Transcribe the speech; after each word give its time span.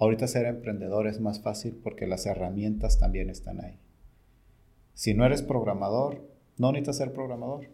Ahorita 0.00 0.28
ser 0.28 0.46
emprendedor 0.46 1.08
es 1.08 1.18
más 1.18 1.40
fácil 1.40 1.74
porque 1.82 2.06
las 2.06 2.24
herramientas 2.24 3.00
también 3.00 3.30
están 3.30 3.64
ahí. 3.64 3.80
Si 4.94 5.12
no 5.12 5.24
eres 5.26 5.42
programador, 5.42 6.24
no 6.56 6.70
necesitas 6.70 6.98
ser 6.98 7.12
programador. 7.12 7.68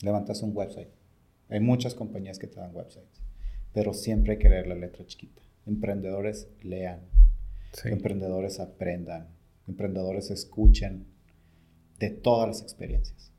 Levantas 0.00 0.42
un 0.42 0.56
website. 0.56 0.88
Hay 1.50 1.60
muchas 1.60 1.94
compañías 1.94 2.38
que 2.38 2.46
te 2.46 2.60
dan 2.60 2.74
websites, 2.74 3.20
pero 3.74 3.92
siempre 3.92 4.32
hay 4.32 4.38
que 4.38 4.48
leer 4.48 4.66
la 4.66 4.74
letra 4.74 5.04
chiquita. 5.04 5.42
Emprendedores 5.66 6.48
lean, 6.62 7.00
emprendedores 7.84 8.58
aprendan, 8.58 9.28
emprendedores 9.68 10.30
escuchen 10.30 11.06
de 11.98 12.08
todas 12.08 12.48
las 12.48 12.62
experiencias. 12.62 13.32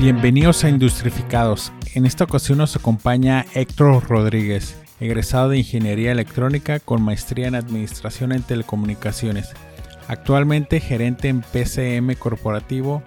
Bienvenidos 0.00 0.64
a 0.64 0.70
Industrificados. 0.70 1.74
En 1.94 2.06
esta 2.06 2.24
ocasión 2.24 2.56
nos 2.56 2.74
acompaña 2.74 3.44
Héctor 3.52 4.08
Rodríguez, 4.08 4.80
egresado 4.98 5.50
de 5.50 5.58
Ingeniería 5.58 6.10
Electrónica 6.10 6.80
con 6.80 7.02
maestría 7.02 7.48
en 7.48 7.54
Administración 7.54 8.32
en 8.32 8.42
Telecomunicaciones. 8.42 9.50
Actualmente 10.08 10.80
gerente 10.80 11.28
en 11.28 11.42
PCM 11.42 12.14
Corporativo 12.14 13.02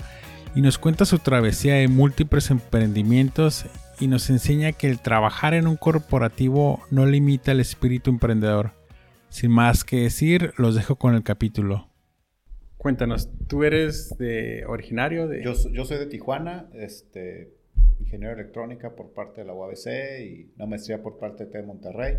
y 0.53 0.61
nos 0.61 0.77
cuenta 0.77 1.05
su 1.05 1.17
travesía 1.17 1.73
de 1.73 1.87
múltiples 1.87 2.51
emprendimientos 2.51 3.65
y 3.99 4.05
nos 4.05 4.29
enseña 4.29 4.71
que 4.71 4.87
el 4.87 4.99
trabajar 4.99 5.55
en 5.55 5.65
un 5.65 5.77
corporativo 5.77 6.79
no 6.91 7.07
limita 7.07 7.53
el 7.53 7.59
espíritu 7.59 8.11
emprendedor. 8.11 8.73
Sin 9.29 9.49
más 9.49 9.83
que 9.83 10.01
decir, 10.01 10.53
los 10.57 10.75
dejo 10.75 10.97
con 10.97 11.15
el 11.15 11.23
capítulo. 11.23 11.89
Cuéntanos, 12.83 13.29
¿tú 13.47 13.63
eres 13.63 14.17
de 14.17 14.65
originario 14.65 15.29
de...? 15.29 15.41
Yo, 15.41 15.53
yo 15.71 15.85
soy 15.85 15.99
de 15.99 16.05
Tijuana, 16.05 16.69
este, 16.73 17.53
ingeniero 18.01 18.33
electrónica 18.33 18.93
por 18.93 19.13
parte 19.13 19.39
de 19.39 19.47
la 19.47 19.53
UABC 19.53 19.87
y 20.19 20.51
una 20.57 20.65
maestría 20.65 21.01
por 21.01 21.17
parte 21.17 21.45
de 21.45 21.63
Monterrey. 21.63 22.17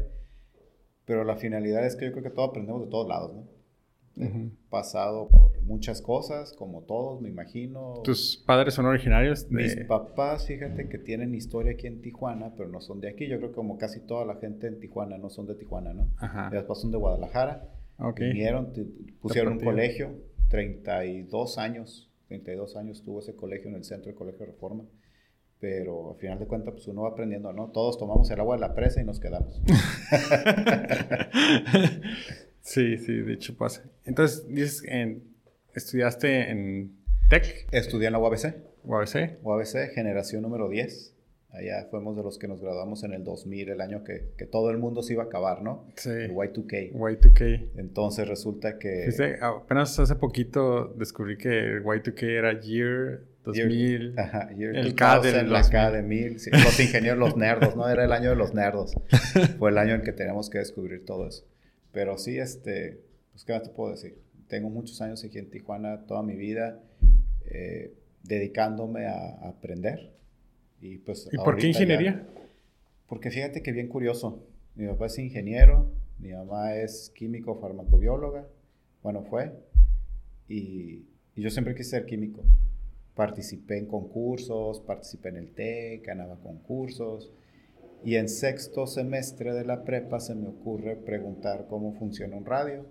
Pero 1.04 1.22
la 1.24 1.36
finalidad 1.36 1.84
es 1.84 1.96
que 1.96 2.06
yo 2.06 2.12
creo 2.12 2.24
que 2.24 2.30
todos 2.30 2.48
aprendemos 2.48 2.82
de 2.82 2.88
todos 2.88 3.06
lados, 3.06 3.34
¿no? 3.34 4.50
Pasado 4.70 5.28
por 5.28 5.60
muchas 5.64 6.00
cosas, 6.00 6.54
como 6.54 6.80
todos, 6.84 7.20
me 7.20 7.28
imagino. 7.28 8.00
¿Tus 8.02 8.42
padres 8.46 8.72
son 8.72 8.86
originarios? 8.86 9.50
De... 9.50 9.56
Mis 9.56 9.76
papás, 9.84 10.46
fíjate 10.46 10.88
que 10.88 10.96
tienen 10.96 11.34
historia 11.34 11.72
aquí 11.72 11.88
en 11.88 12.00
Tijuana, 12.00 12.54
pero 12.56 12.70
no 12.70 12.80
son 12.80 13.02
de 13.02 13.10
aquí. 13.10 13.26
Yo 13.26 13.36
creo 13.36 13.50
que 13.50 13.56
como 13.56 13.76
casi 13.76 14.00
toda 14.00 14.24
la 14.24 14.36
gente 14.36 14.68
en 14.68 14.80
Tijuana 14.80 15.18
no 15.18 15.28
son 15.28 15.46
de 15.46 15.56
Tijuana, 15.56 15.92
¿no? 15.92 16.08
Ajá. 16.16 16.48
Después 16.50 16.78
son 16.80 16.90
de 16.90 16.96
Guadalajara. 16.96 17.68
Okay. 17.98 18.32
Vinieron, 18.32 18.72
pusieron 19.20 19.52
un 19.52 19.60
colegio 19.60 20.32
32 20.48 21.58
años, 21.58 22.10
32 22.28 22.76
años 22.76 23.02
tuvo 23.02 23.20
ese 23.20 23.34
colegio 23.34 23.68
en 23.68 23.76
el 23.76 23.84
centro 23.84 24.06
del 24.06 24.14
Colegio 24.14 24.40
de 24.40 24.52
Reforma. 24.52 24.84
Pero 25.60 26.10
al 26.12 26.16
final 26.16 26.38
de 26.38 26.46
cuentas, 26.46 26.74
pues 26.74 26.86
uno 26.88 27.02
va 27.02 27.10
aprendiendo, 27.10 27.52
¿no? 27.52 27.70
Todos 27.70 27.96
tomamos 27.98 28.30
el 28.30 28.38
agua 28.38 28.56
de 28.56 28.60
la 28.60 28.74
presa 28.74 29.00
y 29.00 29.04
nos 29.04 29.18
quedamos. 29.18 29.62
sí, 32.60 32.98
sí, 32.98 33.12
de 33.14 33.32
hecho 33.32 33.56
pasa. 33.56 33.82
Entonces, 34.04 34.46
dices, 34.48 34.82
en, 34.86 35.22
¿estudiaste 35.74 36.50
en 36.50 36.98
TEC? 37.30 37.68
Estudié 37.72 38.08
en 38.08 38.12
la 38.12 38.18
UABC. 38.18 38.56
UABC. 38.84 39.38
UABC, 39.42 39.94
generación 39.94 40.42
número 40.42 40.68
10. 40.68 41.13
Allá 41.54 41.86
fuimos 41.88 42.16
de 42.16 42.24
los 42.24 42.36
que 42.36 42.48
nos 42.48 42.60
graduamos 42.60 43.04
en 43.04 43.12
el 43.12 43.22
2000, 43.22 43.68
el 43.68 43.80
año 43.80 44.02
que, 44.02 44.32
que 44.36 44.44
todo 44.44 44.70
el 44.70 44.78
mundo 44.78 45.04
se 45.04 45.12
iba 45.12 45.22
a 45.22 45.26
acabar, 45.26 45.62
¿no? 45.62 45.86
Sí. 45.94 46.10
El 46.10 46.32
Y2K. 46.32 46.92
Y2K. 46.92 47.68
Entonces 47.76 48.26
resulta 48.26 48.76
que... 48.76 49.04
Fíjate, 49.06 49.38
apenas 49.40 49.96
hace 50.00 50.16
poquito 50.16 50.92
descubrí 50.98 51.38
que 51.38 51.76
el 51.76 51.84
Y2K 51.84 52.22
era 52.24 52.60
Year 52.60 53.20
2000. 53.44 54.18
ajá, 54.18 54.50
year 54.56 54.74
el 54.74 54.96
K 54.96 55.20
de 55.20 55.42
la 55.44 55.62
K 55.70 55.92
de 55.92 56.02
1000. 56.02 56.38
los 56.64 56.80
ingenieros, 56.80 57.18
los 57.20 57.36
nerdos, 57.36 57.76
¿no? 57.76 57.88
Era 57.88 58.04
el 58.04 58.12
año 58.12 58.30
de 58.30 58.36
los 58.36 58.52
nerdos. 58.52 58.94
Fue 59.58 59.70
el 59.70 59.78
año 59.78 59.94
en 59.94 60.02
que 60.02 60.12
tenemos 60.12 60.50
que 60.50 60.58
descubrir 60.58 61.04
todo 61.04 61.28
eso. 61.28 61.46
Pero 61.92 62.18
sí, 62.18 62.36
este... 62.36 63.00
Pues, 63.30 63.44
¿qué 63.44 63.52
más 63.52 63.62
te 63.62 63.70
puedo 63.70 63.92
decir? 63.92 64.18
Tengo 64.48 64.70
muchos 64.70 65.00
años 65.00 65.22
aquí 65.22 65.38
en 65.38 65.50
Tijuana, 65.50 66.04
toda 66.06 66.24
mi 66.24 66.34
vida, 66.34 66.80
eh, 67.46 67.94
dedicándome 68.24 69.06
a 69.06 69.48
aprender 69.48 70.13
y, 70.80 70.98
pues, 70.98 71.28
por 71.44 71.56
qué 71.56 71.68
ingeniería? 71.68 72.26
porque 73.08 73.30
fíjate 73.30 73.62
que 73.62 73.72
bien 73.72 73.88
curioso. 73.88 74.44
Mi 74.74 74.86
papá 74.88 75.06
es 75.06 75.18
ingeniero, 75.18 75.90
mi 76.18 76.32
mamá 76.32 76.74
es 76.74 77.12
químico 77.14 77.54
farmacobióloga, 77.60 78.48
bueno, 79.02 79.22
fue, 79.22 79.52
y, 80.48 81.04
yo 81.36 81.50
siempre 81.50 81.74
quise 81.74 81.90
ser 81.90 82.06
químico. 82.06 82.42
Participé 83.14 83.78
en 83.78 83.86
concursos, 83.86 84.80
participé 84.80 85.28
en 85.28 85.36
el 85.36 85.52
TEC, 85.52 86.06
ganaba 86.06 86.36
concursos, 86.40 87.32
y 88.04 88.16
en 88.16 88.28
sexto 88.28 88.86
semestre 88.86 89.52
de 89.52 89.64
la 89.64 89.84
prepa 89.84 90.20
se 90.20 90.34
me 90.34 90.48
ocurre 90.48 90.96
preguntar 90.96 91.66
cómo 91.68 91.92
funciona 91.92 92.36
un 92.36 92.44
radio, 92.44 92.86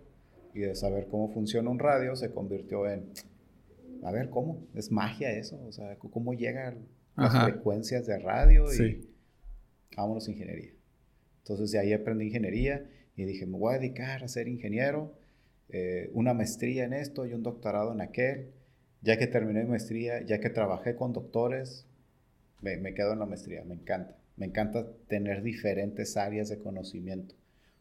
y 0.53 0.59
de 0.59 0.75
saber 0.75 1.07
cómo 1.07 1.29
funciona 1.29 1.69
un 1.69 1.79
radio 1.79 2.15
se 2.15 2.31
convirtió 2.31 2.87
en, 2.87 3.09
a 4.03 4.11
ver, 4.11 4.29
¿cómo? 4.29 4.67
Es 4.75 4.91
magia 4.91 5.31
eso, 5.31 5.59
o 5.67 5.71
sea, 5.71 5.97
¿cómo 5.97 6.33
llega 6.33 6.75
las 7.15 7.43
frecuencias 7.43 8.05
de 8.05 8.19
radio 8.19 8.65
y 8.73 9.09
vámonos 9.95 10.27
a 10.27 10.31
ingeniería. 10.31 10.71
Entonces 11.39 11.71
de 11.71 11.79
ahí 11.79 11.93
aprendí 11.93 12.25
ingeniería 12.25 12.89
y 13.15 13.25
dije, 13.25 13.45
me 13.45 13.57
voy 13.57 13.75
a 13.75 13.79
dedicar 13.79 14.23
a 14.23 14.27
ser 14.27 14.47
ingeniero, 14.47 15.13
eh, 15.69 16.09
una 16.13 16.33
maestría 16.33 16.85
en 16.85 16.93
esto 16.93 17.25
y 17.25 17.33
un 17.33 17.43
doctorado 17.43 17.91
en 17.93 18.01
aquel. 18.01 18.51
Ya 19.01 19.17
que 19.17 19.27
terminé 19.27 19.63
mi 19.63 19.71
maestría, 19.71 20.21
ya 20.21 20.39
que 20.39 20.49
trabajé 20.49 20.95
con 20.95 21.11
doctores, 21.11 21.85
me, 22.61 22.77
me 22.77 22.93
quedo 22.93 23.13
en 23.13 23.19
la 23.19 23.25
maestría, 23.25 23.63
me 23.65 23.75
encanta. 23.75 24.15
Me 24.37 24.45
encanta 24.45 24.87
tener 25.07 25.43
diferentes 25.43 26.17
áreas 26.17 26.49
de 26.49 26.57
conocimiento, 26.57 27.35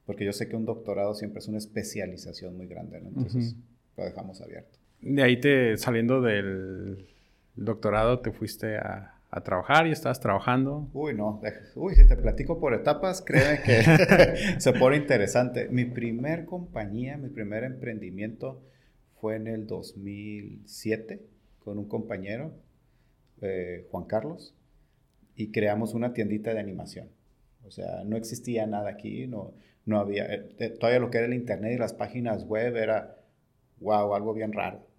porque 0.04 0.24
yo 0.24 0.32
sé 0.32 0.48
que 0.48 0.56
un 0.56 0.66
doctorado 0.66 1.14
siempre 1.14 1.38
es 1.38 1.48
una 1.48 1.58
especialización 1.58 2.56
muy 2.56 2.66
grande, 2.66 2.98
entonces 2.98 3.56
lo 3.96 4.04
dejamos 4.04 4.42
abierto. 4.42 4.78
De 5.00 5.22
ahí 5.22 5.40
te, 5.40 5.78
saliendo 5.78 6.20
del 6.20 7.06
doctorado, 7.54 8.20
te 8.20 8.32
fuiste 8.32 8.76
a, 8.76 9.11
a 9.32 9.40
trabajar 9.42 9.86
y 9.86 9.92
estás 9.92 10.20
trabajando? 10.20 10.90
Uy, 10.92 11.14
no. 11.14 11.40
Uy, 11.74 11.94
si 11.94 12.06
te 12.06 12.16
platico 12.16 12.60
por 12.60 12.74
etapas, 12.74 13.22
créeme 13.22 13.62
que 13.62 13.82
se 14.60 14.72
pone 14.74 14.98
interesante. 14.98 15.68
Mi 15.70 15.86
primer 15.86 16.44
compañía, 16.44 17.16
mi 17.16 17.30
primer 17.30 17.64
emprendimiento 17.64 18.62
fue 19.20 19.36
en 19.36 19.46
el 19.46 19.66
2007 19.66 21.22
con 21.60 21.78
un 21.78 21.88
compañero, 21.88 22.52
eh, 23.40 23.88
Juan 23.90 24.04
Carlos, 24.04 24.54
y 25.34 25.50
creamos 25.50 25.94
una 25.94 26.12
tiendita 26.12 26.52
de 26.52 26.60
animación. 26.60 27.08
O 27.64 27.70
sea, 27.70 28.04
no 28.04 28.18
existía 28.18 28.66
nada 28.66 28.90
aquí, 28.90 29.26
no, 29.28 29.54
no 29.86 29.98
había, 29.98 30.26
eh, 30.26 30.76
todavía 30.78 31.00
lo 31.00 31.10
que 31.10 31.18
era 31.18 31.26
el 31.26 31.32
internet 31.32 31.72
y 31.74 31.78
las 31.78 31.94
páginas 31.94 32.44
web 32.44 32.76
era, 32.76 33.16
wow, 33.80 34.14
algo 34.14 34.34
bien 34.34 34.52
raro. 34.52 34.91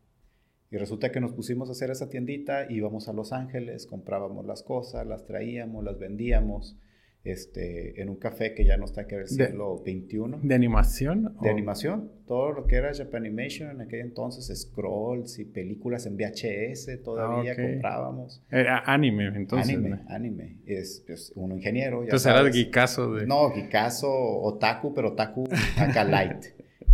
Y 0.73 0.77
resulta 0.77 1.11
que 1.11 1.19
nos 1.19 1.33
pusimos 1.33 1.69
a 1.69 1.73
hacer 1.73 1.91
esa 1.91 2.09
tiendita, 2.09 2.65
íbamos 2.67 3.07
a 3.07 3.13
Los 3.13 3.31
Ángeles, 3.31 3.85
comprábamos 3.85 4.43
las 4.47 4.63
cosas, 4.63 5.05
las 5.05 5.23
traíamos, 5.27 5.83
las 5.83 5.99
vendíamos 5.99 6.79
este, 7.23 8.01
en 8.01 8.09
un 8.09 8.15
café 8.15 8.55
que 8.55 8.65
ya 8.65 8.75
no 8.75 8.85
está 8.85 9.01
aquí 9.01 9.13
en 9.13 9.21
el 9.21 9.27
siglo 9.27 9.83
XXI. 9.85 10.39
¿De 10.41 10.55
animación? 10.55 11.37
De 11.41 11.51
animación. 11.51 12.11
Todo 12.25 12.53
lo 12.53 12.65
que 12.65 12.77
era 12.77 12.91
Japanimation 12.91 13.69
en 13.69 13.81
aquel 13.81 13.99
entonces, 13.99 14.47
scrolls 14.59 15.37
y 15.37 15.45
películas 15.45 16.07
en 16.07 16.17
VHS 16.17 17.03
todavía 17.03 17.51
ah, 17.51 17.55
comprábamos. 17.55 18.43
Era 18.49 18.79
anime, 18.79 19.27
entonces. 19.27 19.77
Anime, 19.77 19.99
anime. 20.07 20.57
Es 20.65 21.03
pues, 21.05 21.33
un 21.35 21.51
ingeniero. 21.51 21.99
Ya 21.99 22.05
entonces 22.05 22.31
era 22.31 22.39
el 22.39 22.51
geekazo 22.51 23.13
de... 23.13 23.27
No, 23.27 23.51
geekazo, 23.51 24.11
otaku, 24.11 24.91
pero 24.91 25.09
otaku 25.09 25.47
acá 25.77 26.03
light. 26.03 26.45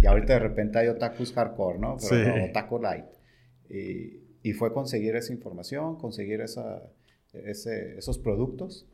y 0.02 0.06
ahorita 0.06 0.34
de 0.34 0.40
repente 0.40 0.80
hay 0.80 0.90
otakus 0.90 1.32
hardcore, 1.32 1.80
¿no? 1.80 1.96
Pero 2.10 2.36
no, 2.36 2.44
otaku 2.44 2.78
light. 2.78 3.06
Y, 3.70 4.54
fue 4.54 4.74
conseguir 4.74 5.16
esa 5.16 5.32
información, 5.32 5.98
conseguir 5.98 6.42
esa, 6.42 6.92
esos 7.34 8.18
productos. 8.18 8.88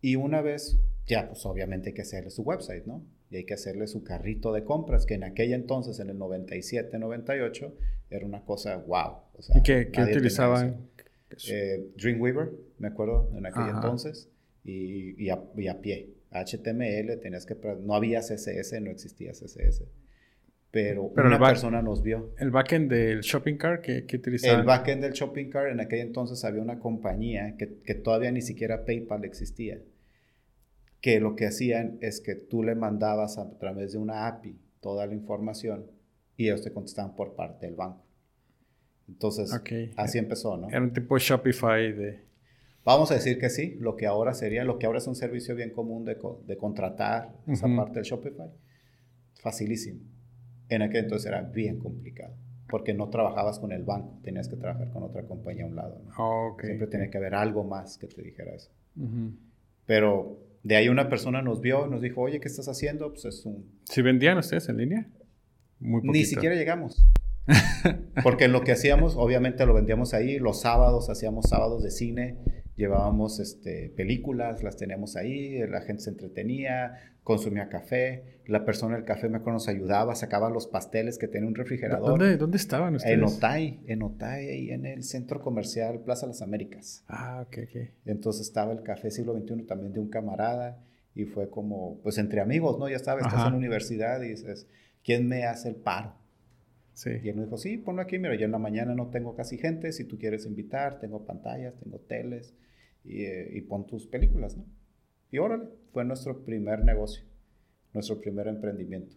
Y 0.00 0.16
una 0.16 0.40
vez, 0.42 0.78
ya, 1.06 1.28
pues 1.28 1.44
obviamente 1.46 1.90
hay 1.90 1.94
que 1.94 2.02
hacerle 2.02 2.30
su 2.30 2.42
website, 2.42 2.84
¿no? 2.86 3.04
Y 3.30 3.36
hay 3.36 3.44
que 3.44 3.54
hacerle 3.54 3.86
su 3.86 4.02
carrito 4.02 4.52
de 4.52 4.64
compras, 4.64 5.06
que 5.06 5.14
en 5.14 5.24
aquella 5.24 5.54
entonces, 5.54 6.00
en 6.00 6.10
el 6.10 6.18
97, 6.18 6.98
98, 6.98 7.74
era 8.10 8.26
una 8.26 8.44
cosa 8.44 8.76
wow. 8.78 9.18
¿Y 9.54 9.62
qué, 9.62 9.90
utilizaban? 10.02 10.88
Eh, 11.48 11.90
Dreamweaver, 11.96 12.50
me 12.78 12.88
acuerdo, 12.88 13.30
en 13.36 13.46
aquel 13.46 13.68
entonces, 13.68 14.28
y, 14.64 15.22
y, 15.22 15.30
a, 15.30 15.42
y, 15.56 15.68
a, 15.68 15.80
pie. 15.80 16.14
HTML, 16.30 17.20
tenías 17.20 17.46
que... 17.46 17.56
No 17.80 17.94
había 17.94 18.20
CSS, 18.20 18.80
no 18.80 18.90
existía 18.90 19.32
CSS 19.32 19.84
pero, 20.70 21.04
una 21.04 21.38
persona 21.38 21.80
nos 21.80 22.02
vio. 22.02 22.34
¿El 22.38 22.50
backend 22.50 22.90
del 22.90 23.20
shopping 23.20 23.56
cart 23.56 23.82
que, 23.82 24.04
que 24.04 24.16
utilizaban? 24.16 24.60
El 24.60 24.66
backend 24.66 25.02
del 25.02 25.12
shopping 25.12 25.48
cart, 25.48 25.70
en 25.70 25.80
aquel 25.80 26.00
entonces 26.00 26.44
había 26.44 26.60
una 26.60 26.78
compañía 26.78 27.56
que, 27.56 27.78
que, 27.82 27.94
todavía 27.94 28.30
ni 28.32 28.42
siquiera 28.42 28.84
PayPal 28.84 29.24
existía, 29.24 29.80
que 31.00 31.20
lo 31.20 31.36
que 31.36 31.46
hacían 31.46 31.96
es 32.02 32.20
que 32.20 32.34
tú 32.34 32.62
le 32.62 32.74
mandabas 32.74 33.38
a 33.38 33.58
través 33.58 33.92
de 33.92 33.98
una 33.98 34.26
API 34.26 34.58
toda 34.80 35.06
la 35.06 35.14
información 35.14 35.86
y 36.36 36.46
ellos 36.46 36.62
te 36.62 36.72
contestaban 36.72 37.16
por 37.16 37.34
parte 37.34 37.66
del 37.66 37.74
banco. 37.74 38.04
Entonces, 39.08 39.50
así 39.96 40.18
empezó, 40.18 40.58
¿no? 40.58 40.68
Era 40.68 40.82
un 40.82 40.92
tipo 40.92 41.14
de 41.14 41.20
Shopify 41.20 41.92
de... 41.92 42.28
Vamos 42.84 43.10
a 43.10 43.14
decir 43.14 43.38
que 43.38 43.48
sí, 43.48 43.76
lo 43.80 43.96
que 43.96 44.06
ahora 44.06 44.34
sería, 44.34 44.64
lo 44.64 44.78
que 44.78 44.84
ahora 44.84 44.98
es 44.98 45.06
un 45.06 45.16
servicio 45.16 45.54
bien 45.54 45.70
común 45.70 46.04
de, 46.04 46.18
de 46.46 46.56
contratar 46.58 47.34
esa 47.46 47.68
parte 47.74 47.94
del 47.94 48.04
Shopify, 48.04 48.50
facilísimo. 49.40 50.17
En 50.68 50.82
aquel 50.82 51.04
entonces 51.04 51.26
era 51.26 51.42
bien 51.42 51.78
complicado, 51.78 52.34
porque 52.68 52.94
no 52.94 53.08
trabajabas 53.08 53.58
con 53.58 53.72
el 53.72 53.84
banco, 53.84 54.18
tenías 54.22 54.48
que 54.48 54.56
trabajar 54.56 54.90
con 54.90 55.02
otra 55.02 55.22
compañía 55.22 55.64
a 55.64 55.68
un 55.68 55.76
lado. 55.76 56.02
¿no? 56.04 56.56
Siempre 56.60 56.86
tenía 56.86 57.10
que 57.10 57.18
haber 57.18 57.34
algo 57.34 57.64
más 57.64 57.98
que 57.98 58.06
te 58.06 58.22
dijera 58.22 58.54
eso. 58.54 58.70
Pero 59.86 60.38
de 60.62 60.76
ahí 60.76 60.88
una 60.88 61.08
persona 61.08 61.40
nos 61.40 61.60
vio 61.60 61.86
y 61.86 61.90
nos 61.90 62.02
dijo, 62.02 62.20
oye, 62.20 62.40
¿qué 62.40 62.48
estás 62.48 62.68
haciendo? 62.68 63.10
Pues 63.10 63.24
es 63.24 63.46
un... 63.46 63.64
¿Si 63.84 64.02
vendían 64.02 64.38
ustedes 64.38 64.68
en 64.68 64.76
línea? 64.76 65.08
Muy 65.80 66.02
Ni 66.02 66.24
siquiera 66.24 66.54
llegamos. 66.54 67.06
Porque 68.22 68.48
lo 68.48 68.62
que 68.62 68.72
hacíamos, 68.72 69.16
obviamente 69.16 69.64
lo 69.64 69.74
vendíamos 69.74 70.12
ahí, 70.12 70.38
los 70.38 70.60
sábados 70.60 71.08
hacíamos 71.08 71.46
sábados 71.48 71.82
de 71.82 71.90
cine, 71.90 72.36
llevábamos 72.78 73.40
este, 73.40 73.92
películas, 73.94 74.62
las 74.62 74.76
teníamos 74.76 75.16
ahí, 75.16 75.58
la 75.66 75.82
gente 75.82 76.04
se 76.04 76.10
entretenía, 76.10 76.94
consumía 77.24 77.68
café, 77.68 78.40
la 78.46 78.64
persona 78.64 78.94
del 78.94 79.04
café 79.04 79.28
me 79.28 79.40
nos 79.40 79.68
ayudaba, 79.68 80.14
sacaba 80.14 80.48
los 80.48 80.68
pasteles 80.68 81.18
que 81.18 81.26
tenía 81.26 81.48
un 81.48 81.56
refrigerador. 81.56 82.08
¿Dónde, 82.08 82.36
dónde 82.36 82.56
estaban 82.56 82.94
ustedes? 82.94 83.18
En 83.18 83.24
Otay, 83.24 83.80
en 83.86 84.02
Otay, 84.02 84.48
ahí 84.48 84.70
en 84.70 84.86
el 84.86 85.02
centro 85.02 85.42
comercial 85.42 86.00
Plaza 86.00 86.26
Las 86.26 86.40
Américas. 86.40 87.04
Ah, 87.08 87.44
ok, 87.46 87.58
ok. 87.64 87.90
Entonces 88.06 88.46
estaba 88.46 88.72
el 88.72 88.82
café 88.82 89.10
siglo 89.10 89.36
XXI 89.36 89.66
también 89.66 89.92
de 89.92 90.00
un 90.00 90.08
camarada 90.08 90.78
y 91.14 91.24
fue 91.24 91.50
como, 91.50 92.00
pues 92.02 92.16
entre 92.16 92.40
amigos, 92.40 92.78
¿no? 92.78 92.88
Ya 92.88 93.00
sabes, 93.00 93.26
estás 93.26 93.44
en 93.46 93.52
la 93.52 93.58
universidad 93.58 94.22
y 94.22 94.28
dices, 94.28 94.68
¿quién 95.02 95.26
me 95.26 95.44
hace 95.44 95.68
el 95.68 95.74
paro? 95.74 96.14
Sí. 96.98 97.10
Y 97.22 97.28
él 97.28 97.36
me 97.36 97.44
dijo, 97.44 97.56
sí, 97.56 97.76
ponlo 97.76 98.02
aquí, 98.02 98.18
mira, 98.18 98.34
yo 98.34 98.44
en 98.44 98.50
la 98.50 98.58
mañana 98.58 98.92
no 98.92 99.06
tengo 99.06 99.36
casi 99.36 99.56
gente, 99.56 99.92
si 99.92 100.02
tú 100.02 100.18
quieres 100.18 100.46
invitar, 100.46 100.98
tengo 100.98 101.24
pantallas, 101.24 101.78
tengo 101.78 102.00
teles, 102.00 102.56
eh, 103.04 103.52
y, 103.54 103.60
pon 103.60 103.86
tus 103.86 104.08
películas, 104.08 104.56
¿no? 104.56 104.64
Y 105.30 105.38
órale, 105.38 105.68
fue 105.92 106.04
nuestro 106.04 106.44
primer 106.44 106.84
negocio, 106.84 107.22
nuestro 107.94 108.20
primer 108.20 108.48
emprendimiento. 108.48 109.14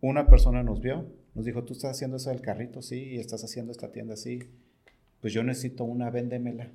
Una 0.00 0.28
persona 0.28 0.62
nos 0.62 0.80
vio, 0.80 1.12
nos 1.34 1.44
dijo, 1.44 1.64
tú 1.64 1.72
estás 1.72 1.96
haciendo 1.96 2.16
eso 2.16 2.30
del 2.30 2.42
carrito, 2.42 2.80
sí, 2.80 3.14
y 3.14 3.18
estás 3.18 3.42
haciendo 3.42 3.72
esta 3.72 3.90
tienda, 3.90 4.14
sí. 4.14 4.38
Pues 5.20 5.32
yo 5.32 5.42
necesito 5.42 5.82
una, 5.82 6.10
véndemela. 6.10 6.70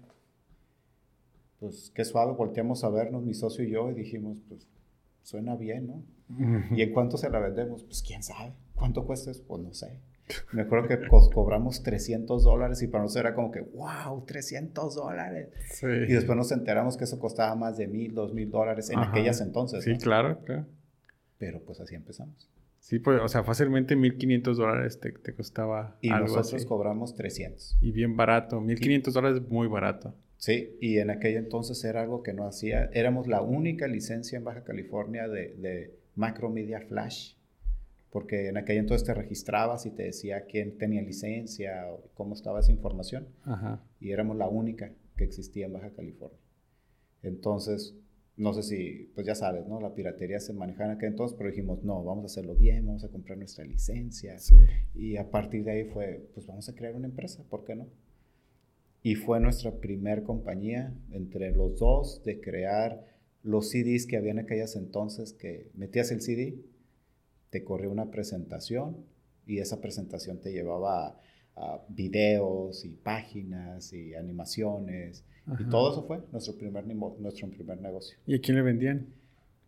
Pues 1.62 1.94
qué 1.96 2.04
suave, 2.04 2.34
volteamos 2.34 2.84
a 2.84 2.90
vernos, 2.90 3.24
mi 3.24 3.34
socio 3.34 3.64
y 3.64 3.72
yo, 3.72 3.90
y 3.90 3.94
dijimos, 3.94 4.42
pues 4.50 4.68
suena 5.22 5.56
bien, 5.56 5.88
¿no? 5.88 6.04
¿Y 6.76 6.82
en 6.82 6.92
cuánto 6.92 7.16
se 7.16 7.30
la 7.30 7.40
vendemos? 7.40 7.86
Pues 7.86 8.04
quién 8.04 8.22
sabe. 8.22 8.52
¿Cuánto 8.76 9.06
cuesta? 9.06 9.32
Pues 9.48 9.62
no 9.62 9.74
sé. 9.74 10.00
Me 10.54 10.62
acuerdo 10.62 10.88
que 10.88 11.00
cobramos 11.08 11.84
300 11.84 12.44
dólares 12.44 12.82
y 12.82 12.88
para 12.88 13.04
nosotros 13.04 13.26
era 13.26 13.36
como 13.36 13.52
que, 13.52 13.62
wow, 13.62 14.24
300 14.26 14.96
dólares. 14.96 15.50
Y 15.82 16.14
después 16.14 16.38
nos 16.38 16.52
enteramos 16.52 16.98
que 16.98 17.04
eso 17.04 17.20
costaba 17.20 17.56
más 17.56 17.78
de 17.78 17.88
mil, 17.88 18.14
dos 18.14 18.34
mil 18.34 18.50
dólares 18.50 18.90
en 18.90 19.00
aquellas 19.00 19.42
entonces. 19.42 19.84
Sí, 19.84 19.98
claro, 19.98 20.40
claro. 20.44 20.66
Pero 21.38 21.62
pues 21.62 21.82
así 21.82 21.96
empezamos. 21.96 22.50
Sí, 22.80 23.00
pues, 23.00 23.22
o 23.22 23.28
sea, 23.28 23.44
fácilmente 23.44 23.96
1500 23.96 24.58
dólares 24.58 25.00
te, 25.00 25.12
te 25.12 25.34
costaba. 25.34 25.98
Y 26.02 26.10
nosotros 26.10 26.66
cobramos 26.66 27.16
300. 27.16 27.78
Y 27.82 27.92
bien 27.92 28.16
barato, 28.16 28.60
1500 28.60 29.14
dólares 29.14 29.42
muy 29.50 29.68
barato. 29.68 30.16
Sí, 30.38 30.78
y 30.82 30.98
en 30.98 31.10
aquel 31.10 31.38
entonces 31.38 31.82
era 31.86 32.02
algo 32.02 32.24
que 32.24 32.34
no 32.34 32.46
hacía. 32.46 32.90
Éramos 32.94 33.28
la 33.28 33.42
única 33.42 33.88
licencia 33.88 34.38
en 34.38 34.44
Baja 34.44 34.64
California 34.64 35.28
de, 35.28 35.56
de 35.56 35.98
Macromedia 36.16 36.82
Flash 36.82 37.36
porque 38.14 38.48
en 38.48 38.58
aquel 38.58 38.78
entonces 38.78 39.08
te 39.08 39.14
registrabas 39.16 39.88
y 39.88 39.90
te 39.90 40.04
decía 40.04 40.46
quién 40.46 40.78
tenía 40.78 41.02
licencia 41.02 41.92
o 41.92 42.12
cómo 42.14 42.36
estaba 42.36 42.60
esa 42.60 42.72
información. 42.72 43.28
Y 44.00 44.12
éramos 44.12 44.38
la 44.38 44.48
única 44.48 44.94
que 45.18 45.24
existía 45.24 45.66
en 45.66 45.74
Baja 45.74 45.90
California. 45.96 46.38
Entonces, 47.24 47.96
no 48.38 48.54
sé 48.54 48.62
si, 48.62 49.12
pues 49.16 49.26
ya 49.26 49.34
sabes, 49.34 49.66
¿no? 49.66 49.82
La 49.82 49.96
piratería 49.96 50.40
se 50.40 50.54
manejaba 50.54 50.92
en 50.92 50.98
aquel 50.98 51.10
entonces, 51.10 51.36
pero 51.36 51.50
dijimos, 51.50 51.84
no, 51.84 52.04
vamos 52.04 52.24
a 52.24 52.26
hacerlo 52.28 52.54
bien, 52.54 52.86
vamos 52.86 53.04
a 53.04 53.10
comprar 53.10 53.40
nuestra 53.40 53.66
licencia. 53.66 54.38
Y 54.94 55.18
a 55.18 55.32
partir 55.32 55.64
de 55.64 55.72
ahí 55.72 55.84
fue, 55.86 56.30
pues 56.36 56.46
vamos 56.46 56.70
a 56.70 56.76
crear 56.76 56.96
una 56.96 57.08
empresa, 57.08 57.44
¿por 57.50 57.66
qué 57.66 57.76
no? 57.76 57.88
Y 59.02 59.16
fue 59.16 59.40
nuestra 59.40 59.80
primer 59.80 60.22
compañía 60.22 60.94
entre 61.10 61.52
los 61.52 61.80
dos 61.80 62.24
de 62.24 62.40
crear 62.40 63.08
los 63.42 63.72
CDs 63.72 64.06
que 64.06 64.18
había 64.18 64.32
en 64.32 64.40
aquellas 64.40 64.76
entonces, 64.76 65.34
que 65.34 65.72
metías 65.74 66.12
el 66.12 66.22
CD 66.22 66.64
te 67.54 67.64
corrió 67.64 67.92
una 67.92 68.10
presentación 68.10 69.06
y 69.46 69.60
esa 69.60 69.80
presentación 69.80 70.40
te 70.40 70.52
llevaba 70.52 71.20
a, 71.56 71.86
videos 71.88 72.84
y 72.84 72.90
páginas 72.90 73.94
y 73.94 74.16
animaciones. 74.16 75.24
Y 75.60 75.66
todo 75.70 75.92
eso 75.92 76.04
fue 76.08 76.24
nuestro 76.32 76.56
primer, 76.58 76.84
nuestro 76.88 77.48
primer 77.52 77.80
negocio. 77.80 78.18
¿Y 78.26 78.34
a 78.34 78.42
quién 78.42 78.58
le 78.58 78.64
vendían? 78.64 79.06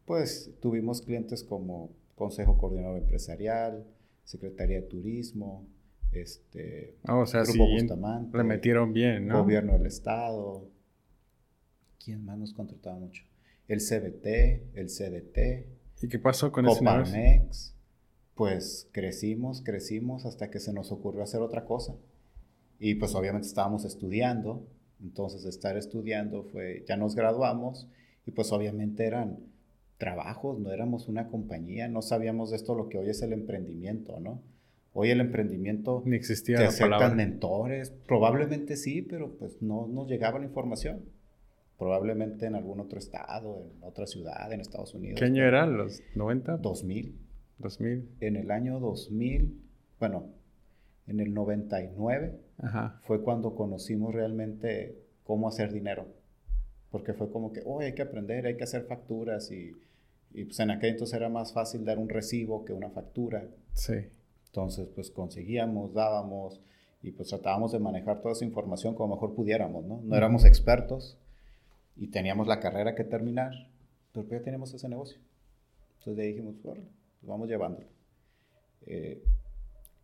Pues 0.06 0.50
tuvimos 0.60 1.04
clientes 1.04 1.44
como 1.44 1.92
Consejo 2.16 2.58
Coordinador 2.58 2.98
Empresarial, 2.98 3.86
Secretaría 4.24 4.82
de 4.82 4.88
Turismo, 4.88 5.68
este, 6.12 6.96
ah, 7.04 7.18
o 7.18 7.28
sea, 7.28 7.44
Grupo 7.44 7.70
Bustamante, 7.70 8.36
le 8.36 8.44
metieron 8.46 8.94
bien, 8.94 9.28
¿no? 9.28 9.44
Gobierno 9.44 9.74
del 9.74 9.86
Estado. 9.86 10.68
¿Quién 12.04 12.26
más 12.26 12.40
nos 12.40 12.52
contrataba 12.52 12.98
mucho? 12.98 13.24
El 13.68 13.80
CBT, 13.80 14.76
el 14.76 14.88
CDT. 14.88 15.68
¿Y 16.02 16.08
qué 16.08 16.18
pasó 16.18 16.52
con 16.52 16.66
ese 16.66 16.84
negocio? 16.84 17.75
Pues 18.36 18.90
crecimos, 18.92 19.62
crecimos 19.62 20.26
hasta 20.26 20.52
que 20.52 20.60
se 20.60 20.74
nos 20.74 20.92
ocurrió 20.92 21.24
hacer 21.24 21.42
otra 21.42 21.66
cosa. 21.66 21.96
Y 22.80 22.96
pues 22.96 23.16
obviamente 23.16 23.48
estábamos 23.48 23.86
estudiando, 23.86 24.68
entonces 25.02 25.46
estar 25.46 25.78
estudiando 25.78 26.44
fue, 26.44 26.84
ya 26.88 26.98
nos 26.98 27.16
graduamos 27.16 27.88
y 28.26 28.32
pues 28.32 28.52
obviamente 28.52 29.06
eran 29.06 29.40
trabajos, 29.98 30.60
no 30.60 30.72
éramos 30.72 31.08
una 31.08 31.28
compañía, 31.28 31.88
no 31.88 32.02
sabíamos 32.02 32.50
de 32.50 32.58
esto 32.58 32.76
lo 32.76 32.90
que 32.90 32.98
hoy 32.98 33.10
es 33.10 33.22
el 33.22 33.32
emprendimiento, 33.32 34.20
¿no? 34.20 34.42
Hoy 34.94 35.10
el 35.10 35.22
emprendimiento 35.22 36.04
ni 36.06 36.16
existía 36.16 36.58
te 36.58 36.66
acercan 36.66 37.16
mentores, 37.16 37.92
probablemente 38.06 38.76
sí, 38.78 39.02
pero 39.02 39.38
pues 39.38 39.62
no 39.62 39.88
nos 39.88 40.08
llegaba 40.10 40.40
la 40.40 40.46
información. 40.46 41.06
Probablemente 41.78 42.46
en 42.46 42.56
algún 42.56 42.80
otro 42.80 43.00
estado, 43.00 43.70
en 43.76 43.84
otra 43.84 44.08
ciudad, 44.08 44.52
en 44.54 44.62
Estados 44.62 44.94
Unidos. 44.94 45.20
¿Qué 45.20 45.26
año 45.26 45.44
eran? 45.44 45.76
¿Los 45.76 46.02
90? 46.16 46.58
2000. 46.58 47.25
2000. 47.60 48.10
En 48.20 48.36
el 48.36 48.52
año 48.52 48.80
2000, 48.80 49.62
bueno, 50.00 50.28
en 51.08 51.20
el 51.20 51.34
99 51.34 52.40
fue 53.02 53.22
cuando 53.22 53.56
conocimos 53.56 54.14
realmente 54.14 54.98
cómo 55.24 55.48
hacer 55.48 55.72
dinero. 55.72 56.08
Porque 56.92 57.14
fue 57.14 57.30
como 57.30 57.52
que, 57.52 57.62
oh, 57.66 57.80
hay 57.80 57.94
que 57.94 58.04
aprender, 58.04 58.46
hay 58.46 58.58
que 58.58 58.64
hacer 58.64 58.84
facturas 58.84 59.52
y, 59.52 59.76
y 60.34 60.46
pues 60.46 60.60
en 60.60 60.72
aquel 60.72 60.92
entonces 60.92 61.16
era 61.16 61.30
más 61.30 61.54
fácil 61.54 61.84
dar 61.84 61.98
un 61.98 62.10
recibo 62.10 62.64
que 62.64 62.74
una 62.74 62.90
factura. 62.90 63.48
Sí. 63.74 63.96
Entonces, 64.48 64.88
pues 64.96 65.12
conseguíamos, 65.12 65.94
dábamos 65.94 66.62
y 67.02 67.12
pues 67.12 67.30
tratábamos 67.30 67.72
de 67.72 67.80
manejar 67.80 68.22
toda 68.22 68.32
esa 68.32 68.46
información 68.46 68.96
como 68.96 69.16
mejor 69.16 69.36
pudiéramos, 69.36 69.86
¿no? 69.86 70.02
No 70.04 70.16
éramos 70.16 70.46
expertos 70.46 71.18
y 71.96 72.08
teníamos 72.08 72.48
la 72.48 72.60
carrera 72.60 72.96
que 72.96 73.04
terminar, 73.04 73.52
pero 74.12 74.28
ya 74.28 74.42
teníamos 74.42 74.74
ese 74.74 74.90
negocio. 74.90 75.20
Entonces 76.00 76.18
le 76.18 76.28
dijimos, 76.32 76.56
bueno, 76.64 76.84
vamos 77.26 77.50
llevándolo. 77.50 77.88
Eh, 78.86 79.24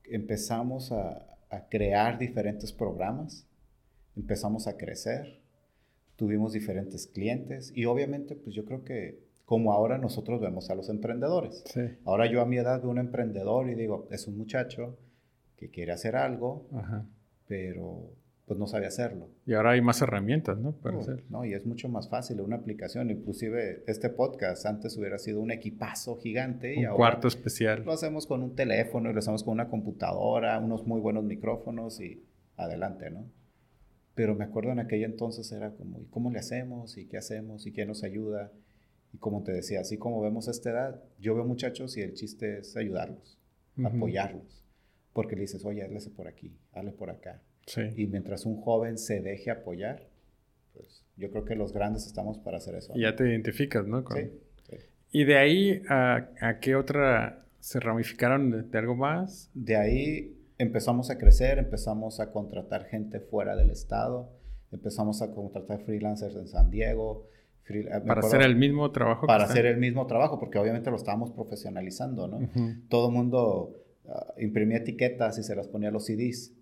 empezamos 0.05 0.91
a, 0.91 1.27
crear 1.69 2.17
diferentes 2.17 2.71
programas, 2.71 3.45
empezamos 4.15 4.67
a 4.67 4.77
crecer, 4.77 5.41
tuvimos 6.15 6.53
diferentes 6.53 7.07
clientes 7.07 7.73
y 7.75 7.83
obviamente 7.83 8.37
pues 8.37 8.55
yo 8.55 8.63
creo 8.63 8.85
que 8.85 9.19
como 9.43 9.73
ahora 9.73 9.97
nosotros 9.97 10.39
vemos 10.39 10.69
a 10.69 10.75
los 10.75 10.87
emprendedores. 10.87 11.65
Ahora 12.05 12.31
yo 12.31 12.39
a 12.39 12.45
mi 12.45 12.55
edad 12.55 12.81
veo 12.81 12.89
un 12.89 12.99
emprendedor 12.99 13.69
y 13.69 13.75
digo, 13.75 14.07
es 14.11 14.27
un 14.27 14.37
muchacho 14.37 14.97
que 15.57 15.69
quiere 15.69 15.91
hacer 15.91 16.15
algo, 16.15 16.69
pero 17.49 18.13
pues 18.45 18.59
no 18.59 18.67
sabe 18.67 18.85
hacerlo. 18.85 19.29
Y 19.45 19.53
ahora 19.53 19.71
hay 19.71 19.81
más 19.81 20.01
herramientas, 20.01 20.57
¿no? 20.57 20.73
Para 20.73 20.97
No, 21.29 21.45
y 21.45 21.53
es 21.53 21.65
mucho 21.65 21.89
más 21.89 22.09
fácil, 22.09 22.41
una 22.41 22.57
aplicación, 22.57 23.09
inclusive 23.09 23.83
este 23.87 24.09
podcast 24.09 24.65
antes 24.65 24.97
hubiera 24.97 25.17
sido 25.19 25.39
un 25.39 25.51
equipazo 25.51 26.17
gigante. 26.17 26.77
Un 26.77 26.95
cuarto 26.95 27.27
especial. 27.27 27.83
Lo 27.85 27.93
hacemos 27.93 28.25
con 28.25 28.43
un 28.43 28.55
teléfono 28.55 29.09
y 29.09 29.13
lo 29.13 29.19
hacemos 29.19 29.43
con 29.43 29.53
una 29.53 29.69
computadora, 29.69 30.59
unos 30.59 30.85
muy 30.85 30.99
buenos 30.99 31.23
micrófonos 31.23 32.01
y 32.01 32.23
adelante, 32.57 33.09
¿no? 33.09 33.25
Pero 34.15 34.35
me 34.35 34.43
acuerdo 34.43 34.71
en 34.71 34.79
aquel 34.79 35.03
entonces 35.03 35.49
era 35.51 35.71
como, 35.71 36.01
¿y 36.01 36.05
cómo 36.05 36.29
le 36.31 36.39
hacemos? 36.39 36.97
¿Y 36.97 37.05
qué 37.05 37.17
hacemos? 37.17 37.65
¿Y 37.65 37.71
quién 37.71 37.87
nos 37.87 38.03
ayuda? 38.03 38.51
Y 39.13 39.17
como 39.17 39.43
te 39.43 39.53
decía, 39.53 39.81
así 39.81 39.97
como 39.97 40.21
vemos 40.21 40.47
a 40.47 40.51
esta 40.51 40.71
edad, 40.71 41.03
yo 41.19 41.35
veo 41.35 41.45
muchachos 41.45 41.95
y 41.97 42.01
el 42.01 42.13
chiste 42.13 42.59
es 42.59 42.75
ayudarlos, 42.75 43.39
apoyarlos. 43.83 44.65
Porque 45.13 45.35
le 45.35 45.43
dices, 45.43 45.63
oye, 45.65 45.83
hazle 45.83 45.99
por 46.11 46.27
aquí, 46.27 46.57
hazle 46.73 46.91
por 46.91 47.09
acá 47.09 47.41
y 47.95 48.07
mientras 48.07 48.45
un 48.45 48.59
joven 48.61 48.97
se 48.97 49.21
deje 49.21 49.51
apoyar, 49.51 50.07
pues 50.73 51.03
yo 51.17 51.31
creo 51.31 51.45
que 51.45 51.55
los 51.55 51.73
grandes 51.73 52.05
estamos 52.05 52.37
para 52.39 52.57
hacer 52.57 52.75
eso. 52.75 52.93
Y 52.95 53.01
ya 53.01 53.15
te 53.15 53.27
identificas, 53.27 53.87
¿no? 53.87 54.03
Sí, 54.13 54.31
¿Y 55.13 55.25
de 55.25 55.37
ahí 55.37 55.81
a, 55.89 56.29
a, 56.39 56.59
qué 56.59 56.75
otra 56.75 57.45
se 57.59 57.79
ramificaron 57.79 58.69
de, 58.69 58.77
algo 58.77 58.95
más? 58.95 59.49
De 59.53 59.75
ahí 59.75 60.37
empezamos 60.57 61.09
a 61.09 61.17
crecer, 61.17 61.59
empezamos 61.59 62.19
a 62.19 62.31
contratar 62.31 62.85
gente 62.85 63.19
fuera 63.19 63.55
del 63.55 63.71
estado, 63.71 64.31
empezamos 64.71 65.21
a 65.21 65.31
contratar 65.31 65.81
freelancers 65.83 66.35
en 66.35 66.47
San 66.47 66.69
Diego. 66.69 67.27
para 68.07 68.21
hacer 68.21 68.41
el 68.41 68.55
mismo 68.55 68.89
trabajo. 68.91 69.27
Para 69.27 69.43
hacer 69.43 69.65
el 69.65 69.77
mismo 69.77 70.07
trabajo, 70.07 70.39
porque 70.39 70.57
obviamente 70.59 70.89
lo 70.89 70.95
estábamos 70.95 71.31
profesionalizando, 71.31 72.27
¿no? 72.27 72.49
Todo 72.87 73.09
el 73.09 73.13
mundo 73.13 73.75
ah, 74.07 74.33
imprimía 74.37 74.77
etiquetas 74.77 75.37
y 75.39 75.43
se 75.43 75.55
las 75.55 75.67
ponía 75.67 75.89
a 75.89 75.91
los 75.91 76.05
CDs. 76.05 76.53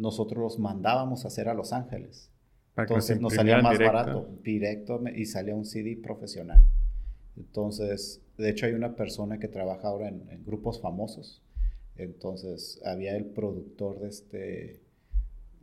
Nosotros 0.00 0.42
los 0.42 0.58
mandábamos 0.58 1.24
a 1.24 1.28
hacer 1.28 1.48
a 1.48 1.54
Los 1.54 1.72
Ángeles. 1.72 2.30
Entonces 2.76 3.20
nos 3.20 3.34
salía 3.34 3.60
más 3.60 3.78
barato, 3.78 4.28
directo, 4.42 5.02
y 5.14 5.26
salía 5.26 5.54
un 5.54 5.66
CD 5.66 5.96
profesional. 5.96 6.64
Entonces, 7.36 8.22
de 8.38 8.48
hecho 8.48 8.66
hay 8.66 8.72
una 8.72 8.96
persona 8.96 9.38
que 9.38 9.48
trabaja 9.48 9.88
ahora 9.88 10.08
en, 10.08 10.44
grupos 10.44 10.80
famosos. 10.80 11.42
Entonces, 11.96 12.80
había 12.84 13.14
el 13.14 13.26
productor 13.26 14.00
de 14.00 14.08
este 14.08 14.80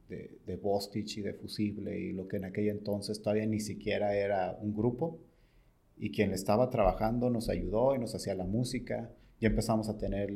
de, 0.07 0.37
de 0.45 0.55
Bostich 0.55 1.17
y 1.17 1.21
de 1.21 1.33
Fusible 1.33 1.99
y 1.99 2.13
lo 2.13 2.27
que 2.27 2.37
en 2.37 2.45
aquel 2.45 2.69
entonces 2.69 3.21
todavía 3.21 3.45
ni 3.45 3.59
siquiera 3.59 4.15
era 4.15 4.57
un 4.61 4.73
grupo 4.73 5.19
y 5.97 6.11
quien 6.11 6.31
estaba 6.31 6.69
trabajando 6.69 7.29
nos 7.29 7.49
ayudó 7.49 7.93
y 7.93 7.99
nos 7.99 8.15
hacía 8.15 8.33
la 8.35 8.45
música 8.45 9.11
y 9.39 9.45
empezamos 9.45 9.89
a 9.89 9.97
tener 9.97 10.31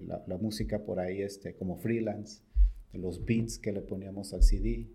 la, 0.00 0.22
la, 0.26 0.38
música 0.38 0.78
por 0.84 1.00
ahí 1.00 1.20
este, 1.20 1.54
como 1.54 1.76
freelance, 1.76 2.42
los 2.92 3.24
beats 3.24 3.58
que 3.58 3.72
le 3.72 3.80
poníamos 3.80 4.32
al 4.32 4.42
CD 4.42 4.88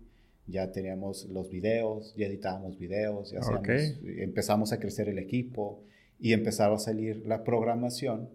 ya 0.46 0.72
teníamos 0.72 1.26
los 1.26 1.48
videos, 1.48 2.14
ya 2.16 2.26
editábamos 2.26 2.78
videos, 2.78 3.30
ya 3.30 3.40
empezamos 4.02 4.72
a 4.72 4.78
crecer 4.78 5.08
el 5.08 5.18
equipo 5.18 5.82
y 6.18 6.32
empezaba 6.32 6.76
a 6.76 6.78
salir 6.78 7.26
la 7.26 7.44
programación, 7.44 8.28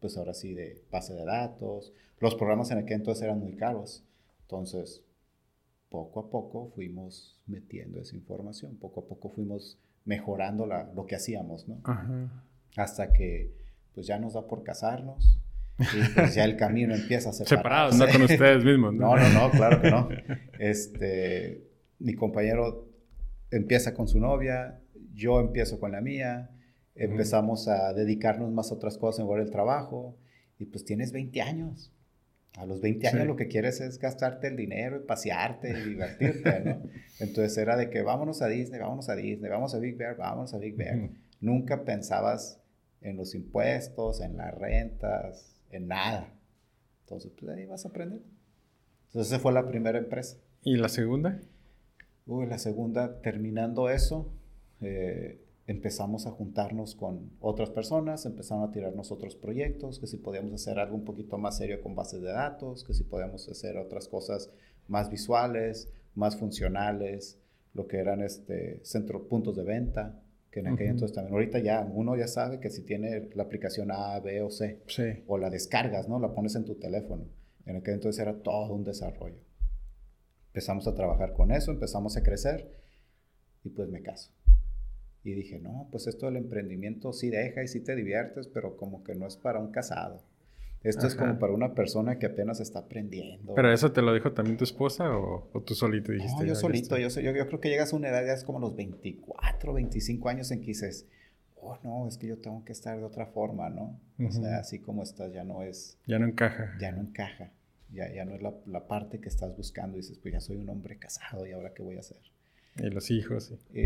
pues 0.00 0.16
ahora 0.16 0.34
sí, 0.34 0.54
de 0.54 0.82
base 0.90 1.14
de 1.14 1.24
datos. 1.24 1.92
Los 2.20 2.34
programas 2.34 2.70
en 2.70 2.78
aquel 2.78 2.98
entonces 2.98 3.24
eran 3.24 3.40
muy 3.40 3.54
caros, 3.54 4.04
entonces 4.42 5.02
poco 5.88 6.20
a 6.20 6.30
poco 6.30 6.68
fuimos 6.74 7.40
metiendo 7.46 8.00
esa 8.00 8.16
información, 8.16 8.76
poco 8.76 9.00
a 9.00 9.06
poco 9.06 9.30
fuimos 9.30 9.78
mejorando 10.04 10.66
la, 10.66 10.92
lo 10.94 11.06
que 11.06 11.16
hacíamos, 11.16 11.66
¿no? 11.68 11.80
Hasta 12.76 13.12
que 13.12 13.54
pues 13.94 14.06
ya 14.06 14.18
nos 14.18 14.34
da 14.34 14.46
por 14.46 14.62
casarnos, 14.62 15.38
y 15.78 16.08
pues 16.14 16.34
ya 16.34 16.44
el 16.44 16.56
camino 16.56 16.94
empieza 16.94 17.30
a 17.30 17.32
separar. 17.32 17.58
Separados, 17.58 17.96
no 17.98 18.08
con 18.08 18.22
ustedes 18.22 18.64
mismos, 18.64 18.94
¿no? 18.94 19.16
No, 19.16 19.28
no, 19.30 19.50
claro 19.50 19.82
que 19.82 19.90
no. 19.90 20.08
Este, 20.58 21.66
mi 21.98 22.14
compañero 22.14 22.88
empieza 23.50 23.94
con 23.94 24.08
su 24.08 24.18
novia, 24.18 24.80
yo 25.12 25.40
empiezo 25.40 25.78
con 25.78 25.92
la 25.92 26.00
mía, 26.00 26.50
empezamos 26.94 27.68
a 27.68 27.92
dedicarnos 27.92 28.50
más 28.52 28.70
a 28.70 28.74
otras 28.74 28.98
cosas 28.98 29.20
en 29.20 29.26
lugar 29.26 29.42
del 29.42 29.50
trabajo, 29.50 30.16
y 30.58 30.66
pues 30.66 30.84
tienes 30.84 31.12
20 31.12 31.42
años. 31.42 31.92
A 32.56 32.64
los 32.64 32.80
20 32.80 33.08
años 33.08 33.26
lo 33.26 33.36
que 33.36 33.48
quieres 33.48 33.82
es 33.82 33.98
gastarte 33.98 34.48
el 34.48 34.56
dinero 34.56 34.96
y 34.96 35.06
pasearte 35.06 35.70
y 35.78 35.90
divertirte, 35.90 36.60
¿no? 36.64 36.82
Entonces 37.20 37.58
era 37.58 37.76
de 37.76 37.90
que 37.90 38.00
vámonos 38.00 38.40
a 38.40 38.48
Disney, 38.48 38.80
vámonos 38.80 39.10
a 39.10 39.14
Disney, 39.14 39.50
vamos 39.50 39.74
a 39.74 39.78
Big 39.78 39.98
Bear, 39.98 40.16
vámonos 40.16 40.54
a 40.54 40.58
Big 40.58 40.74
Bear. 40.74 41.10
Nunca 41.40 41.84
pensabas 41.84 42.62
en 43.02 43.18
los 43.18 43.34
impuestos, 43.34 44.22
en 44.22 44.38
las 44.38 44.54
rentas, 44.54 45.55
en 45.70 45.88
nada. 45.88 46.32
Entonces, 47.04 47.32
pues 47.38 47.56
ahí 47.56 47.66
vas 47.66 47.84
a 47.84 47.88
aprender. 47.88 48.20
Entonces, 49.06 49.32
esa 49.32 49.40
fue 49.40 49.52
la 49.52 49.68
primera 49.68 49.98
empresa. 49.98 50.38
¿Y 50.62 50.76
la 50.76 50.88
segunda? 50.88 51.40
Uy, 52.26 52.46
la 52.46 52.58
segunda, 52.58 53.20
terminando 53.20 53.88
eso, 53.88 54.32
eh, 54.80 55.40
empezamos 55.66 56.26
a 56.26 56.32
juntarnos 56.32 56.96
con 56.96 57.30
otras 57.40 57.70
personas, 57.70 58.26
empezaron 58.26 58.64
a 58.64 58.72
tirarnos 58.72 59.12
otros 59.12 59.36
proyectos, 59.36 60.00
que 60.00 60.06
si 60.06 60.16
podíamos 60.16 60.52
hacer 60.52 60.78
algo 60.78 60.96
un 60.96 61.04
poquito 61.04 61.38
más 61.38 61.58
serio 61.58 61.80
con 61.82 61.94
bases 61.94 62.22
de 62.22 62.32
datos, 62.32 62.84
que 62.84 62.94
si 62.94 63.04
podíamos 63.04 63.48
hacer 63.48 63.76
otras 63.76 64.08
cosas 64.08 64.50
más 64.88 65.08
visuales, 65.08 65.88
más 66.14 66.36
funcionales, 66.36 67.38
lo 67.74 67.86
que 67.86 67.98
eran 67.98 68.22
este, 68.22 68.80
centro, 68.84 69.28
puntos 69.28 69.54
de 69.56 69.62
venta 69.62 70.20
que 70.56 70.60
en 70.60 70.68
aquel 70.68 70.86
entonces 70.86 71.14
también. 71.14 71.34
Ahorita 71.34 71.58
ya 71.58 71.86
uno 71.92 72.16
ya 72.16 72.26
sabe 72.26 72.60
que 72.60 72.70
si 72.70 72.82
tiene 72.82 73.28
la 73.34 73.42
aplicación 73.42 73.90
A, 73.90 74.18
B 74.20 74.40
o 74.40 74.48
C, 74.48 74.80
o 75.26 75.36
la 75.36 75.50
descargas, 75.50 76.08
¿no? 76.08 76.18
La 76.18 76.32
pones 76.32 76.54
en 76.54 76.64
tu 76.64 76.76
teléfono. 76.76 77.26
En 77.66 77.76
aquel 77.76 77.94
entonces 77.94 78.22
era 78.22 78.42
todo 78.42 78.74
un 78.74 78.82
desarrollo. 78.82 79.36
Empezamos 80.46 80.88
a 80.88 80.94
trabajar 80.94 81.34
con 81.34 81.52
eso, 81.52 81.72
empezamos 81.72 82.16
a 82.16 82.22
crecer 82.22 82.74
y 83.64 83.68
pues 83.68 83.90
me 83.90 84.00
caso. 84.00 84.32
Y 85.22 85.34
dije, 85.34 85.58
no, 85.58 85.88
pues 85.92 86.06
esto 86.06 86.24
del 86.24 86.36
emprendimiento 86.36 87.12
sí 87.12 87.28
deja 87.28 87.62
y 87.62 87.68
sí 87.68 87.80
te 87.80 87.94
diviertes, 87.94 88.48
pero 88.48 88.78
como 88.78 89.04
que 89.04 89.14
no 89.14 89.26
es 89.26 89.36
para 89.36 89.58
un 89.58 89.72
casado. 89.72 90.22
Esto 90.88 91.06
es 91.06 91.14
como 91.14 91.38
para 91.38 91.52
una 91.52 91.74
persona 91.74 92.18
que 92.18 92.26
apenas 92.26 92.60
está 92.60 92.80
aprendiendo. 92.80 93.54
¿Pero 93.54 93.72
eso 93.72 93.92
te 93.92 94.02
lo 94.02 94.14
dijo 94.14 94.32
también 94.32 94.56
tu 94.56 94.64
esposa 94.64 95.10
o, 95.16 95.48
tú 95.66 95.74
solito 95.74 96.12
dijiste? 96.12 96.42
No, 96.42 96.44
yo 96.44 96.54
solito. 96.54 96.96
Yo, 96.96 97.08
yo, 97.08 97.32
yo, 97.32 97.46
creo 97.46 97.60
que 97.60 97.68
llegas 97.68 97.92
a 97.92 97.96
una 97.96 98.08
edad 98.08 98.24
ya 98.24 98.32
es 98.32 98.44
como 98.44 98.60
los 98.60 98.76
24, 98.76 99.72
25 99.72 100.28
años 100.28 100.50
en 100.50 100.60
que 100.60 100.66
dices, 100.66 101.06
oh, 101.56 101.78
no, 101.82 102.06
es 102.06 102.16
que 102.16 102.28
yo 102.28 102.38
tengo 102.38 102.64
que 102.64 102.72
estar 102.72 102.96
de 102.96 103.04
otra 103.04 103.26
forma, 103.26 103.68
¿no? 103.68 104.00
O 104.24 104.30
sea, 104.30 104.58
así 104.58 104.78
como 104.78 105.02
estás 105.02 105.32
ya 105.32 105.44
no 105.44 105.62
es... 105.62 105.98
Ya 106.06 106.18
no 106.18 106.26
encaja. 106.26 106.76
Ya 106.80 106.92
no 106.92 107.00
encaja. 107.00 107.50
Ya, 107.92 108.12
ya 108.12 108.24
no 108.24 108.34
es 108.34 108.42
la, 108.42 108.54
la 108.66 108.86
parte 108.86 109.20
que 109.20 109.28
estás 109.28 109.56
buscando. 109.56 109.96
Y 109.96 110.00
dices, 110.00 110.18
pues 110.18 110.34
ya 110.34 110.40
soy 110.40 110.56
un 110.56 110.68
hombre 110.68 110.98
casado 110.98 111.46
y 111.46 111.52
ahora 111.52 111.72
qué 111.74 111.82
voy 111.82 111.96
a 111.96 112.00
hacer. 112.00 112.20
Y 112.78 112.90
los 112.90 113.10
hijos, 113.10 113.44
sí. 113.44 113.80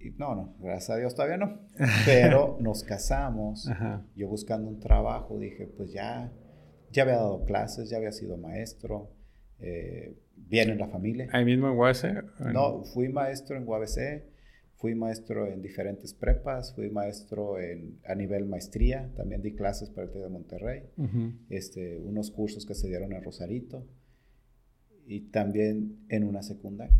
Y, 0.00 0.10
no, 0.18 0.34
no, 0.34 0.54
gracias 0.60 0.90
a 0.90 0.96
Dios 0.96 1.14
todavía 1.14 1.36
no. 1.36 1.58
Pero 2.06 2.58
nos 2.60 2.84
casamos. 2.84 3.68
Yo 4.14 4.28
buscando 4.28 4.68
un 4.68 4.78
trabajo 4.78 5.38
dije, 5.38 5.66
pues 5.66 5.92
ya 5.92 6.30
ya 6.96 7.02
había 7.02 7.16
dado 7.16 7.44
clases, 7.44 7.90
ya 7.90 7.98
había 7.98 8.10
sido 8.10 8.38
maestro, 8.38 9.10
eh, 9.60 10.16
bien 10.34 10.70
en 10.70 10.78
la 10.78 10.88
familia. 10.88 11.28
¿Ahí 11.32 11.44
mismo 11.44 11.68
en 11.68 11.76
UABC? 11.76 12.40
No, 12.52 12.84
fui 12.84 13.10
maestro 13.10 13.56
en 13.56 13.68
UABC, 13.68 14.24
fui 14.76 14.94
maestro 14.94 15.46
en 15.46 15.60
diferentes 15.60 16.14
prepas, 16.14 16.74
fui 16.74 16.88
maestro 16.88 17.60
en, 17.60 18.00
a 18.06 18.14
nivel 18.14 18.46
maestría, 18.46 19.10
también 19.14 19.42
di 19.42 19.54
clases 19.54 19.90
para 19.90 20.06
el 20.06 20.12
TEC 20.12 20.22
de 20.22 20.28
Monterrey, 20.30 20.82
este, 21.50 21.98
unos 21.98 22.30
cursos 22.30 22.64
que 22.64 22.74
se 22.74 22.88
dieron 22.88 23.12
en 23.12 23.22
Rosarito 23.22 23.86
y 25.06 25.20
también 25.30 25.98
en 26.08 26.24
una 26.24 26.42
secundaria. 26.42 26.98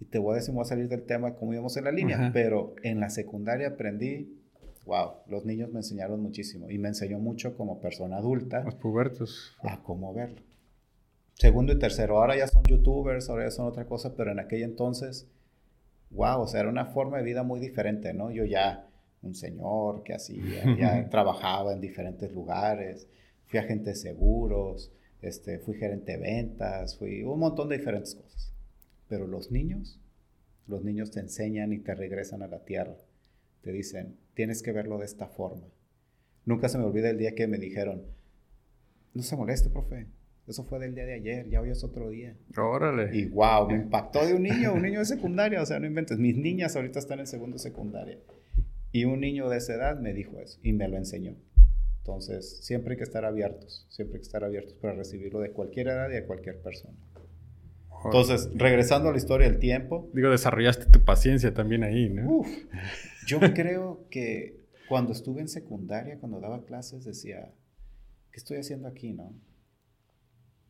Y 0.00 0.06
te 0.06 0.18
voy 0.18 0.32
a 0.32 0.36
decir, 0.36 0.52
voy 0.52 0.62
a 0.62 0.64
salir 0.64 0.88
del 0.88 1.04
tema 1.04 1.36
como 1.36 1.52
íbamos 1.52 1.76
en 1.76 1.84
la 1.84 1.92
línea, 1.92 2.30
pero 2.32 2.74
en 2.82 2.98
la 2.98 3.08
secundaria 3.08 3.68
aprendí 3.68 4.41
wow, 4.84 5.12
los 5.26 5.44
niños 5.44 5.70
me 5.70 5.80
enseñaron 5.80 6.20
muchísimo 6.20 6.70
y 6.70 6.78
me 6.78 6.88
enseñó 6.88 7.18
mucho 7.18 7.56
como 7.56 7.80
persona 7.80 8.16
adulta. 8.16 8.62
Los 8.64 8.74
pubertos. 8.74 9.56
A 9.62 9.82
cómo 9.82 10.12
verlo. 10.12 10.42
Segundo 11.34 11.72
y 11.72 11.78
tercero, 11.78 12.18
ahora 12.18 12.36
ya 12.36 12.46
son 12.46 12.62
youtubers, 12.64 13.28
ahora 13.28 13.44
ya 13.44 13.50
son 13.50 13.66
otra 13.66 13.86
cosa, 13.86 14.14
pero 14.14 14.30
en 14.30 14.38
aquel 14.38 14.62
entonces, 14.62 15.26
wow, 16.10 16.42
o 16.42 16.46
sea, 16.46 16.60
era 16.60 16.68
una 16.68 16.86
forma 16.86 17.18
de 17.18 17.24
vida 17.24 17.42
muy 17.42 17.58
diferente, 17.58 18.12
¿no? 18.12 18.30
Yo 18.30 18.44
ya, 18.44 18.88
un 19.22 19.34
señor 19.34 20.02
que 20.04 20.14
hacía, 20.14 20.64
ya 20.76 21.08
trabajaba 21.10 21.72
en 21.72 21.80
diferentes 21.80 22.32
lugares, 22.32 23.08
fui 23.46 23.58
agente 23.58 23.90
de 23.90 23.96
seguros, 23.96 24.92
este, 25.20 25.58
fui 25.58 25.74
gerente 25.74 26.12
de 26.12 26.18
ventas, 26.18 26.96
fui 26.98 27.22
un 27.22 27.38
montón 27.38 27.68
de 27.68 27.78
diferentes 27.78 28.14
cosas. 28.14 28.52
Pero 29.08 29.26
los 29.26 29.50
niños, 29.50 30.00
los 30.66 30.84
niños 30.84 31.10
te 31.10 31.20
enseñan 31.20 31.72
y 31.72 31.78
te 31.78 31.94
regresan 31.94 32.42
a 32.42 32.48
la 32.48 32.64
tierra. 32.64 32.96
Te 33.62 33.72
dicen, 33.72 34.18
tienes 34.34 34.62
que 34.62 34.72
verlo 34.72 34.98
de 34.98 35.06
esta 35.06 35.28
forma. 35.28 35.66
Nunca 36.44 36.68
se 36.68 36.78
me 36.78 36.84
olvida 36.84 37.10
el 37.10 37.18
día 37.18 37.34
que 37.34 37.46
me 37.46 37.58
dijeron, 37.58 38.02
no 39.14 39.22
se 39.22 39.36
moleste, 39.36 39.70
profe. 39.70 40.06
Eso 40.48 40.64
fue 40.64 40.80
del 40.80 40.94
día 40.94 41.06
de 41.06 41.14
ayer, 41.14 41.48
ya 41.48 41.60
hoy 41.60 41.70
es 41.70 41.84
otro 41.84 42.10
día. 42.10 42.36
Órale. 42.56 43.16
Y 43.16 43.26
wow, 43.26 43.68
me 43.68 43.74
impactó 43.74 44.26
de 44.26 44.34
un 44.34 44.42
niño, 44.42 44.74
un 44.74 44.82
niño 44.82 44.98
de 44.98 45.04
secundaria, 45.04 45.62
o 45.62 45.66
sea, 45.66 45.78
no 45.78 45.86
inventes. 45.86 46.18
Mis 46.18 46.36
niñas 46.36 46.74
ahorita 46.74 46.98
están 46.98 47.20
en 47.20 47.28
segundo 47.28 47.58
secundaria. 47.58 48.18
Y 48.90 49.04
un 49.04 49.20
niño 49.20 49.48
de 49.48 49.58
esa 49.58 49.74
edad 49.74 50.00
me 50.00 50.12
dijo 50.12 50.40
eso 50.40 50.58
y 50.62 50.72
me 50.72 50.88
lo 50.88 50.96
enseñó. 50.96 51.36
Entonces, 51.98 52.58
siempre 52.64 52.92
hay 52.92 52.96
que 52.98 53.04
estar 53.04 53.24
abiertos, 53.24 53.86
siempre 53.88 54.16
hay 54.16 54.20
que 54.22 54.26
estar 54.26 54.42
abiertos 54.42 54.74
para 54.74 54.94
recibirlo 54.94 55.38
de 55.38 55.52
cualquier 55.52 55.86
edad 55.86 56.10
y 56.10 56.14
de 56.14 56.26
cualquier 56.26 56.60
persona. 56.60 56.98
Entonces, 58.04 58.50
regresando 58.54 59.08
a 59.08 59.12
la 59.12 59.18
historia 59.18 59.48
del 59.48 59.60
tiempo. 59.60 60.10
Digo, 60.12 60.28
desarrollaste 60.28 60.86
tu 60.86 61.04
paciencia 61.04 61.54
también 61.54 61.84
ahí, 61.84 62.08
¿no? 62.10 62.38
Uf, 62.38 62.48
yo 63.26 63.40
creo 63.54 64.06
que 64.10 64.62
cuando 64.88 65.12
estuve 65.12 65.40
en 65.40 65.48
secundaria, 65.48 66.18
cuando 66.18 66.40
daba 66.40 66.64
clases, 66.64 67.04
decía, 67.04 67.52
¿qué 68.30 68.36
estoy 68.36 68.58
haciendo 68.58 68.88
aquí, 68.88 69.12
no? 69.12 69.32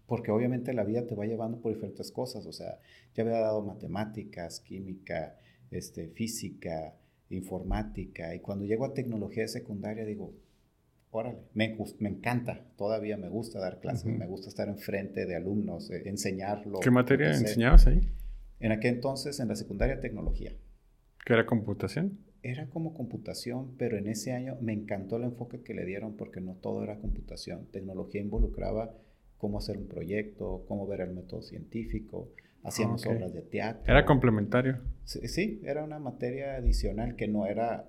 Porque 0.07 0.31
obviamente 0.31 0.73
la 0.75 0.85
vida 0.85 1.07
te 1.07 1.15
va 1.15 1.25
llevando 1.25 1.61
por 1.61 1.73
diferentes 1.73 2.13
cosas. 2.13 2.47
O 2.47 2.53
sea, 2.53 2.79
ya 3.15 3.23
había 3.23 3.39
dado 3.39 3.63
matemáticas, 3.63 4.61
química, 4.61 5.39
este, 5.71 6.09
física, 6.09 6.95
informática. 7.31 8.35
Y 8.35 8.41
cuando 8.41 8.65
llego 8.65 8.85
a 8.85 8.95
tecnología 8.95 9.43
de 9.43 9.49
secundaria, 9.49 10.05
digo, 10.05 10.35
órale, 11.11 11.39
me, 11.55 11.77
me 11.99 12.09
encanta, 12.09 12.65
todavía 12.77 13.17
me 13.17 13.29
gusta 13.29 13.59
dar 13.59 13.81
clases, 13.81 14.07
me 14.07 14.27
gusta 14.27 14.49
estar 14.49 14.69
enfrente 14.69 15.25
de 15.27 15.37
alumnos, 15.37 15.91
eh, 15.91 16.03
enseñarlo. 16.07 16.81
¿Qué 16.81 16.91
materia 16.91 17.33
enseñabas 17.33 17.87
ahí? 17.87 18.09
En 18.61 18.73
aquel 18.73 18.95
entonces, 18.95 19.41
en 19.41 19.49
la 19.49 19.57
secundaria, 19.57 20.01
tecnología. 20.01 20.53
¿Qué 21.25 21.33
era 21.33 21.47
computación? 21.47 22.19
Era 22.43 22.69
como 22.69 22.93
computación, 22.95 23.77
pero 23.77 23.97
en 23.97 24.09
ese 24.09 24.33
año 24.33 24.57
me 24.61 24.73
encantó 24.73 25.17
el 25.17 25.25
enfoque 25.25 25.63
que 25.63 25.75
le 25.75 25.85
dieron 25.85 26.17
porque 26.17 26.41
no 26.41 26.55
todo 26.55 26.83
era 26.83 26.99
computación. 26.99 27.67
Tecnología 27.71 28.21
involucraba 28.21 28.95
cómo 29.39 29.59
hacer 29.59 29.79
un 29.79 29.87
proyecto, 29.87 30.65
cómo 30.67 30.87
ver 30.87 31.03
el 31.03 31.13
método 31.13 31.43
científico, 31.43 32.31
hacíamos 32.63 33.07
obras 33.07 33.33
de 33.33 33.43
teatro. 33.43 33.93
Era 33.93 34.05
complementario. 34.05 34.79
Sí, 35.05 35.61
era 35.65 35.85
una 35.85 35.99
materia 35.99 36.57
adicional 36.57 37.17
que 37.17 37.29
no 37.29 37.47
era 37.47 37.89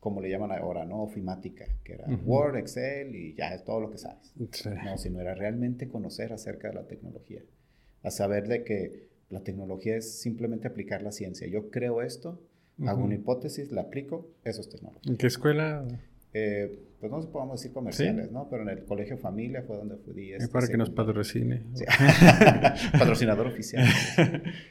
como 0.00 0.20
le 0.20 0.30
llaman 0.30 0.50
ahora, 0.50 0.84
¿no? 0.84 1.00
Ofimática, 1.04 1.64
que 1.84 1.92
era 1.92 2.08
Word, 2.24 2.56
Excel 2.56 3.14
y 3.14 3.34
ya 3.34 3.54
es 3.54 3.64
todo 3.64 3.80
lo 3.80 3.88
que 3.88 3.98
sabes. 3.98 4.34
No, 4.84 4.98
sino 4.98 5.20
era 5.20 5.36
realmente 5.36 5.86
conocer 5.86 6.32
acerca 6.32 6.68
de 6.68 6.74
la 6.74 6.88
tecnología. 6.88 7.42
A 8.02 8.10
saber 8.10 8.48
de 8.48 8.64
que 8.64 9.10
la 9.30 9.44
tecnología 9.44 9.96
es 9.96 10.20
simplemente 10.20 10.66
aplicar 10.66 11.02
la 11.02 11.12
ciencia. 11.12 11.46
Yo 11.46 11.70
creo 11.70 12.02
esto, 12.02 12.42
hago 12.86 13.04
una 13.04 13.14
hipótesis, 13.14 13.70
la 13.72 13.82
aplico, 13.82 14.30
eso 14.44 14.60
es 14.60 14.68
tecnología. 14.68 15.10
¿En 15.10 15.16
qué 15.16 15.26
escuela? 15.26 15.86
Eh, 16.34 16.78
pues 16.98 17.12
no 17.12 17.20
podemos 17.30 17.60
decir 17.60 17.74
comerciales, 17.74 18.30
¿no? 18.30 18.48
Pero 18.48 18.62
en 18.62 18.70
el 18.70 18.84
Colegio 18.84 19.18
Familia 19.18 19.62
fue 19.62 19.76
donde 19.76 19.96
fui. 19.96 20.32
Este, 20.32 20.48
para 20.48 20.66
que 20.66 20.76
nos 20.76 20.90
patrocine. 20.90 21.64
Patrocinador 22.92 23.48
oficial. 23.48 23.84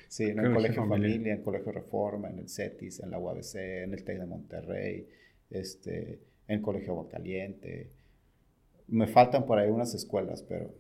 Sí, 0.08 0.24
en 0.24 0.40
el 0.40 0.54
Colegio 0.54 0.88
Familia. 0.88 1.34
en 1.34 1.38
el 1.40 1.44
Colegio 1.44 1.72
Reforma, 1.72 2.30
en 2.30 2.40
el 2.40 2.50
CETIS, 2.50 3.02
en 3.02 3.12
la 3.12 3.20
UABC, 3.20 3.56
en 3.56 3.94
el 3.94 4.04
TEC 4.04 4.20
de 4.20 4.26
Monterrey, 4.26 5.08
este, 5.50 6.22
en 6.48 6.56
el 6.56 6.62
Colegio 6.62 7.08
Caliente. 7.10 7.90
Me 8.88 9.08
faltan 9.08 9.46
por 9.46 9.60
ahí 9.60 9.70
unas 9.70 9.94
escuelas, 9.94 10.44
pero, 10.44 10.74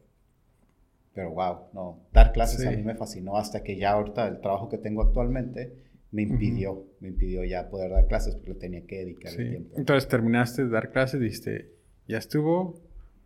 pero 1.13 1.31
wow, 1.31 1.57
no. 1.73 1.99
Dar 2.11 2.31
clases 2.31 2.65
a 2.65 2.71
mí 2.71 2.81
me 2.81 2.95
fascinó 2.95 3.37
hasta 3.37 3.61
que 3.61 3.77
ya 3.77 3.91
ahorita 3.91 4.27
el 4.27 4.39
trabajo 4.39 4.69
que 4.69 4.77
tengo 4.77 5.01
actualmente 5.03 5.90
me 6.11 6.23
impidió, 6.23 6.85
me 6.99 7.09
impidió 7.09 7.43
ya 7.43 7.69
poder 7.69 7.91
dar 7.91 8.07
clases 8.07 8.35
porque 8.35 8.53
tenía 8.55 8.85
que 8.85 8.97
dedicar 8.97 9.33
el 9.33 9.49
tiempo. 9.49 9.77
Entonces 9.77 10.09
terminaste 10.09 10.65
de 10.65 10.69
dar 10.69 10.91
clases 10.91 11.21
y 11.21 11.23
dijiste, 11.23 11.71
¿ya 12.07 12.17
estuvo? 12.17 12.81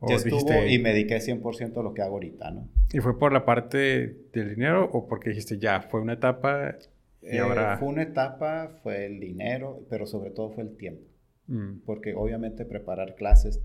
ya 0.07 0.15
estuvo 0.15 0.65
y 0.67 0.77
me 0.77 0.89
dediqué 0.89 1.17
100% 1.17 1.79
a 1.79 1.83
lo 1.83 1.93
que 1.93 2.01
hago 2.01 2.15
ahorita, 2.15 2.51
¿no? 2.51 2.69
¿Y 2.93 2.99
fue 2.99 3.17
por 3.17 3.33
la 3.33 3.43
parte 3.45 4.27
del 4.31 4.49
dinero 4.49 4.89
o 4.91 5.07
porque 5.07 5.29
dijiste, 5.29 5.57
ya, 5.57 5.81
fue 5.81 6.01
una 6.01 6.13
etapa 6.13 6.77
y 7.23 7.37
eh, 7.37 7.39
ahora... 7.39 7.77
Fue 7.77 7.87
una 7.87 8.03
etapa, 8.03 8.79
fue 8.83 9.07
el 9.07 9.19
dinero, 9.19 9.85
pero 9.89 10.05
sobre 10.05 10.29
todo 10.29 10.51
fue 10.51 10.63
el 10.63 10.77
tiempo. 10.77 11.03
Mm. 11.47 11.79
Porque 11.85 12.13
obviamente 12.13 12.65
preparar 12.65 13.15
clases 13.15 13.61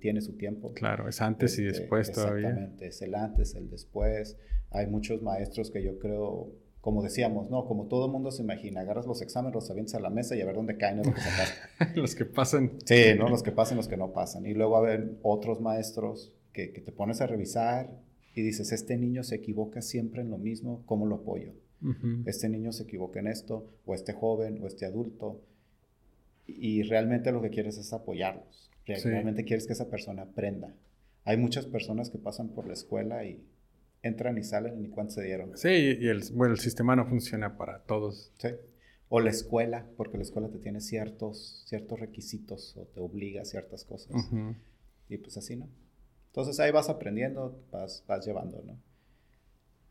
tiene 0.00 0.20
su 0.20 0.36
tiempo. 0.36 0.72
Claro, 0.74 1.08
es 1.08 1.20
antes 1.20 1.58
y 1.58 1.66
este, 1.66 1.80
después 1.80 2.12
todavía. 2.12 2.48
Exactamente, 2.48 2.86
es 2.86 3.02
el 3.02 3.14
antes, 3.14 3.54
el 3.54 3.70
después. 3.70 4.38
Hay 4.70 4.86
muchos 4.86 5.22
maestros 5.22 5.70
que 5.70 5.82
yo 5.82 5.98
creo 5.98 6.52
como 6.80 7.02
decíamos, 7.02 7.50
¿no? 7.50 7.66
Como 7.66 7.86
todo 7.86 8.08
mundo 8.08 8.30
se 8.30 8.42
imagina, 8.42 8.80
agarras 8.80 9.06
los 9.06 9.20
exámenes, 9.22 9.54
los 9.54 9.70
avientas 9.70 9.94
a 9.94 10.00
la 10.00 10.10
mesa 10.10 10.36
y 10.36 10.40
a 10.40 10.46
ver 10.46 10.54
dónde 10.54 10.76
caen 10.76 10.98
los 10.98 11.08
que 11.08 11.20
sacaste. 11.20 11.58
los 12.00 12.14
que 12.14 12.24
pasan. 12.24 12.72
Sí, 12.84 13.14
¿no? 13.18 13.28
Los 13.28 13.42
que 13.42 13.52
pasan, 13.52 13.76
los 13.76 13.88
que 13.88 13.96
no 13.96 14.12
pasan. 14.12 14.46
Y 14.46 14.54
luego 14.54 14.76
a 14.76 14.80
ver 14.80 15.18
otros 15.22 15.60
maestros 15.60 16.32
que, 16.52 16.72
que, 16.72 16.80
te 16.80 16.92
pones 16.92 17.20
a 17.20 17.26
revisar 17.26 17.90
y 18.34 18.42
dices, 18.42 18.72
este 18.72 18.96
niño 18.96 19.24
se 19.24 19.36
equivoca 19.36 19.82
siempre 19.82 20.22
en 20.22 20.30
lo 20.30 20.38
mismo, 20.38 20.82
¿cómo 20.86 21.06
lo 21.06 21.16
apoyo? 21.16 21.52
Este 22.26 22.48
niño 22.48 22.72
se 22.72 22.84
equivoca 22.84 23.20
en 23.20 23.28
esto, 23.28 23.66
o 23.86 23.94
este 23.94 24.12
joven, 24.12 24.62
o 24.62 24.66
este 24.66 24.84
adulto. 24.84 25.40
Y 26.46 26.82
realmente 26.82 27.30
lo 27.30 27.40
que 27.40 27.50
quieres 27.50 27.78
es 27.78 27.92
apoyarlos. 27.92 28.70
Realmente 28.86 29.44
quieres 29.44 29.66
que 29.66 29.74
esa 29.74 29.90
persona 29.90 30.22
aprenda. 30.22 30.74
Hay 31.24 31.36
muchas 31.36 31.66
personas 31.66 32.10
que 32.10 32.18
pasan 32.18 32.48
por 32.48 32.66
la 32.66 32.72
escuela 32.72 33.24
y 33.24 33.44
entran 34.02 34.38
y 34.38 34.44
salen 34.44 34.84
y 34.84 34.88
cuánto 34.88 35.14
se 35.14 35.22
dieron. 35.22 35.56
Sí, 35.56 35.96
y 36.00 36.08
el, 36.08 36.22
bueno, 36.32 36.54
el 36.54 36.60
sistema 36.60 36.96
no 36.96 37.06
funciona 37.06 37.56
para 37.56 37.80
todos. 37.84 38.32
Sí. 38.38 38.48
O 39.08 39.20
la 39.20 39.30
escuela, 39.30 39.86
porque 39.96 40.18
la 40.18 40.22
escuela 40.22 40.48
te 40.50 40.58
tiene 40.58 40.80
ciertos, 40.80 41.64
ciertos 41.66 41.98
requisitos 41.98 42.76
o 42.76 42.84
te 42.86 43.00
obliga 43.00 43.42
a 43.42 43.44
ciertas 43.44 43.84
cosas. 43.84 44.14
Y 45.08 45.16
pues 45.18 45.36
así, 45.38 45.56
¿no? 45.56 45.68
Entonces 46.26 46.60
ahí 46.60 46.70
vas 46.70 46.90
aprendiendo, 46.90 47.58
vas, 47.70 48.04
vas 48.06 48.26
llevando, 48.26 48.62
¿no? 48.62 48.78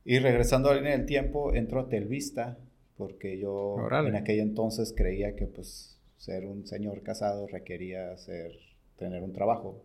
Y 0.06 0.20
regresando 0.20 0.70
a 0.70 0.76
la 0.76 0.80
línea 0.80 0.98
del 0.98 1.06
tiempo, 1.06 1.54
entro 1.54 1.82
a 1.82 1.90
Telvista, 1.90 2.58
porque 2.96 3.38
yo 3.38 3.76
en 3.92 4.16
aquel 4.16 4.40
entonces 4.40 4.94
creía 4.96 5.36
que 5.36 5.48
pues 5.48 6.00
ser 6.18 6.46
un 6.46 6.66
señor 6.66 7.04
casado 7.04 7.48
requería 7.48 8.16
ser, 8.18 8.52
tener 8.98 9.22
un 9.24 9.34
trabajo. 9.34 9.84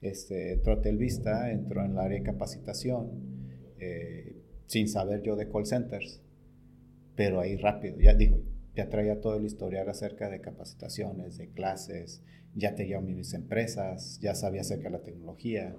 Este, 0.00 0.52
entró 0.52 0.74
a 0.74 0.82
Telvista, 0.82 1.50
entró 1.50 1.84
en 1.84 1.92
el 1.92 1.98
área 1.98 2.18
de 2.18 2.24
capacitación, 2.24 3.10
eh, 3.78 4.42
sin 4.66 4.88
saber 4.88 5.22
yo 5.22 5.36
de 5.36 5.48
call 5.48 5.66
centers, 5.66 6.22
pero 7.14 7.40
ahí 7.40 7.56
rápido, 7.56 7.98
ya 7.98 8.14
dijo, 8.14 8.40
ya 8.74 8.88
traía 8.88 9.20
todo 9.20 9.36
el 9.36 9.46
historial 9.46 9.88
acerca 9.88 10.28
de 10.28 10.40
capacitaciones, 10.40 11.38
de 11.38 11.48
clases, 11.48 12.22
ya 12.54 12.74
tenía 12.74 13.00
mis 13.00 13.32
empresas, 13.32 14.18
ya 14.20 14.34
sabía 14.34 14.60
acerca 14.60 14.84
de 14.84 14.98
la 14.98 15.02
tecnología, 15.02 15.74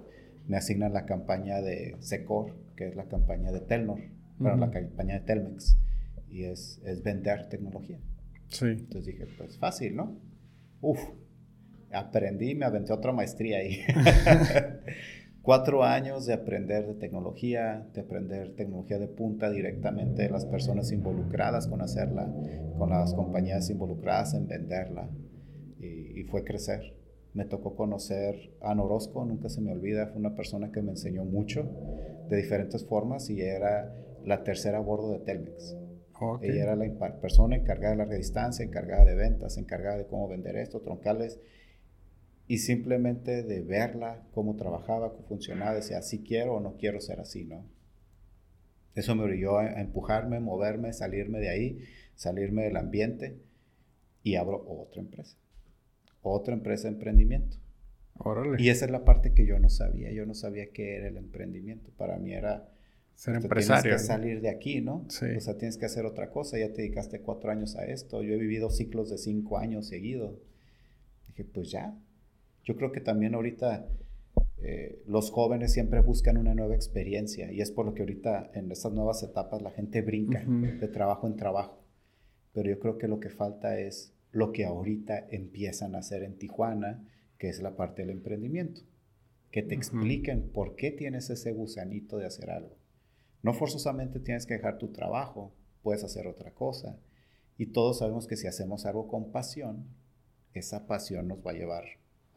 me 0.46 0.56
asignan 0.56 0.92
la 0.92 1.06
campaña 1.06 1.60
de 1.60 1.96
Secor, 2.00 2.56
que 2.76 2.88
es 2.88 2.96
la 2.96 3.06
campaña 3.06 3.52
de 3.52 3.60
Telnor, 3.60 4.00
para 4.42 4.56
la 4.56 4.70
campaña 4.70 5.14
de 5.14 5.26
Telmex, 5.26 5.78
y 6.28 6.44
es, 6.44 6.80
es 6.84 7.02
vender 7.02 7.48
tecnología. 7.48 7.98
Sí. 8.48 8.66
Entonces 8.66 9.06
dije, 9.06 9.26
pues 9.36 9.58
fácil, 9.58 9.96
¿no? 9.96 10.18
Uf, 10.80 11.00
aprendí, 11.92 12.54
me 12.54 12.66
aventé 12.66 12.92
otra 12.92 13.12
maestría 13.12 13.58
ahí. 13.58 13.80
Cuatro 15.42 15.82
años 15.82 16.26
de 16.26 16.34
aprender 16.34 16.86
de 16.86 16.94
tecnología, 16.94 17.88
de 17.94 18.02
aprender 18.02 18.54
tecnología 18.54 18.98
de 18.98 19.08
punta 19.08 19.48
directamente 19.48 20.24
de 20.24 20.30
las 20.30 20.44
personas 20.44 20.92
involucradas 20.92 21.68
con 21.68 21.80
hacerla, 21.80 22.30
con 22.76 22.90
las 22.90 23.14
compañías 23.14 23.70
involucradas 23.70 24.34
en 24.34 24.46
venderla. 24.46 25.08
Y, 25.80 26.24
fue 26.24 26.44
crecer. 26.44 26.94
Me 27.32 27.46
tocó 27.46 27.76
conocer 27.76 28.52
a 28.60 28.74
Norosco, 28.74 29.24
nunca 29.24 29.48
se 29.48 29.62
me 29.62 29.72
olvida, 29.72 30.08
fue 30.08 30.18
una 30.18 30.34
persona 30.34 30.70
que 30.70 30.82
me 30.82 30.90
enseñó 30.90 31.24
mucho 31.24 31.66
de 32.28 32.36
diferentes 32.36 32.84
formas 32.84 33.30
y 33.30 33.40
era 33.40 33.94
la 34.26 34.44
tercera 34.44 34.76
a 34.76 34.82
bordo 34.82 35.12
de 35.12 35.20
Telmex. 35.20 35.76
Ella 36.42 36.62
era 36.64 36.76
la 36.76 37.20
persona 37.20 37.56
encargada 37.56 37.92
de 37.92 37.98
larga 37.98 38.16
distancia, 38.16 38.64
encargada 38.64 39.06
de 39.06 39.14
ventas, 39.14 39.56
encargada 39.56 39.96
de 39.96 40.06
cómo 40.06 40.28
vender 40.28 40.56
esto, 40.56 40.80
troncales 40.80 41.40
y 42.48 42.58
simplemente 42.58 43.42
de 43.42 43.60
verla, 43.60 44.26
cómo 44.32 44.56
trabajaba, 44.56 45.12
cómo 45.12 45.28
funcionaba, 45.28 45.74
decía, 45.74 46.00
si 46.00 46.22
quiero 46.22 46.54
o 46.54 46.60
no 46.60 46.76
quiero 46.78 46.98
ser 46.98 47.20
así, 47.20 47.44
¿no? 47.44 47.68
Eso 48.94 49.14
me 49.14 49.24
obligó 49.24 49.58
a, 49.58 49.80
empujarme, 49.80 50.40
moverme, 50.40 50.94
salirme 50.94 51.40
de 51.40 51.50
ahí, 51.50 51.84
salirme 52.16 52.64
del 52.64 52.78
ambiente 52.78 53.38
y 54.22 54.36
abro 54.36 54.64
otra 54.66 55.02
empresa. 55.02 55.36
Otra 56.22 56.54
empresa 56.54 56.88
de 56.88 56.94
emprendimiento. 56.94 57.58
Órale. 58.14 58.60
Y 58.60 58.70
esa 58.70 58.86
es 58.86 58.90
la 58.90 59.04
parte 59.04 59.34
que 59.34 59.46
yo 59.46 59.58
no 59.58 59.68
sabía. 59.68 60.10
Yo 60.10 60.24
no 60.24 60.34
sabía 60.34 60.70
qué 60.72 60.96
era 60.96 61.08
el 61.08 61.18
emprendimiento. 61.18 61.92
Para 61.96 62.18
mí 62.18 62.32
era... 62.32 62.72
Ser 63.14 63.36
empresario. 63.36 63.82
Tienes 63.82 64.02
que 64.02 64.06
salir 64.06 64.40
de 64.40 64.48
aquí, 64.48 64.80
¿no? 64.80 65.04
Sí. 65.08 65.26
O 65.36 65.40
sea, 65.40 65.58
tienes 65.58 65.76
que 65.76 65.86
hacer 65.86 66.06
otra 66.06 66.30
cosa. 66.30 66.58
Ya 66.58 66.72
te 66.72 66.82
dedicaste 66.82 67.20
cuatro 67.20 67.50
años 67.50 67.76
a 67.76 67.84
esto. 67.84 68.22
Yo 68.22 68.34
he 68.34 68.38
vivido 68.38 68.70
ciclos 68.70 69.10
de 69.10 69.18
cinco 69.18 69.58
años 69.58 69.86
seguidos. 69.86 70.40
Dije, 71.28 71.44
pues 71.44 71.70
ya, 71.70 71.96
yo 72.64 72.76
creo 72.76 72.92
que 72.92 73.00
también 73.00 73.34
ahorita 73.34 73.88
eh, 74.60 75.02
los 75.06 75.30
jóvenes 75.30 75.72
siempre 75.72 76.00
buscan 76.00 76.36
una 76.36 76.54
nueva 76.54 76.74
experiencia 76.74 77.52
y 77.52 77.60
es 77.60 77.70
por 77.70 77.86
lo 77.86 77.94
que 77.94 78.02
ahorita 78.02 78.50
en 78.54 78.70
estas 78.72 78.92
nuevas 78.92 79.22
etapas 79.22 79.62
la 79.62 79.70
gente 79.70 80.02
brinca 80.02 80.44
de 80.44 80.88
trabajo 80.88 81.26
en 81.26 81.36
trabajo. 81.36 81.84
Pero 82.52 82.70
yo 82.70 82.78
creo 82.80 82.98
que 82.98 83.08
lo 83.08 83.20
que 83.20 83.30
falta 83.30 83.78
es 83.78 84.14
lo 84.32 84.52
que 84.52 84.64
ahorita 84.64 85.26
empiezan 85.30 85.94
a 85.94 85.98
hacer 85.98 86.22
en 86.22 86.38
Tijuana, 86.38 87.06
que 87.38 87.48
es 87.48 87.62
la 87.62 87.76
parte 87.76 88.02
del 88.02 88.10
emprendimiento. 88.10 88.82
Que 89.50 89.62
te 89.62 89.74
expliquen 89.74 90.50
por 90.50 90.74
qué 90.74 90.90
tienes 90.90 91.30
ese 91.30 91.52
gusanito 91.52 92.18
de 92.18 92.26
hacer 92.26 92.50
algo. 92.50 92.76
No 93.42 93.54
forzosamente 93.54 94.18
tienes 94.18 94.44
que 94.44 94.54
dejar 94.54 94.78
tu 94.78 94.88
trabajo, 94.88 95.54
puedes 95.82 96.04
hacer 96.04 96.26
otra 96.26 96.52
cosa. 96.52 96.98
Y 97.56 97.66
todos 97.66 97.98
sabemos 97.98 98.26
que 98.26 98.36
si 98.36 98.46
hacemos 98.46 98.86
algo 98.86 99.08
con 99.08 99.30
pasión, 99.30 99.86
esa 100.52 100.86
pasión 100.86 101.28
nos 101.28 101.38
va 101.38 101.52
a 101.52 101.54
llevar 101.54 101.84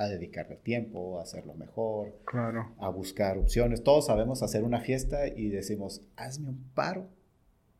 a 0.03 0.07
dedicarle 0.09 0.55
tiempo, 0.57 1.19
a 1.19 1.23
hacerlo 1.23 1.53
mejor, 1.53 2.19
claro. 2.25 2.73
a 2.79 2.89
buscar 2.89 3.37
opciones. 3.37 3.83
Todos 3.83 4.07
sabemos 4.07 4.43
hacer 4.43 4.63
una 4.63 4.81
fiesta 4.81 5.27
y 5.27 5.49
decimos, 5.49 6.01
hazme 6.15 6.49
un 6.49 6.63
paro 6.73 7.07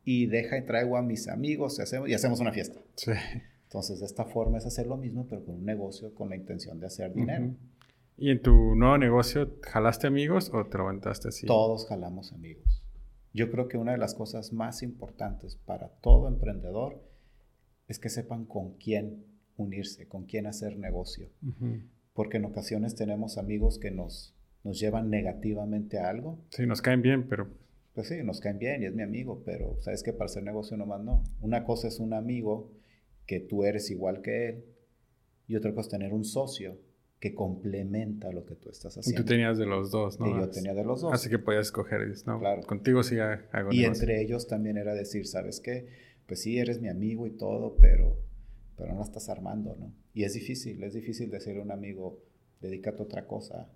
y 0.04 0.26
deja 0.26 0.58
y 0.58 0.64
traigo 0.64 0.96
a 0.96 1.02
mis 1.02 1.28
amigos 1.28 1.78
y 1.78 1.82
hacemos, 1.82 2.08
y 2.08 2.14
hacemos 2.14 2.40
una 2.40 2.52
fiesta. 2.52 2.80
Sí. 2.96 3.12
Entonces, 3.64 4.00
de 4.00 4.06
esta 4.06 4.24
forma 4.24 4.58
es 4.58 4.66
hacer 4.66 4.86
lo 4.86 4.96
mismo, 4.96 5.26
pero 5.28 5.44
con 5.44 5.56
un 5.56 5.64
negocio 5.64 6.14
con 6.14 6.28
la 6.28 6.36
intención 6.36 6.78
de 6.78 6.86
hacer 6.86 7.14
dinero. 7.14 7.54
¿Y 8.18 8.30
en 8.30 8.42
tu 8.42 8.74
nuevo 8.74 8.98
negocio 8.98 9.56
jalaste 9.62 10.06
amigos 10.06 10.50
o 10.52 10.66
te 10.66 10.78
lo 10.78 10.88
aventaste 10.88 11.28
así? 11.28 11.46
Todos 11.46 11.86
jalamos 11.86 12.32
amigos. 12.32 12.84
Yo 13.32 13.50
creo 13.50 13.68
que 13.68 13.78
una 13.78 13.92
de 13.92 13.98
las 13.98 14.14
cosas 14.14 14.52
más 14.52 14.82
importantes 14.82 15.56
para 15.56 15.88
todo 15.88 16.28
emprendedor 16.28 17.02
es 17.88 17.98
que 17.98 18.10
sepan 18.10 18.44
con 18.44 18.74
quién 18.74 19.24
unirse, 19.56 20.06
con 20.06 20.24
quién 20.24 20.46
hacer 20.46 20.76
negocio 20.76 21.30
porque 22.14 22.36
en 22.36 22.44
ocasiones 22.44 22.94
tenemos 22.94 23.38
amigos 23.38 23.78
que 23.78 23.90
nos, 23.90 24.34
nos 24.64 24.78
llevan 24.78 25.10
negativamente 25.10 25.98
a 25.98 26.08
algo. 26.08 26.38
Sí, 26.50 26.66
nos 26.66 26.82
caen 26.82 27.02
bien, 27.02 27.28
pero... 27.28 27.48
Pues 27.94 28.08
sí, 28.08 28.22
nos 28.22 28.40
caen 28.40 28.58
bien 28.58 28.82
y 28.82 28.86
es 28.86 28.94
mi 28.94 29.02
amigo, 29.02 29.42
pero 29.44 29.76
sabes 29.80 30.02
que 30.02 30.12
para 30.12 30.24
hacer 30.24 30.42
negocio 30.42 30.76
nomás 30.76 31.02
no. 31.02 31.24
Una 31.40 31.64
cosa 31.64 31.88
es 31.88 32.00
un 32.00 32.14
amigo 32.14 32.72
que 33.26 33.38
tú 33.40 33.64
eres 33.64 33.90
igual 33.90 34.22
que 34.22 34.48
él 34.48 34.64
y 35.46 35.56
otra 35.56 35.74
cosa 35.74 35.88
es 35.88 35.90
tener 35.90 36.14
un 36.14 36.24
socio 36.24 36.78
que 37.20 37.34
complementa 37.34 38.32
lo 38.32 38.44
que 38.44 38.56
tú 38.56 38.68
estás 38.68 38.98
haciendo. 38.98 39.20
Y 39.20 39.22
tú 39.22 39.28
tenías 39.28 39.56
de 39.56 39.66
los 39.66 39.92
dos, 39.92 40.18
¿no? 40.18 40.26
Y 40.26 40.40
yo 40.40 40.50
tenía 40.50 40.74
de 40.74 40.82
los 40.82 41.02
dos. 41.02 41.12
Así 41.12 41.28
que 41.28 41.38
podías 41.38 41.66
escoger, 41.66 42.00
¿no? 42.26 42.40
Claro. 42.40 42.62
Contigo 42.62 43.02
sí 43.04 43.18
hago 43.18 43.70
Y 43.70 43.84
entre 43.84 44.20
ellos 44.20 44.48
también 44.48 44.76
era 44.76 44.92
decir, 44.94 45.26
¿sabes 45.26 45.60
qué? 45.60 45.86
Pues 46.26 46.42
sí, 46.42 46.58
eres 46.58 46.80
mi 46.80 46.88
amigo 46.88 47.26
y 47.26 47.30
todo, 47.30 47.76
pero, 47.80 48.18
pero 48.82 48.96
no 48.96 49.02
estás 49.02 49.28
armando, 49.28 49.76
¿no? 49.78 49.92
Y 50.12 50.24
es 50.24 50.34
difícil, 50.34 50.82
es 50.82 50.92
difícil 50.92 51.30
decirle 51.30 51.60
a 51.60 51.64
un 51.64 51.70
amigo, 51.70 52.18
dedícate 52.60 53.00
a 53.00 53.04
otra 53.04 53.26
cosa. 53.28 53.68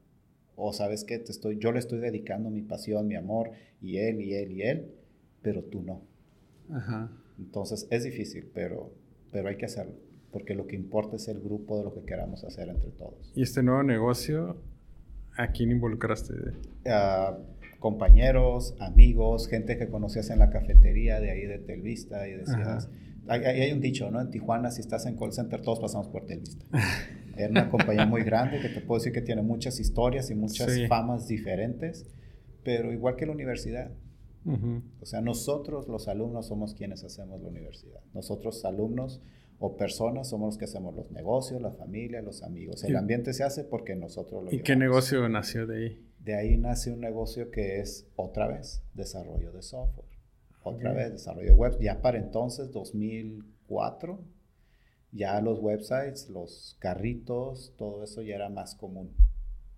O 0.56 0.72
sabes 0.72 1.04
qué, 1.04 1.20
te 1.20 1.30
estoy, 1.30 1.58
yo 1.58 1.70
le 1.70 1.78
estoy 1.78 2.00
dedicando 2.00 2.50
mi 2.50 2.62
pasión, 2.62 3.06
mi 3.06 3.14
amor, 3.14 3.52
y 3.80 3.98
él, 3.98 4.20
y 4.20 4.34
él, 4.34 4.50
y 4.50 4.62
él, 4.62 4.96
pero 5.42 5.62
tú 5.62 5.82
no. 5.82 6.02
Ajá. 6.72 7.12
Entonces 7.38 7.86
es 7.90 8.02
difícil, 8.02 8.50
pero, 8.52 8.92
pero 9.30 9.48
hay 9.48 9.56
que 9.56 9.66
hacerlo 9.66 9.94
porque 10.32 10.54
lo 10.54 10.66
que 10.66 10.74
importa 10.74 11.16
es 11.16 11.28
el 11.28 11.40
grupo 11.40 11.78
de 11.78 11.84
lo 11.84 11.94
que 11.94 12.02
queramos 12.02 12.44
hacer 12.44 12.68
entre 12.68 12.90
todos. 12.90 13.32
¿Y 13.34 13.42
este 13.42 13.62
nuevo 13.62 13.84
negocio, 13.84 14.60
a 15.38 15.52
quién 15.52 15.70
involucraste? 15.70 16.34
A 16.84 17.38
compañeros, 17.78 18.74
amigos, 18.80 19.48
gente 19.48 19.78
que 19.78 19.88
conocías 19.88 20.28
en 20.30 20.40
la 20.40 20.50
cafetería 20.50 21.20
de 21.20 21.30
ahí 21.30 21.46
de 21.46 21.58
Telvista 21.58 22.28
y 22.28 22.32
decías... 22.32 22.90
Hay, 23.28 23.42
hay, 23.44 23.72
un 23.72 23.80
dicho, 23.80 24.10
¿no? 24.10 24.20
En 24.20 24.30
Tijuana, 24.30 24.70
si 24.70 24.80
estás 24.80 25.06
en 25.06 25.16
call 25.16 25.32
center, 25.32 25.60
todos 25.60 25.80
pasamos 25.80 26.08
por 26.08 26.26
Telvista. 26.26 26.64
Era 27.36 27.50
una 27.50 27.68
compañía 27.68 28.06
muy 28.06 28.22
grande 28.22 28.60
que 28.60 28.68
te 28.68 28.80
puedo 28.80 28.98
decir 28.98 29.12
que 29.12 29.20
tiene 29.20 29.42
muchas 29.42 29.78
historias 29.78 30.30
y 30.30 30.34
muchas 30.34 30.72
famas 30.88 31.28
diferentes, 31.28 32.06
pero 32.64 32.92
igual 32.92 33.16
que 33.16 33.26
la 33.26 33.32
universidad. 33.32 33.90
O 35.00 35.06
sea, 35.06 35.20
nosotros 35.20 35.88
los 35.88 36.06
alumnos 36.06 36.46
somos 36.46 36.74
quienes 36.74 37.02
hacemos 37.02 37.42
la 37.42 37.48
universidad. 37.48 38.00
Nosotros 38.14 38.64
alumnos 38.64 39.20
o 39.58 39.76
personas 39.76 40.28
somos 40.28 40.46
los 40.46 40.58
que 40.58 40.66
hacemos 40.66 40.94
los 40.94 41.10
negocios, 41.10 41.60
la 41.60 41.72
familia, 41.72 42.22
los 42.22 42.44
amigos. 42.44 42.84
El 42.84 42.96
ambiente 42.96 43.32
se 43.32 43.42
hace 43.42 43.64
porque 43.64 43.96
nosotros 43.96 44.44
lo 44.44 44.52
¿Y 44.52 44.60
qué 44.60 44.76
negocio 44.76 45.28
nació 45.28 45.66
de 45.66 45.76
ahí? 45.76 46.06
De 46.20 46.36
ahí 46.36 46.56
nace 46.56 46.92
un 46.92 47.00
negocio 47.00 47.50
que 47.50 47.80
es 47.80 48.06
otra 48.14 48.46
vez 48.46 48.84
desarrollo 48.94 49.52
de 49.52 49.62
software. 49.62 50.15
Otra 50.66 50.92
vez 50.92 51.12
desarrollo 51.12 51.50
de 51.50 51.54
web. 51.54 51.78
Ya 51.80 52.02
para 52.02 52.18
entonces, 52.18 52.70
2004, 52.72 54.18
ya 55.12 55.40
los 55.40 55.60
websites, 55.60 56.28
los 56.28 56.76
carritos, 56.80 57.74
todo 57.76 58.02
eso 58.02 58.22
ya 58.22 58.34
era 58.34 58.48
más 58.48 58.74
común. 58.74 59.14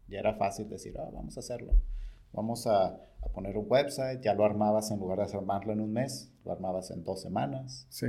Ya 0.09 0.21
era 0.21 0.35
fácil 0.35 0.69
decir, 0.69 0.97
ah, 0.99 1.11
vamos 1.13 1.37
a 1.37 1.41
hacerlo. 1.41 1.75
Vamos 2.33 2.67
a, 2.67 2.87
a, 2.87 3.29
poner 3.33 3.57
un 3.57 3.67
website, 3.69 4.21
ya 4.23 4.35
lo 4.35 4.45
armabas 4.45 4.91
en 4.91 4.99
lugar 4.99 5.19
de 5.19 5.37
armarlo 5.37 5.73
en 5.73 5.81
un 5.81 5.93
mes, 5.93 6.33
lo 6.45 6.53
armabas 6.53 6.91
en 6.91 7.05
dos 7.05 7.21
semanas. 7.21 7.87
Sí. 7.91 8.07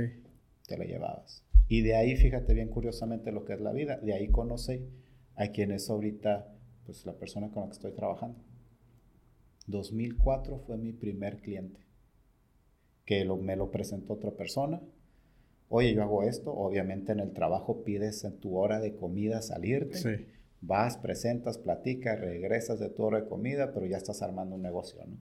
Te 0.66 0.76
lo 0.76 0.84
llevabas. 0.84 1.44
Y 1.68 1.82
de 1.82 1.94
ahí, 1.94 2.16
fíjate 2.16 2.52
bien 2.54 2.68
curiosamente 2.68 3.30
lo 3.30 3.44
que 3.44 3.52
es 3.52 3.60
la 3.60 3.72
vida, 3.72 3.98
de 3.98 4.12
ahí 4.14 4.28
conocí 4.28 4.88
a 5.36 5.48
quien 5.48 5.70
es 5.70 5.88
ahorita 5.88 6.52
pues, 6.84 7.06
la 7.06 7.12
persona 7.12 7.50
con 7.50 7.62
la 7.62 7.68
que 7.68 7.74
estoy 7.74 7.92
trabajando. 7.92 8.40
2004 9.68 10.58
fue 10.58 10.76
mi 10.76 10.92
primer 10.92 11.40
cliente, 11.40 11.80
que 13.10 13.24
me 13.24 13.56
lo 13.56 13.72
presentó 13.72 14.12
otra 14.12 14.30
persona. 14.30 14.80
Oye, 15.68 15.92
yo 15.92 16.02
hago 16.04 16.22
esto, 16.22 16.52
obviamente 16.52 17.10
en 17.10 17.18
el 17.18 17.32
trabajo 17.32 17.82
pides 17.82 18.22
en 18.22 18.38
tu 18.38 18.56
hora 18.56 18.78
de 18.78 18.94
comida 18.94 19.42
salirte. 19.42 20.28
Vas, 20.60 20.96
presentas, 20.96 21.58
platicas, 21.58 22.20
regresas 22.20 22.78
de 22.78 22.88
tu 22.88 23.02
hora 23.02 23.22
de 23.22 23.28
comida, 23.28 23.72
pero 23.74 23.84
ya 23.86 23.96
estás 23.96 24.22
armando 24.22 24.54
un 24.54 24.62
negocio, 24.62 25.04
¿no? 25.04 25.16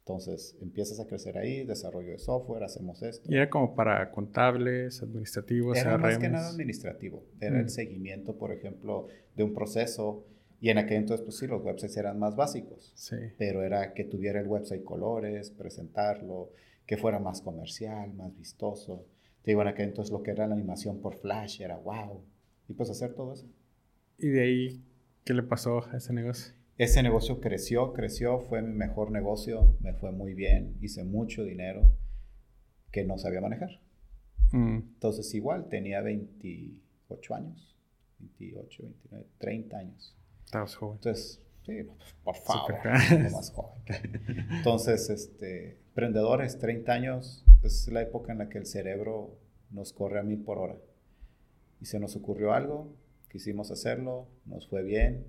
Entonces 0.00 0.58
empiezas 0.60 1.00
a 1.00 1.06
crecer 1.06 1.38
ahí, 1.38 1.64
desarrollo 1.64 2.10
de 2.10 2.18
software, 2.18 2.64
hacemos 2.64 3.02
esto. 3.02 3.32
¿Y 3.32 3.36
era 3.36 3.48
como 3.48 3.74
para 3.74 4.10
contables, 4.10 5.02
administrativos? 5.02 5.78
Era 5.78 5.96
más 5.96 6.18
que 6.18 6.28
nada 6.28 6.50
administrativo. 6.50 7.24
Era 7.40 7.60
el 7.60 7.64
mm. 7.64 7.70
seguimiento, 7.70 8.36
por 8.36 8.52
ejemplo, 8.52 9.06
de 9.36 9.42
un 9.42 9.54
proceso. 9.54 10.26
Y 10.60 10.68
en 10.68 10.76
aquel 10.76 10.98
entonces, 10.98 11.24
pues 11.24 11.38
sí, 11.38 11.46
los 11.46 11.64
websites 11.64 11.96
eran 11.96 12.18
más 12.18 12.36
básicos. 12.36 12.92
Sí. 12.94 13.16
Pero 13.38 13.62
era 13.62 13.94
que 13.94 14.04
tuviera 14.04 14.38
el 14.38 14.48
website 14.48 14.84
colores, 14.84 15.50
presentarlo, 15.50 16.50
que 16.90 16.96
fuera 16.96 17.20
más 17.20 17.40
comercial, 17.40 18.12
más 18.14 18.36
vistoso. 18.36 19.06
Te 19.42 19.52
digo, 19.52 19.62
en 19.62 19.68
aquel 19.68 19.90
entonces 19.90 20.10
lo 20.10 20.24
que 20.24 20.32
era 20.32 20.48
la 20.48 20.56
animación 20.56 21.00
por 21.00 21.14
Flash 21.18 21.60
era 21.60 21.76
wow. 21.76 22.20
Y 22.68 22.72
pues 22.72 22.90
hacer 22.90 23.14
todo 23.14 23.32
eso. 23.32 23.46
¿Y 24.18 24.26
de 24.26 24.42
ahí 24.42 24.84
qué 25.22 25.32
le 25.32 25.44
pasó 25.44 25.88
a 25.88 25.98
ese 25.98 26.12
negocio? 26.12 26.52
Ese 26.78 27.00
negocio 27.04 27.40
creció, 27.40 27.92
creció, 27.92 28.40
fue 28.40 28.60
mi 28.60 28.74
mejor 28.74 29.12
negocio, 29.12 29.76
me 29.78 29.94
fue 29.94 30.10
muy 30.10 30.34
bien, 30.34 30.78
hice 30.80 31.04
mucho 31.04 31.44
dinero 31.44 31.92
que 32.90 33.04
no 33.04 33.18
sabía 33.18 33.40
manejar. 33.40 33.80
Mm. 34.50 34.78
Entonces 34.94 35.32
igual 35.32 35.68
tenía 35.68 36.00
28 36.00 37.34
años, 37.36 37.76
28, 38.18 38.82
29, 38.82 39.26
30 39.38 39.78
años. 39.78 40.16
Estabas 40.44 40.74
joven. 40.74 40.96
Entonces, 40.96 41.40
sí, 41.64 41.86
por 42.24 42.34
favor, 42.34 42.74
más 43.30 43.52
joven. 43.52 43.80
Entonces, 44.50 45.08
este, 45.08 45.78
emprendedores, 45.90 46.58
30 46.58 46.92
años, 46.92 47.44
es 47.62 47.88
la 47.88 48.02
época 48.02 48.32
en 48.32 48.38
la 48.38 48.48
que 48.48 48.58
el 48.58 48.66
cerebro 48.66 49.38
nos 49.70 49.92
corre 49.92 50.18
a 50.18 50.22
mil 50.22 50.42
por 50.42 50.58
hora. 50.58 50.76
Y 51.80 51.86
se 51.86 52.00
nos 52.00 52.16
ocurrió 52.16 52.52
algo, 52.52 52.94
quisimos 53.30 53.70
hacerlo, 53.70 54.26
nos 54.46 54.68
fue 54.68 54.82
bien 54.82 55.24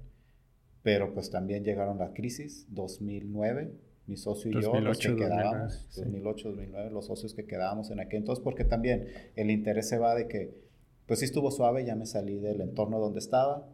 pero 0.84 1.13
pues 1.13 1.30
también 1.30 1.63
llegaron 1.63 2.00
la 2.00 2.13
crisis, 2.13 2.65
2009, 2.69 3.71
mi 4.08 4.17
socio 4.17 4.50
y 4.52 4.62
yo, 4.62 4.80
los 4.80 4.97
que 4.97 5.15
quedábamos, 5.15 5.89
2008, 5.95 6.50
2009, 6.50 6.89
los 6.89 7.06
socios 7.06 7.34
que 7.34 7.45
quedábamos 7.45 7.91
en 7.91 8.00
aquel 8.00 8.19
entonces, 8.19 8.43
porque 8.43 8.65
también 8.65 9.08
el 9.36 9.52
interés 9.52 9.89
se 9.89 9.97
va 9.97 10.15
de 10.15 10.28
que, 10.28 10.58
pues 11.06 11.19
sí 11.19 11.26
estuvo 11.26 11.52
suave, 11.52 11.86
ya 11.86 11.95
me 11.95 12.06
salí 12.06 12.39
del 12.39 12.62
entorno 12.62 13.00
donde 13.00 13.19
estaba, 13.19 13.67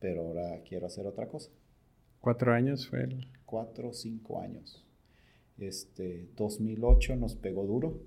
pero 0.00 0.22
ahora 0.22 0.62
quiero 0.68 0.86
hacer 0.86 1.06
otra 1.06 1.28
cosa. 1.28 1.50
¿Cuatro 2.20 2.52
años 2.52 2.88
fue? 2.88 3.04
El... 3.04 3.28
Cuatro 3.44 3.90
o 3.90 3.92
cinco 3.92 4.40
años. 4.40 4.84
Este, 5.58 6.28
2008 6.36 7.16
nos 7.16 7.34
pegó 7.34 7.66
duro. 7.66 8.00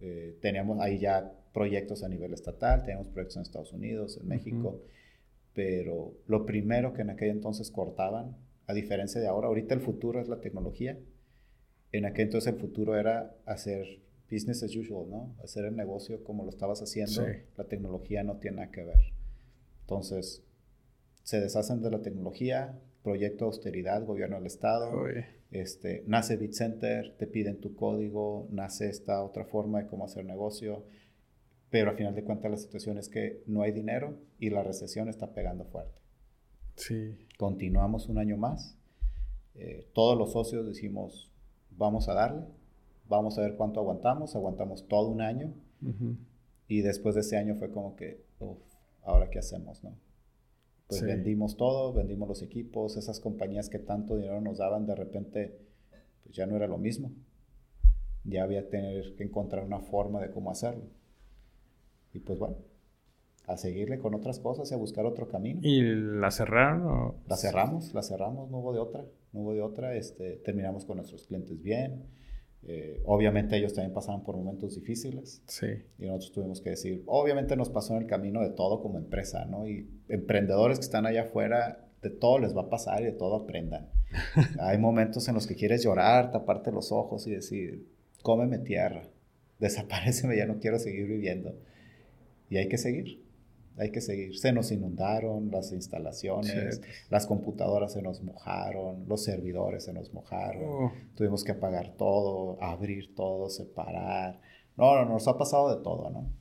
Eh, 0.00 0.38
teníamos 0.40 0.80
ahí 0.80 0.98
ya 0.98 1.32
proyectos 1.52 2.02
a 2.02 2.08
nivel 2.08 2.32
estatal, 2.32 2.82
teníamos 2.82 3.08
proyectos 3.08 3.36
en 3.36 3.42
Estados 3.42 3.72
Unidos, 3.72 4.18
en 4.20 4.28
México 4.28 4.80
pero 5.54 6.12
lo 6.26 6.44
primero 6.44 6.92
que 6.92 7.02
en 7.02 7.10
aquel 7.10 7.30
entonces 7.30 7.70
cortaban, 7.70 8.36
a 8.66 8.74
diferencia 8.74 9.20
de 9.20 9.28
ahora, 9.28 9.46
ahorita 9.46 9.74
el 9.74 9.80
futuro 9.80 10.20
es 10.20 10.28
la 10.28 10.40
tecnología, 10.40 10.98
en 11.92 12.04
aquel 12.04 12.26
entonces 12.26 12.52
el 12.52 12.60
futuro 12.60 12.98
era 12.98 13.36
hacer 13.46 14.00
business 14.30 14.64
as 14.64 14.74
usual, 14.74 15.08
¿no? 15.08 15.36
Hacer 15.44 15.64
el 15.64 15.76
negocio 15.76 16.24
como 16.24 16.42
lo 16.44 16.50
estabas 16.50 16.82
haciendo, 16.82 17.24
la 17.56 17.64
tecnología 17.64 18.24
no 18.24 18.38
tiene 18.38 18.56
nada 18.56 18.72
que 18.72 18.82
ver. 18.82 19.12
Entonces, 19.82 20.42
se 21.22 21.40
deshacen 21.40 21.82
de 21.82 21.90
la 21.90 22.02
tecnología, 22.02 22.80
proyecto 23.04 23.44
de 23.44 23.50
austeridad, 23.50 24.04
gobierno 24.04 24.36
del 24.36 24.46
Estado, 24.46 24.90
este, 25.54 26.02
nace 26.08 26.36
BitCenter, 26.36 27.14
te 27.16 27.28
piden 27.28 27.60
tu 27.60 27.76
código, 27.76 28.48
nace 28.50 28.88
esta 28.88 29.22
otra 29.22 29.44
forma 29.44 29.80
de 29.80 29.86
cómo 29.86 30.04
hacer 30.04 30.24
negocio, 30.24 30.84
pero 31.70 31.90
al 31.90 31.96
final 31.96 32.12
de 32.12 32.24
cuentas 32.24 32.50
la 32.50 32.56
situación 32.56 32.98
es 32.98 33.08
que 33.08 33.40
no 33.46 33.62
hay 33.62 33.70
dinero 33.70 34.18
y 34.40 34.50
la 34.50 34.64
recesión 34.64 35.08
está 35.08 35.32
pegando 35.32 35.64
fuerte. 35.64 36.00
Sí. 36.74 37.16
Continuamos 37.38 38.08
un 38.08 38.18
año 38.18 38.36
más. 38.36 38.76
Eh, 39.54 39.86
todos 39.94 40.18
los 40.18 40.32
socios 40.32 40.66
decimos, 40.66 41.30
vamos 41.70 42.08
a 42.08 42.14
darle, 42.14 42.46
vamos 43.08 43.38
a 43.38 43.42
ver 43.42 43.54
cuánto 43.54 43.78
aguantamos. 43.78 44.34
Aguantamos 44.34 44.88
todo 44.88 45.08
un 45.08 45.20
año. 45.20 45.54
Y 46.66 46.80
después 46.80 47.14
de 47.14 47.20
ese 47.20 47.36
año 47.36 47.54
fue 47.54 47.70
como 47.70 47.94
que, 47.94 48.24
uff, 48.40 48.58
ahora 49.02 49.30
qué 49.30 49.38
hacemos, 49.38 49.84
¿no? 49.84 49.94
Pues 50.86 51.02
vendimos 51.02 51.56
todo, 51.56 51.92
vendimos 51.92 52.28
los 52.28 52.42
equipos, 52.42 52.96
esas 52.96 53.18
compañías 53.18 53.68
que 53.68 53.78
tanto 53.78 54.16
dinero 54.16 54.40
nos 54.40 54.58
daban, 54.58 54.86
de 54.86 54.94
repente, 54.94 55.58
pues 56.22 56.36
ya 56.36 56.46
no 56.46 56.56
era 56.56 56.66
lo 56.66 56.78
mismo. 56.78 57.10
Ya 58.24 58.42
había 58.42 58.68
tener 58.68 59.14
que 59.16 59.24
encontrar 59.24 59.64
una 59.64 59.80
forma 59.80 60.20
de 60.20 60.30
cómo 60.30 60.50
hacerlo. 60.50 60.84
Y 62.12 62.20
pues 62.20 62.38
bueno, 62.38 62.56
a 63.46 63.56
seguirle 63.56 63.98
con 63.98 64.14
otras 64.14 64.38
cosas 64.38 64.70
y 64.70 64.74
a 64.74 64.76
buscar 64.76 65.04
otro 65.04 65.28
camino. 65.28 65.60
¿Y 65.62 65.82
la 65.82 66.30
cerraron? 66.30 66.86
O? 66.86 67.14
La 67.26 67.36
cerramos, 67.36 67.92
la 67.92 68.02
cerramos, 68.02 68.50
no 68.50 68.58
hubo 68.58 68.72
de 68.72 68.78
otra, 68.78 69.04
no 69.32 69.40
hubo 69.40 69.52
de 69.52 69.62
otra. 69.62 69.94
Este, 69.94 70.36
terminamos 70.36 70.84
con 70.84 70.96
nuestros 70.96 71.26
clientes 71.26 71.62
bien. 71.62 72.04
Eh, 72.66 73.02
obviamente 73.04 73.56
ellos 73.56 73.74
también 73.74 73.92
pasaban 73.92 74.22
por 74.22 74.36
momentos 74.36 74.74
difíciles. 74.74 75.42
Sí. 75.46 75.66
Y 75.98 76.06
nosotros 76.06 76.32
tuvimos 76.32 76.60
que 76.60 76.70
decir, 76.70 77.02
obviamente 77.06 77.56
nos 77.56 77.68
pasó 77.68 77.94
en 77.94 78.02
el 78.02 78.08
camino 78.08 78.40
de 78.40 78.50
todo 78.50 78.80
como 78.80 78.98
empresa, 78.98 79.44
¿no? 79.44 79.68
Y 79.68 79.90
emprendedores 80.08 80.78
que 80.78 80.84
están 80.84 81.06
allá 81.06 81.22
afuera, 81.22 81.86
de 82.02 82.10
todo 82.10 82.38
les 82.38 82.56
va 82.56 82.62
a 82.62 82.70
pasar 82.70 83.02
y 83.02 83.06
de 83.06 83.12
todo 83.12 83.36
aprendan. 83.36 83.88
Hay 84.60 84.78
momentos 84.78 85.28
en 85.28 85.34
los 85.34 85.46
que 85.46 85.56
quieres 85.56 85.82
llorar, 85.82 86.30
taparte 86.30 86.70
los 86.72 86.92
ojos 86.92 87.26
y 87.26 87.32
decir, 87.32 87.86
cómeme 88.22 88.58
tierra, 88.58 89.08
desapareceme, 89.58 90.36
ya 90.36 90.46
no 90.46 90.58
quiero 90.58 90.78
seguir 90.78 91.06
viviendo. 91.06 91.54
Y 92.50 92.58
hay 92.58 92.68
que 92.68 92.78
seguir, 92.78 93.23
hay 93.76 93.90
que 93.90 94.00
seguir. 94.00 94.38
Se 94.38 94.52
nos 94.52 94.70
inundaron 94.72 95.50
las 95.50 95.72
instalaciones, 95.72 96.80
las 97.10 97.26
computadoras 97.26 97.92
se 97.92 98.02
nos 98.02 98.22
mojaron, 98.22 99.08
los 99.08 99.24
servidores 99.24 99.84
se 99.84 99.92
nos 99.92 100.12
mojaron, 100.12 100.64
oh. 100.64 100.92
tuvimos 101.14 101.44
que 101.44 101.52
apagar 101.52 101.96
todo, 101.96 102.62
abrir 102.62 103.14
todo, 103.14 103.48
separar. 103.48 104.40
No, 104.76 104.94
no, 104.96 105.04
nos 105.04 105.28
ha 105.28 105.36
pasado 105.36 105.76
de 105.76 105.82
todo, 105.82 106.10
¿no? 106.10 106.32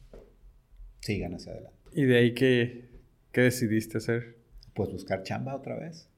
Sigan 1.01 1.33
hacia 1.33 1.53
adelante. 1.53 1.77
¿Y 1.93 2.05
de 2.05 2.17
ahí 2.17 2.33
qué, 2.33 2.89
qué 3.31 3.41
decidiste 3.41 3.97
hacer? 3.97 4.43
pues 4.73 4.91
buscar 4.91 5.23
chamba 5.23 5.55
otra 5.55 5.75
vez. 5.75 6.09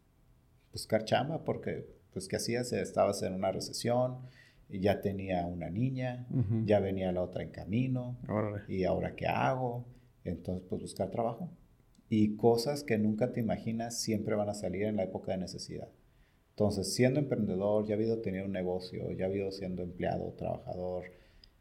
Buscar 0.72 1.06
chamba 1.06 1.44
porque, 1.44 1.86
pues, 2.14 2.28
¿qué 2.28 2.38
hacías? 2.38 2.72
Estabas 2.74 3.22
en 3.24 3.34
una 3.34 3.52
recesión, 3.52 4.20
y 4.68 4.80
ya 4.80 5.00
tenía 5.02 5.46
una 5.46 5.70
niña, 5.70 6.28
ya 6.66 6.80
venía 6.80 7.12
la 7.12 7.22
otra 7.22 7.44
en 7.44 7.52
camino, 7.52 8.18
y 8.68 8.84
ahora 8.84 9.16
qué 9.16 9.28
hago, 9.28 9.86
entonces 10.30 10.66
pues 10.70 10.82
buscar 10.82 11.12
trabajo. 11.12 11.50
Y 12.10 12.36
cosas 12.36 12.84
que 12.84 12.98
nunca 12.98 13.32
te 13.32 13.40
imaginas 13.40 14.00
siempre 14.00 14.36
van 14.36 14.50
a 14.50 14.54
salir 14.54 14.84
en 14.84 14.98
la 14.98 15.04
época 15.04 15.32
de 15.32 15.40
necesidad. 15.40 15.90
Entonces, 16.52 16.94
siendo 16.94 17.20
emprendedor, 17.20 17.86
ya 17.86 17.96
habido 17.96 18.22
tenido 18.22 18.46
un 18.46 18.52
negocio, 18.52 19.12
ya 19.12 19.26
habido 19.26 19.52
siendo 19.52 19.84
empleado, 19.84 20.34
trabajador, 20.38 21.06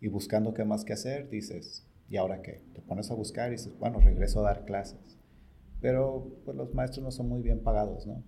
y 0.00 0.08
buscando 0.08 0.54
qué 0.54 0.64
más 0.64 0.84
que 0.84 0.92
hacer, 0.92 1.30
dices, 1.30 1.86
¿y 2.08 2.16
ahora 2.16 2.42
qué? 2.42 2.62
Te 2.74 2.82
pones 2.82 3.10
a 3.10 3.14
buscar 3.14 3.48
y 3.48 3.52
dices, 3.52 3.76
bueno, 3.78 3.98
regreso 4.00 4.40
a 4.40 4.52
dar 4.52 4.64
clases 4.64 5.18
pero 5.84 6.32
pues 6.46 6.56
los 6.56 6.72
maestros 6.72 7.04
no 7.04 7.10
son 7.10 7.28
muy 7.28 7.42
bien 7.42 7.62
pagados, 7.62 8.06
¿no? 8.06 8.24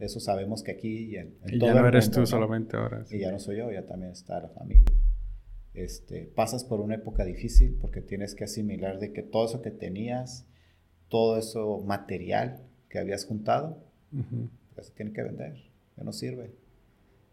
Eso 0.00 0.18
sabemos 0.18 0.64
que 0.64 0.72
aquí 0.72 1.04
y 1.04 1.14
en, 1.14 1.36
y 1.46 1.60
ya 1.60 1.72
no 1.72 1.86
eres 1.86 2.10
tú 2.10 2.26
solamente 2.26 2.76
ahora. 2.76 3.04
Y 3.08 3.20
ya 3.20 3.30
no 3.30 3.38
soy 3.38 3.58
yo, 3.58 3.70
ya 3.70 3.86
también 3.86 4.10
está 4.10 4.40
la 4.40 4.48
familia. 4.48 4.82
Este, 5.76 6.30
pasas 6.34 6.64
por 6.64 6.80
una 6.80 6.94
época 6.94 7.24
difícil 7.24 7.76
porque 7.78 8.00
tienes 8.00 8.34
que 8.34 8.44
asimilar 8.44 8.98
de 8.98 9.12
que 9.12 9.22
todo 9.22 9.44
eso 9.44 9.60
que 9.60 9.70
tenías, 9.70 10.46
todo 11.08 11.38
eso 11.38 11.82
material 11.84 12.62
que 12.88 12.98
habías 12.98 13.26
juntado, 13.26 13.84
pues 14.74 14.86
se 14.86 14.94
tiene 14.94 15.12
que 15.12 15.22
vender, 15.22 15.54
ya 15.96 16.02
no 16.02 16.12
sirve. 16.12 16.54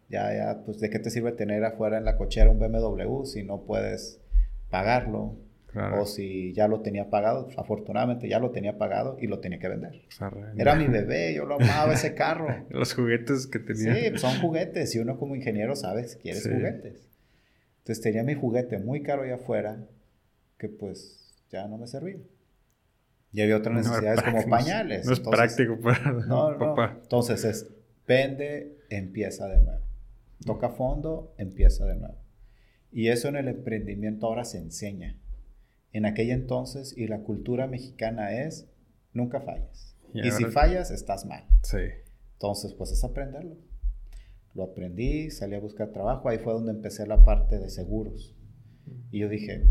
Ya, 0.09 0.35
ya, 0.35 0.61
pues 0.65 0.79
de 0.81 0.89
qué 0.89 0.99
te 0.99 1.09
sirve 1.09 1.31
tener 1.31 1.63
afuera 1.63 1.97
en 1.97 2.03
la 2.03 2.17
cochera 2.17 2.51
un 2.51 2.59
BMW 2.59 3.23
si 3.23 3.43
no 3.43 3.61
puedes 3.61 4.19
pagarlo, 4.69 5.37
o 5.97 6.05
si 6.05 6.53
ya 6.53 6.67
lo 6.67 6.81
tenía 6.81 7.09
pagado, 7.09 7.47
afortunadamente 7.57 8.27
ya 8.27 8.39
lo 8.39 8.51
tenía 8.51 8.77
pagado 8.77 9.17
y 9.19 9.27
lo 9.27 9.39
tenía 9.39 9.57
que 9.57 9.69
vender. 9.69 10.03
Era 10.55 10.75
mi 10.75 10.87
bebé, 10.87 11.33
yo 11.33 11.45
lo 11.45 11.55
amaba 11.55 11.93
ese 11.93 12.13
carro. 12.13 12.47
Los 12.69 12.93
juguetes 12.93 13.47
que 13.47 13.59
tenía. 13.59 13.95
Sí, 13.95 14.17
son 14.17 14.39
juguetes 14.39 14.93
y 14.95 14.99
uno 14.99 15.17
como 15.17 15.35
ingeniero 15.35 15.75
sabe 15.75 16.07
si 16.07 16.19
quieres 16.19 16.43
juguetes. 16.43 17.12
Entonces 17.83 18.01
tenía 18.01 18.23
mi 18.23 18.33
juguete 18.33 18.79
muy 18.79 19.03
caro 19.03 19.23
allá 19.23 19.35
afuera 19.35 19.85
que 20.57 20.69
pues 20.69 21.35
ya 21.49 21.67
no 21.67 21.77
me 21.77 21.85
servía. 21.85 22.21
Y 23.33 23.41
había 23.41 23.57
otras 23.57 23.75
necesidades 23.75 24.21
como 24.21 24.47
pañales. 24.47 25.05
No 25.05 25.11
es 25.11 25.19
práctico 25.19 25.77
para 25.81 26.13
no, 26.13 26.57
papá. 26.57 26.97
Entonces 27.01 27.43
es, 27.43 27.69
vende, 28.07 28.77
empieza 28.89 29.49
de 29.49 29.59
nuevo. 29.59 29.83
Toca 30.45 30.69
fondo, 30.69 31.33
empieza 31.37 31.85
de 31.85 31.95
nuevo. 31.95 32.17
Y 32.89 33.09
eso 33.09 33.27
en 33.27 33.35
el 33.35 33.49
emprendimiento 33.49 34.27
ahora 34.27 34.45
se 34.45 34.59
enseña 34.59 35.19
en 35.91 36.05
aquel 36.05 36.31
entonces 36.31 36.97
y 36.97 37.07
la 37.07 37.19
cultura 37.19 37.67
mexicana 37.67 38.31
es 38.43 38.69
nunca 39.11 39.41
falles. 39.41 39.97
Y, 40.13 40.31
si 40.31 40.45
fallas, 40.45 40.89
estás 40.89 41.25
mal. 41.25 41.43
Sí. 41.63 41.79
Entonces, 42.33 42.73
pues 42.73 42.91
es 42.91 43.03
aprenderlo. 43.03 43.57
Lo 44.53 44.63
aprendí, 44.63 45.31
salí 45.31 45.55
a 45.55 45.59
buscar 45.59 45.91
trabajo, 45.91 46.29
ahí 46.29 46.37
fue 46.37 46.53
donde 46.53 46.71
empecé 46.71 47.07
la 47.07 47.23
parte 47.23 47.57
de 47.57 47.69
seguros. 47.69 48.35
Y 49.11 49.19
yo 49.19 49.29
dije, 49.29 49.63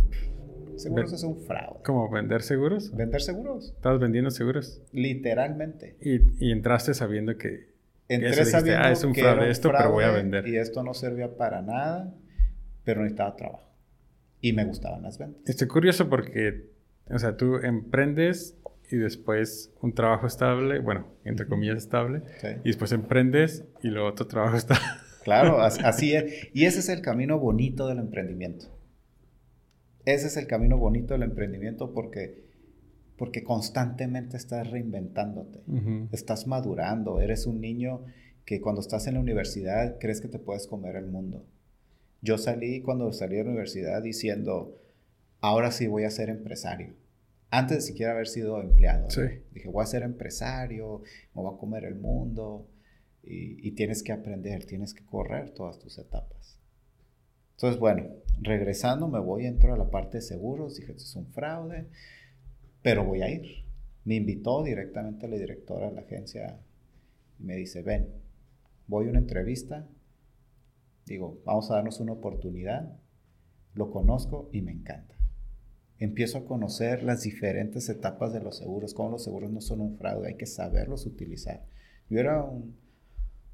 seguros 0.76 1.12
es 1.12 1.22
un 1.22 1.36
fraude. 1.36 1.80
¿Cómo 1.84 2.10
vender 2.10 2.42
seguros? 2.42 2.94
Vender 2.94 3.20
seguros. 3.20 3.72
¿Estabas 3.76 4.00
vendiendo 4.00 4.30
seguros? 4.30 4.82
Literalmente. 4.92 5.96
Y, 6.00 6.50
entraste 6.50 6.94
sabiendo 6.94 7.36
que... 7.36 7.72
Entré 8.08 8.44
sabiendo 8.44 8.82
ah, 8.84 8.92
es 8.92 9.04
un 9.04 9.14
fraude 9.14 9.50
esto, 9.50 9.70
pero 9.70 9.92
voy 9.92 10.04
a 10.04 10.10
vender. 10.10 10.46
Y 10.48 10.56
esto 10.56 10.82
no 10.82 10.94
servía 10.94 11.36
para 11.36 11.62
nada, 11.62 12.12
pero 12.84 13.02
necesitaba 13.02 13.36
trabajo 13.36 13.72
y 14.42 14.52
me 14.52 14.64
gustaban 14.64 15.02
las 15.02 15.16
ventas. 15.16 15.48
Estoy 15.48 15.68
curioso 15.68 16.10
porque, 16.10 16.68
o 17.08 17.18
sea, 17.18 17.36
tú 17.36 17.56
emprendes 17.56 18.58
y 18.92 18.98
después 18.98 19.72
un 19.80 19.94
trabajo 19.94 20.26
estable, 20.26 20.80
bueno, 20.80 21.06
entre 21.24 21.46
comillas 21.46 21.78
estable, 21.78 22.22
y 22.64 22.68
después 22.68 22.92
emprendes 22.92 23.64
y 23.82 23.88
luego 23.88 24.08
otro 24.08 24.26
trabajo 24.26 24.56
está. 24.58 24.78
Claro, 25.24 25.60
así 25.60 26.14
es. 26.14 26.48
Y 26.52 26.64
ese 26.64 26.80
es 26.80 26.88
el 26.88 27.00
camino 27.00 27.38
bonito 27.38 27.86
del 27.86 27.98
emprendimiento. 27.98 28.66
Ese 30.04 30.26
es 30.26 30.36
el 30.36 30.46
camino 30.46 30.78
bonito 30.78 31.14
del 31.14 31.22
emprendimiento 31.22 31.92
porque, 31.94 32.44
porque 33.16 33.44
constantemente 33.44 34.36
estás 34.36 34.68
reinventándote, 34.68 35.62
estás 36.10 36.46
madurando, 36.46 37.20
eres 37.20 37.46
un 37.46 37.60
niño 37.60 38.04
que 38.44 38.60
cuando 38.60 38.80
estás 38.80 39.06
en 39.06 39.14
la 39.14 39.20
universidad 39.20 39.98
crees 40.00 40.20
que 40.20 40.28
te 40.28 40.40
puedes 40.40 40.66
comer 40.66 40.96
el 40.96 41.06
mundo. 41.06 41.46
Yo 42.20 42.36
salí 42.38 42.82
cuando 42.82 43.12
salí 43.12 43.36
de 43.36 43.44
la 43.44 43.50
universidad 43.50 44.02
diciendo, 44.02 44.80
ahora 45.40 45.70
sí 45.70 45.86
voy 45.86 46.04
a 46.04 46.10
ser 46.10 46.30
empresario. 46.30 46.94
Antes 47.54 47.76
de 47.76 47.82
siquiera 47.82 48.12
haber 48.12 48.28
sido 48.28 48.62
empleado. 48.62 49.08
Dije, 49.52 49.68
voy 49.68 49.82
a 49.82 49.86
ser 49.86 50.04
empresario, 50.04 51.02
me 51.34 51.42
voy 51.42 51.54
a 51.54 51.58
comer 51.58 51.84
el 51.84 51.96
mundo. 51.96 52.66
Y, 53.22 53.70
tienes 53.72 54.02
que 54.02 54.10
aprender, 54.10 54.64
tienes 54.64 54.94
que 54.94 55.04
correr 55.04 55.50
todas 55.50 55.78
tus 55.78 55.98
etapas. 55.98 56.58
Entonces, 57.52 57.78
bueno, 57.78 58.08
regresando, 58.40 59.06
me 59.06 59.20
voy, 59.20 59.44
entro 59.44 59.74
a 59.74 59.76
la 59.76 59.90
parte 59.90 60.16
de 60.16 60.22
seguros. 60.22 60.76
Dije, 60.76 60.92
esto 60.92 61.04
es 61.04 61.14
un 61.14 61.26
fraude, 61.26 61.88
pero 62.80 63.04
voy 63.04 63.20
a 63.20 63.28
ir. 63.28 63.66
Me 64.04 64.14
invitó 64.14 64.62
directamente 64.62 65.28
la 65.28 65.36
directora 65.36 65.90
de 65.90 65.94
la 65.94 66.00
agencia 66.00 66.58
y 67.38 67.44
me 67.44 67.56
dice, 67.56 67.82
ven, 67.82 68.08
voy 68.86 69.08
a 69.08 69.10
una 69.10 69.18
entrevista, 69.18 69.86
Digo, 71.04 71.42
vamos 71.44 71.70
a 71.70 71.74
darnos 71.74 72.00
una 72.00 72.12
oportunidad. 72.12 72.96
Lo 73.74 73.90
conozco 73.90 74.48
y 74.52 74.62
me 74.62 74.72
encanta. 74.72 75.16
Empiezo 76.02 76.38
a 76.38 76.44
conocer 76.44 77.04
las 77.04 77.22
diferentes 77.22 77.88
etapas 77.88 78.32
de 78.32 78.40
los 78.40 78.56
seguros, 78.56 78.92
cómo 78.92 79.10
los 79.10 79.22
seguros 79.22 79.50
no 79.50 79.60
son 79.60 79.80
un 79.80 79.96
fraude, 79.96 80.28
hay 80.28 80.34
que 80.34 80.46
saberlos 80.46 81.06
utilizar. 81.06 81.64
Yo 82.10 82.18
era 82.18 82.42
un, 82.42 82.74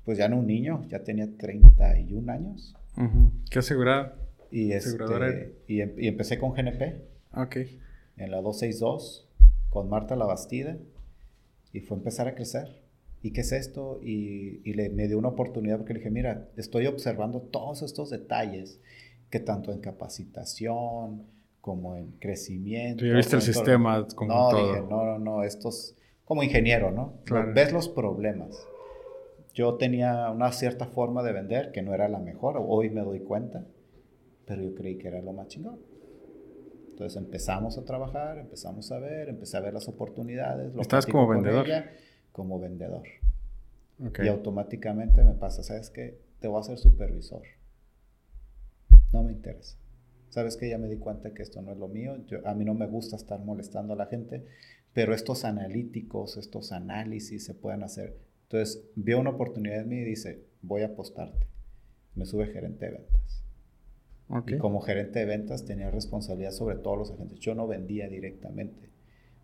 pues 0.04 0.16
ya 0.16 0.28
no 0.28 0.38
un 0.38 0.46
niño, 0.46 0.86
ya 0.88 1.04
tenía 1.04 1.28
31 1.36 2.32
años. 2.32 2.74
¿Qué 3.50 3.58
asegurar? 3.58 4.16
Y, 4.50 4.72
este, 4.72 5.54
y, 5.66 5.82
em, 5.82 5.92
y, 5.98 6.08
empecé 6.08 6.38
con 6.38 6.52
GNP. 6.52 7.04
Ok. 7.34 7.56
En 8.16 8.30
la 8.30 8.38
262, 8.38 9.28
con 9.68 9.90
Marta 9.90 10.16
Labastida, 10.16 10.78
y 11.72 11.80
fue 11.80 11.98
empezar 11.98 12.28
a 12.28 12.34
crecer. 12.34 12.78
¿y 13.22 13.32
qué 13.32 13.40
es 13.40 13.52
esto? 13.52 14.00
Y, 14.02 14.72
le, 14.72 14.90
me 14.90 15.08
dio 15.08 15.18
una 15.18 15.28
oportunidad 15.28 15.78
porque 15.78 15.92
le 15.92 16.00
dije, 16.00 16.10
mira, 16.10 16.48
estoy 16.56 16.86
observando 16.86 17.40
todos 17.40 17.82
estos 17.82 18.10
detalles 18.10 18.80
que 19.30 19.40
tanto 19.40 19.72
en 19.72 19.80
capacitación 19.80 21.24
como 21.68 21.96
en 21.96 22.12
crecimiento. 22.12 23.04
¿Y 23.04 23.10
viste 23.10 23.36
el 23.36 23.42
sistema 23.42 24.06
como 24.14 24.32
no, 24.32 24.56
Dije, 24.56 24.80
no, 24.88 25.04
no, 25.04 25.18
no, 25.18 25.42
estos, 25.42 25.94
como 26.24 26.42
ingeniero, 26.42 26.90
¿no? 26.90 27.12
Ves 27.54 27.74
los 27.74 27.90
problemas. 27.90 28.66
Yo 29.52 29.74
tenía 29.74 30.30
una 30.30 30.50
cierta 30.50 30.86
forma 30.86 31.22
de 31.22 31.34
vender 31.34 31.70
que 31.70 31.82
no 31.82 31.92
era 31.92 32.08
la 32.08 32.20
mejor, 32.20 32.56
hoy 32.66 32.88
me 32.88 33.02
doy 33.02 33.20
cuenta, 33.20 33.66
pero 34.46 34.62
yo 34.62 34.74
creí 34.74 34.96
que 34.96 35.08
era 35.08 35.20
lo 35.20 35.34
más 35.34 35.48
chingón. 35.48 35.78
Entonces 36.88 37.20
empezamos 37.20 37.76
a 37.76 37.84
trabajar, 37.84 38.38
empezamos 38.38 38.90
a 38.90 38.98
ver, 38.98 39.28
empecé 39.28 39.58
a 39.58 39.60
ver 39.60 39.74
las 39.74 39.88
oportunidades. 39.88 40.74
¿Estás 40.78 41.04
como 41.04 41.28
vendedor? 41.28 41.66
como 42.32 42.58
vendedor. 42.58 43.02
Y 44.24 44.28
automáticamente 44.28 45.22
me 45.22 45.34
pasa, 45.34 45.62
¿sabes 45.62 45.90
qué? 45.90 46.18
Te 46.40 46.48
voy 46.48 46.56
a 46.56 46.60
hacer 46.60 46.78
supervisor. 46.78 47.42
No 49.12 49.22
me 49.22 49.32
interesa. 49.32 49.76
¿Sabes 50.38 50.56
qué? 50.56 50.68
Ya 50.68 50.78
me 50.78 50.86
di 50.86 50.98
cuenta 50.98 51.34
que 51.34 51.42
esto 51.42 51.60
no 51.62 51.72
es 51.72 51.78
lo 51.78 51.88
mío. 51.88 52.16
a 52.44 52.54
mí 52.54 52.64
no 52.64 52.72
me 52.72 52.86
gusta 52.86 53.16
estar 53.16 53.40
molestando 53.40 53.94
a 53.94 53.96
la 53.96 54.06
gente, 54.06 54.44
pero 54.92 55.12
estos 55.12 55.44
analíticos, 55.44 56.36
estos 56.36 56.70
análisis 56.70 57.44
se 57.44 57.54
pueden 57.54 57.82
hacer. 57.82 58.16
Entonces, 58.44 58.84
vio 58.94 59.18
una 59.18 59.30
oportunidad 59.30 59.80
en 59.80 59.88
mí 59.88 59.96
y 59.96 60.04
dice, 60.04 60.44
voy 60.62 60.82
a 60.82 60.86
apostarte. 60.86 61.48
Me 62.14 62.24
sube 62.24 62.46
gerente 62.46 62.86
de 62.86 62.92
ventas. 62.92 63.44
Y 64.46 64.58
como 64.58 64.80
gerente 64.80 65.18
de 65.18 65.24
ventas 65.24 65.64
tenía 65.64 65.90
responsabilidad 65.90 66.52
sobre 66.52 66.76
todos 66.76 66.96
los 66.96 67.10
agentes. 67.10 67.40
Yo 67.40 67.56
no 67.56 67.66
vendía 67.66 68.08
directamente 68.08 68.90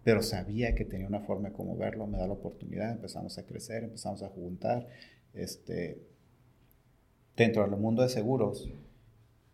pero 0.04 0.22
sabía 0.22 0.74
que 0.74 0.84
tenía 0.84 1.08
una 1.08 1.20
forma 1.20 1.48
de 1.48 1.54
cómo 1.54 1.76
verlo, 1.76 2.06
me 2.06 2.18
da 2.18 2.26
la 2.26 2.34
oportunidad, 2.34 2.92
empezamos 2.92 3.38
a 3.38 3.46
crecer, 3.46 3.84
empezamos 3.84 4.22
a 4.22 4.28
juntar. 4.28 4.86
Este, 5.32 5.98
dentro 7.34 7.62
del 7.62 7.80
mundo 7.80 8.02
de 8.02 8.10
seguros, 8.10 8.70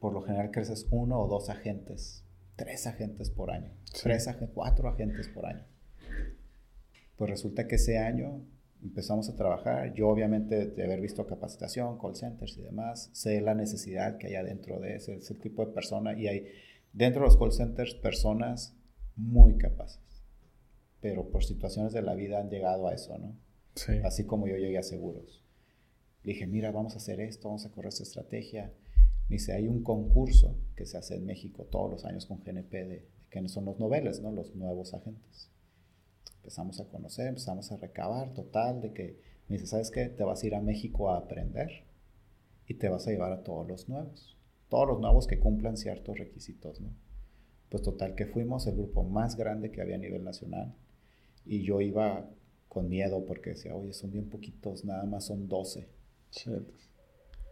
por 0.01 0.13
lo 0.13 0.23
general 0.23 0.51
creces 0.51 0.89
uno 0.91 1.21
o 1.21 1.29
dos 1.29 1.51
agentes, 1.51 2.25
tres 2.57 2.87
agentes 2.87 3.31
por 3.31 3.51
año, 3.51 3.71
tres, 4.03 4.29
cuatro 4.55 4.89
agentes 4.89 5.29
por 5.29 5.47
año. 5.47 5.65
Pues 7.17 7.31
resulta 7.31 7.69
que 7.69 7.77
ese 7.77 7.99
año 7.99 8.43
empezamos 8.83 9.29
a 9.29 9.37
trabajar. 9.37 9.93
Yo 9.93 10.09
obviamente 10.09 10.67
de 10.67 10.85
haber 10.85 11.01
visto 11.01 11.27
capacitación, 11.27 11.99
call 11.99 12.17
centers 12.17 12.57
y 12.57 12.63
demás, 12.63 13.11
sé 13.13 13.41
la 13.41 13.55
necesidad 13.55 14.17
que 14.17 14.37
hay 14.37 14.45
dentro 14.45 14.81
de 14.81 14.97
ese, 14.97 15.17
ese 15.17 15.35
tipo 15.35 15.65
de 15.65 15.73
persona 15.73 16.19
y 16.19 16.29
hay 16.29 16.47
dentro 16.93 17.21
de 17.23 17.29
los 17.29 17.37
call 17.37 17.53
centers 17.53 17.95
personas 17.95 18.75
muy 19.17 19.59
capaces 19.59 20.11
pero 21.01 21.31
por 21.31 21.45
situaciones 21.45 21.93
de 21.93 22.03
la 22.03 22.15
vida 22.15 22.41
han 22.41 22.51
llegado 22.51 22.87
a 22.87 22.95
eso, 22.95 23.17
¿no? 23.19 23.37
Sí. 23.75 23.93
Así 24.05 24.25
como 24.25 24.47
yo 24.47 24.57
llegué 24.57 24.79
a 24.79 24.83
seguros. 24.83 25.43
Le 26.23 26.35
dije, 26.35 26.47
mira, 26.47 26.71
vamos 26.71 26.95
a 26.95 26.99
hacer 26.99 27.21
esto, 27.21 27.49
vamos 27.49 27.65
a 27.65 27.71
correr 27.71 27.89
esta 27.89 28.03
estrategia. 28.03 28.73
Dice, 29.31 29.53
hay 29.53 29.69
un 29.69 29.85
concurso 29.85 30.57
que 30.75 30.85
se 30.85 30.99
hace 30.99 31.14
en 31.14 31.25
México 31.25 31.64
todos 31.71 31.88
los 31.88 32.05
años 32.05 32.27
con 32.27 32.40
GNP, 32.40 32.73
de, 32.85 33.09
que 33.31 33.49
son 33.49 33.64
los 33.64 33.79
noveles, 33.79 34.21
¿no? 34.21 34.33
Los 34.33 34.57
nuevos 34.57 34.93
agentes. 34.93 35.53
Empezamos 36.38 36.81
a 36.81 36.88
conocer, 36.88 37.29
empezamos 37.29 37.71
a 37.71 37.77
recabar, 37.77 38.35
total, 38.35 38.81
de 38.81 38.93
que 38.93 39.21
me 39.47 39.55
dice, 39.55 39.69
¿sabes 39.69 39.93
qué? 39.93 40.07
Te 40.09 40.25
vas 40.25 40.43
a 40.43 40.47
ir 40.49 40.57
a 40.57 40.61
México 40.61 41.11
a 41.11 41.19
aprender 41.19 41.85
y 42.66 42.75
te 42.75 42.88
vas 42.88 43.07
a 43.07 43.12
llevar 43.12 43.33
a 43.33 43.45
todos 43.45 43.69
los 43.69 43.88
nuevos, 43.88 44.37
todos 44.69 44.88
los 44.88 45.01
nuevos 45.01 45.29
que 45.29 45.38
cumplan 45.38 45.77
ciertos 45.77 46.19
requisitos, 46.19 46.81
¿no? 46.81 46.93
Pues 47.69 47.85
total 47.85 48.16
que 48.16 48.27
fuimos 48.27 48.66
el 48.66 48.75
grupo 48.75 49.05
más 49.05 49.37
grande 49.37 49.71
que 49.71 49.81
había 49.81 49.95
a 49.95 49.99
nivel 49.99 50.25
nacional 50.25 50.75
y 51.47 51.62
yo 51.62 51.81
iba 51.81 52.29
con 52.69 52.88
miedo 52.88 53.25
porque 53.27 53.51
decía, 53.51 53.77
oye, 53.77 53.93
son 53.93 54.11
bien 54.11 54.29
poquitos, 54.29 54.85
nada 54.85 55.05
más 55.05 55.27
son 55.27 55.47
12. 55.47 55.88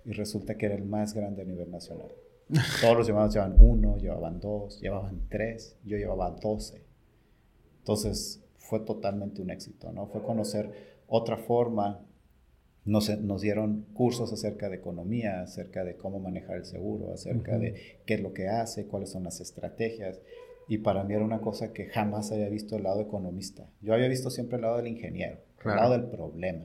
Y 0.09 0.13
resulta 0.13 0.57
que 0.57 0.65
era 0.65 0.75
el 0.75 0.87
más 0.87 1.13
grande 1.13 1.43
a 1.43 1.45
nivel 1.45 1.71
nacional. 1.71 2.11
Todos 2.81 2.97
los 2.97 3.07
llamados 3.07 3.35
llevaban 3.35 3.57
uno, 3.59 3.99
llevaban 3.99 4.41
dos, 4.41 4.81
llevaban 4.81 5.29
tres, 5.29 5.77
yo 5.85 5.99
llevaba 5.99 6.31
12. 6.31 6.83
Entonces 7.81 8.43
fue 8.57 8.81
totalmente 8.81 9.43
un 9.43 9.51
éxito, 9.51 9.93
¿no? 9.93 10.07
Fue 10.07 10.23
conocer 10.23 11.03
otra 11.09 11.37
forma. 11.37 12.07
Nos, 12.87 13.11
nos 13.21 13.43
dieron 13.43 13.83
cursos 13.93 14.33
acerca 14.33 14.71
de 14.71 14.77
economía, 14.77 15.43
acerca 15.43 15.85
de 15.85 15.99
cómo 15.99 16.21
manejar 16.21 16.57
el 16.57 16.65
seguro, 16.65 17.13
acerca 17.13 17.59
de 17.59 17.99
qué 18.07 18.15
es 18.15 18.23
lo 18.23 18.33
que 18.33 18.49
hace, 18.49 18.87
cuáles 18.87 19.11
son 19.11 19.25
las 19.25 19.43
estrategias. 19.43 20.23
Y 20.69 20.79
para 20.79 21.05
mí 21.05 21.13
era 21.13 21.25
una 21.25 21.43
cosa 21.43 21.75
que 21.75 21.85
jamás 21.85 22.33
había 22.33 22.49
visto 22.49 22.77
el 22.77 22.85
lado 22.85 23.03
economista. 23.03 23.69
Yo 23.83 23.93
había 23.93 24.09
visto 24.09 24.31
siempre 24.31 24.57
el 24.57 24.63
lado 24.63 24.79
del 24.79 24.87
ingeniero, 24.87 25.37
el 25.67 25.77
lado 25.77 25.93
del 25.93 26.07
problema. 26.07 26.65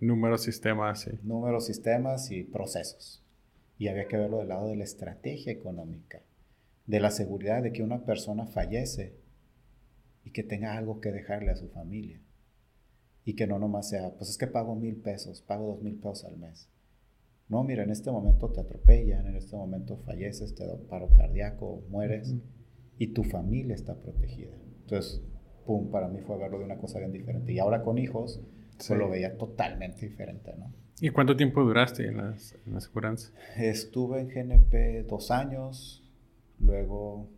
Números, 0.00 0.42
sistemas, 0.42 1.00
sí. 1.00 1.10
Números, 1.24 1.66
sistemas 1.66 2.30
y 2.30 2.44
procesos. 2.44 3.24
Y 3.78 3.88
había 3.88 4.06
que 4.06 4.16
verlo 4.16 4.38
del 4.38 4.48
lado 4.48 4.68
de 4.68 4.76
la 4.76 4.84
estrategia 4.84 5.52
económica, 5.52 6.22
de 6.86 7.00
la 7.00 7.10
seguridad 7.10 7.62
de 7.62 7.72
que 7.72 7.82
una 7.82 8.04
persona 8.04 8.46
fallece 8.46 9.16
y 10.24 10.30
que 10.30 10.44
tenga 10.44 10.76
algo 10.76 11.00
que 11.00 11.10
dejarle 11.10 11.50
a 11.50 11.56
su 11.56 11.68
familia. 11.68 12.20
Y 13.24 13.34
que 13.34 13.46
no 13.46 13.58
nomás 13.58 13.88
sea, 13.88 14.14
pues 14.14 14.30
es 14.30 14.38
que 14.38 14.46
pago 14.46 14.76
mil 14.76 14.96
pesos, 14.96 15.42
pago 15.42 15.66
dos 15.66 15.82
mil 15.82 15.96
pesos 15.96 16.24
al 16.24 16.36
mes. 16.36 16.68
No, 17.48 17.64
mira, 17.64 17.82
en 17.82 17.90
este 17.90 18.10
momento 18.10 18.50
te 18.50 18.60
atropellan, 18.60 19.26
en 19.26 19.36
este 19.36 19.56
momento 19.56 19.96
falleces, 19.96 20.54
te 20.54 20.66
da 20.66 20.74
un 20.74 20.86
paro 20.86 21.10
cardíaco, 21.12 21.82
mueres 21.88 22.36
y 22.98 23.08
tu 23.08 23.24
familia 23.24 23.74
está 23.74 24.00
protegida. 24.00 24.54
Entonces, 24.80 25.22
pum, 25.66 25.90
para 25.90 26.08
mí 26.08 26.20
fue 26.20 26.38
verlo 26.38 26.58
de 26.58 26.66
una 26.66 26.78
cosa 26.78 26.98
bien 26.98 27.12
diferente. 27.12 27.52
Y 27.52 27.58
ahora 27.58 27.82
con 27.82 27.98
hijos, 27.98 28.42
pues 28.78 28.98
lo 28.98 29.10
veía 29.10 29.36
totalmente 29.36 30.06
diferente, 30.06 30.54
¿no? 30.56 30.72
¿Y 31.00 31.10
cuánto 31.10 31.36
tiempo 31.36 31.62
duraste 31.62 32.06
en 32.06 32.16
las, 32.16 32.54
en 32.66 32.72
la 32.72 32.78
aseguranza? 32.78 33.32
Estuve 33.56 34.20
en 34.20 34.28
GNP 34.28 35.04
dos 35.04 35.30
años, 35.30 36.04
luego 36.58 37.28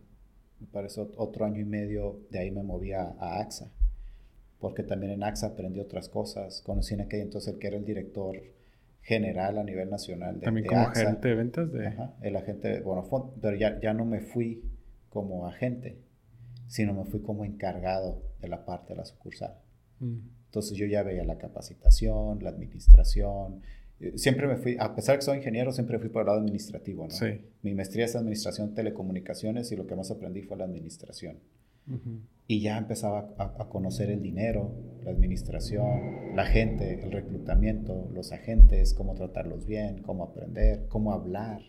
me 0.59 0.67
parece 0.67 1.01
otro 1.15 1.45
año 1.45 1.59
y 1.59 1.65
medio, 1.65 2.21
de 2.31 2.39
ahí 2.39 2.51
me 2.51 2.63
moví 2.63 2.91
a, 2.93 3.15
AXA, 3.19 3.71
porque 4.59 4.83
también 4.83 5.11
en 5.11 5.23
AXA 5.23 5.47
aprendí 5.47 5.79
otras 5.79 6.09
cosas. 6.09 6.61
Conocí 6.61 6.95
en 6.95 7.01
aquel 7.01 7.21
entonces 7.21 7.53
el 7.53 7.59
que 7.59 7.67
era 7.67 7.77
el 7.77 7.85
director 7.85 8.41
general 9.03 9.57
a 9.57 9.63
nivel 9.63 9.89
nacional 9.89 10.39
de 10.39 10.45
También 10.45 10.67
como 10.67 10.81
agente 10.81 11.27
de 11.27 11.35
ventas 11.35 11.71
de... 11.71 11.87
Ajá, 11.87 12.15
el 12.21 12.35
agente, 12.35 12.81
bueno, 12.81 13.07
pero 13.41 13.57
ya, 13.57 13.79
ya 13.79 13.93
no 13.93 14.05
me 14.05 14.21
fui 14.21 14.63
como 15.09 15.47
agente, 15.47 15.99
sino 16.67 16.93
me 16.93 17.05
fui 17.05 17.21
como 17.21 17.45
encargado 17.45 18.23
de 18.39 18.47
la 18.47 18.65
parte 18.65 18.93
de 18.93 18.97
la 18.97 19.05
sucursal. 19.05 19.55
Mm. 20.01 20.17
Entonces 20.47 20.77
yo 20.77 20.85
ya 20.85 21.01
veía 21.03 21.23
la 21.23 21.37
capacitación, 21.37 22.43
la 22.43 22.49
administración. 22.49 23.61
Eh, 24.01 24.17
siempre 24.17 24.47
me 24.47 24.57
fui, 24.57 24.75
a 24.77 24.93
pesar 24.95 25.15
de 25.15 25.19
que 25.19 25.25
soy 25.25 25.37
ingeniero, 25.37 25.71
siempre 25.71 25.97
fui 25.97 26.09
por 26.09 26.23
el 26.23 26.25
lado 26.27 26.39
administrativo, 26.39 27.05
¿no? 27.05 27.11
Sí. 27.11 27.45
Mi 27.61 27.73
maestría 27.73 28.03
es 28.03 28.15
administración 28.17 28.73
telecomunicaciones 28.73 29.71
y 29.71 29.77
lo 29.77 29.87
que 29.87 29.95
más 29.95 30.11
aprendí 30.11 30.41
fue 30.41 30.57
la 30.57 30.65
administración. 30.65 31.39
Y 32.47 32.61
ya 32.61 32.77
empezaba 32.77 33.33
a, 33.37 33.63
a, 33.63 33.69
conocer 33.69 34.11
el 34.11 34.21
dinero, 34.21 34.71
la 35.03 35.11
administración, 35.11 36.35
la 36.35 36.45
gente, 36.45 37.03
el 37.03 37.11
reclutamiento, 37.11 38.09
los 38.13 38.31
agentes, 38.31 38.93
cómo 38.93 39.13
tratarlos 39.13 39.65
bien, 39.65 40.01
cómo 40.01 40.23
aprender, 40.23 40.87
cómo 40.87 41.11
hablar. 41.11 41.61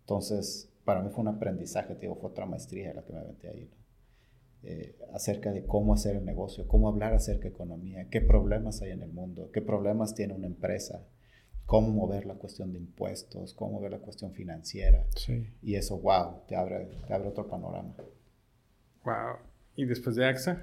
Entonces, 0.00 0.72
para 0.84 1.02
mí 1.02 1.10
fue 1.10 1.20
un 1.20 1.28
aprendizaje, 1.28 1.94
digo, 2.00 2.16
fue 2.16 2.30
otra 2.30 2.46
maestría 2.46 2.94
la 2.94 3.04
que 3.04 3.12
me 3.12 3.18
aventé 3.18 3.48
ahí, 3.48 3.70
eh, 4.62 4.96
acerca 5.14 5.52
de 5.52 5.64
cómo 5.64 5.94
hacer 5.94 6.16
el 6.16 6.24
negocio, 6.24 6.66
cómo 6.66 6.88
hablar 6.88 7.14
acerca 7.14 7.44
de 7.44 7.50
economía, 7.50 8.08
qué 8.10 8.20
problemas 8.20 8.82
hay 8.82 8.90
en 8.90 9.02
el 9.02 9.12
mundo, 9.12 9.50
qué 9.52 9.62
problemas 9.62 10.14
tiene 10.14 10.34
una 10.34 10.46
empresa, 10.46 11.06
cómo 11.64 11.88
mover 11.90 12.26
la 12.26 12.34
cuestión 12.34 12.72
de 12.72 12.78
impuestos, 12.78 13.54
cómo 13.54 13.72
mover 13.72 13.92
la 13.92 13.98
cuestión 14.00 14.32
financiera. 14.32 15.04
Y 15.62 15.74
eso, 15.74 15.98
wow, 15.98 16.42
te 16.46 16.56
abre, 16.56 16.88
te 17.06 17.14
abre 17.14 17.28
otro 17.28 17.48
panorama. 17.48 17.94
Wow. 19.04 19.36
¿Y 19.76 19.84
después 19.84 20.16
de 20.16 20.26
AXA? 20.26 20.62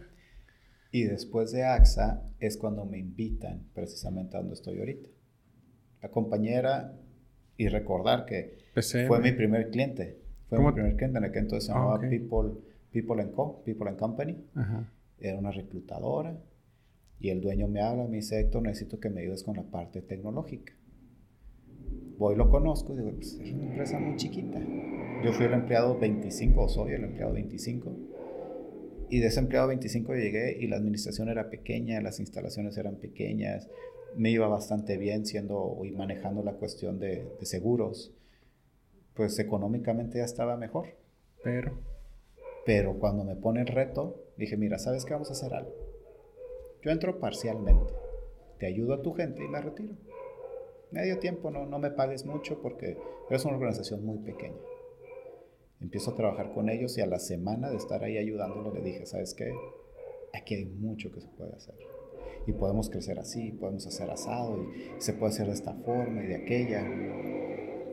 Y 0.92 1.04
después 1.04 1.52
de 1.52 1.64
AXA 1.64 2.30
es 2.40 2.58
cuando 2.58 2.86
me 2.86 2.98
invitan 2.98 3.70
precisamente 3.74 4.36
a 4.36 4.40
donde 4.40 4.56
estoy 4.56 4.80
ahorita. 4.80 5.10
La 6.02 6.10
compañera, 6.10 6.94
y 7.58 7.68
recordar 7.68 8.26
que 8.26 8.58
fue 9.08 9.20
mi 9.20 9.32
primer 9.32 9.70
cliente. 9.70 10.20
Fue 10.50 10.60
mi 10.60 10.72
primer 10.72 10.96
cliente 10.96 11.18
en 11.18 11.24
el 11.24 11.32
que 11.32 11.40
entonces 11.40 11.66
se 11.68 11.72
ah, 11.72 11.76
llamaba 11.76 12.00
People, 12.02 12.62
People 12.96 13.32
Co., 13.32 13.62
People 13.66 13.90
and 13.90 14.00
Company. 14.00 14.38
Era 15.20 15.38
una 15.38 15.52
reclutadora. 15.52 16.40
Y 17.20 17.30
el 17.30 17.42
dueño 17.42 17.68
me 17.68 17.82
habla, 17.82 18.08
me 18.08 18.18
dice, 18.18 18.40
Héctor, 18.40 18.64
necesito 18.64 19.00
que 19.00 19.10
me 19.10 19.22
ayudes 19.22 19.44
con 19.44 19.56
la 19.58 19.64
parte 19.64 20.02
tecnológica. 20.02 20.74
Voy, 22.18 22.36
lo 22.36 22.50
conozco 22.50 22.94
y 22.94 22.98
digo, 22.98 23.12
pues 23.12 23.34
es 23.34 23.54
una 23.54 23.66
empresa 23.66 24.00
muy 24.00 24.16
chiquita. 24.16 24.60
Yo 25.24 25.34
fui 25.34 25.46
el 25.46 25.54
empleado 25.54 25.98
25, 26.00 26.62
o 26.64 26.70
soy 26.70 26.94
el 26.94 27.04
empleado 27.04 27.34
25. 27.34 27.92
Y 29.10 29.20
de 29.20 29.28
ese 29.28 29.40
empleado 29.40 29.68
25 29.68 30.14
llegué 30.16 30.58
y 30.58 30.68
la 30.68 30.78
administración 30.78 31.30
era 31.30 31.50
pequeña, 31.50 32.02
las 32.02 32.20
instalaciones 32.20 32.78
eran 32.78 32.96
pequeñas, 32.96 33.70
me 34.16 34.32
iba 34.32 34.48
bastante 34.48 34.98
bien 34.98 35.26
siendo 35.26 35.82
y 35.84 35.92
manejando 35.92 36.44
la 36.44 36.54
cuestión 36.54 37.00
de, 37.00 37.28
de 37.40 37.46
seguros 37.46 38.14
pues 39.16 39.40
económicamente 39.40 40.20
ya 40.20 40.26
estaba 40.26 40.58
mejor. 40.58 40.88
Pero. 41.44 41.95
Pero 42.66 42.98
cuando 42.98 43.24
me 43.24 43.36
pone 43.36 43.62
el 43.62 43.68
reto, 43.68 44.26
dije, 44.38 44.58
mira, 44.58 44.80
¿sabes 44.80 45.06
qué? 45.06 45.14
Vamos 45.14 45.30
a 45.30 45.34
hacer 45.34 45.54
algo. 45.54 45.72
Yo 46.82 46.92
entro 46.92 47.20
parcialmente. 47.20 47.94
Te 48.60 48.66
ayudo 48.66 48.94
a 48.96 49.02
tu 49.02 49.14
gente 49.14 49.44
y 49.44 49.48
me 49.48 49.62
retiro. 49.62 49.96
Medio 50.92 51.20
tiempo, 51.20 51.52
no, 51.52 51.66
no 51.66 51.80
me 51.80 51.92
pagues 51.92 52.26
mucho 52.26 52.62
porque 52.62 52.98
eres 53.30 53.46
una 53.46 53.56
organización 53.56 54.06
muy 54.06 54.20
pequeña. 54.20 54.58
Empiezo 55.82 56.12
a 56.12 56.16
trabajar 56.16 56.54
con 56.54 56.70
ellos 56.70 56.98
y 56.98 57.02
a 57.02 57.06
la 57.06 57.20
semana 57.20 57.70
de 57.70 57.78
estar 57.78 58.04
ahí 58.04 58.18
ayudándolo 58.18 58.74
le 58.74 58.82
dije, 58.82 59.06
¿sabes 59.06 59.34
qué? 59.34 59.54
Aquí 60.34 60.56
hay 60.56 60.66
mucho 60.66 61.12
que 61.12 61.22
se 61.22 61.28
puede 61.30 61.54
hacer. 61.54 61.76
Y 62.48 62.54
podemos 62.54 62.90
crecer 62.90 63.20
así, 63.20 63.52
podemos 63.52 63.86
hacer 63.88 64.10
asado 64.10 64.58
y 64.58 65.02
se 65.02 65.14
puede 65.14 65.34
hacer 65.34 65.48
de 65.48 65.54
esta 65.54 65.74
forma 65.74 66.24
y 66.24 66.28
de 66.28 66.36
aquella 66.36 66.84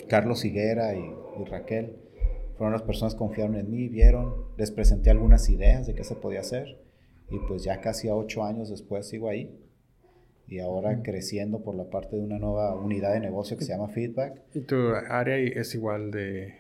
Carlos 0.09 0.45
Higuera 0.45 0.95
y, 0.95 1.45
Raquel 1.47 1.97
fueron 2.57 2.73
las 2.73 2.83
personas 2.83 3.15
que 3.15 3.19
confiaron 3.19 3.57
en 3.57 3.71
mí, 3.71 3.88
vieron, 3.88 4.35
les 4.57 4.71
presenté 4.71 5.11
algunas 5.11 5.49
ideas 5.49 5.87
de 5.87 5.95
qué 5.95 6.05
se 6.05 6.15
podía 6.15 6.41
hacer 6.41 6.79
y 7.31 7.38
pues 7.49 7.65
ya 7.65 7.81
casi 7.81 8.09
a 8.09 8.15
ocho 8.15 8.45
años 8.45 8.69
después 8.69 9.09
sigo 9.09 9.29
ahí 9.29 9.59
y 10.47 10.59
ahora 10.59 11.03
creciendo 11.03 11.62
por 11.62 11.75
la 11.75 11.88
parte 11.88 12.17
de 12.17 12.23
una 12.23 12.38
nueva 12.38 12.75
unidad 12.75 13.15
de 13.15 13.21
negocio 13.21 13.57
que 13.57 13.65
se 13.65 13.73
llama 13.73 13.88
Feedback. 13.88 14.43
¿Y 14.55 14.61
tu 14.61 14.77
área 15.09 15.37
es 15.38 15.75
igual 15.75 16.11
de 16.11 16.55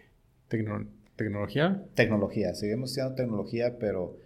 tecnología? 0.48 1.84
Tecnología, 1.94 2.54
seguimos 2.54 2.92
siendo 2.92 3.14
tecnología, 3.14 3.78
pero 3.78 4.16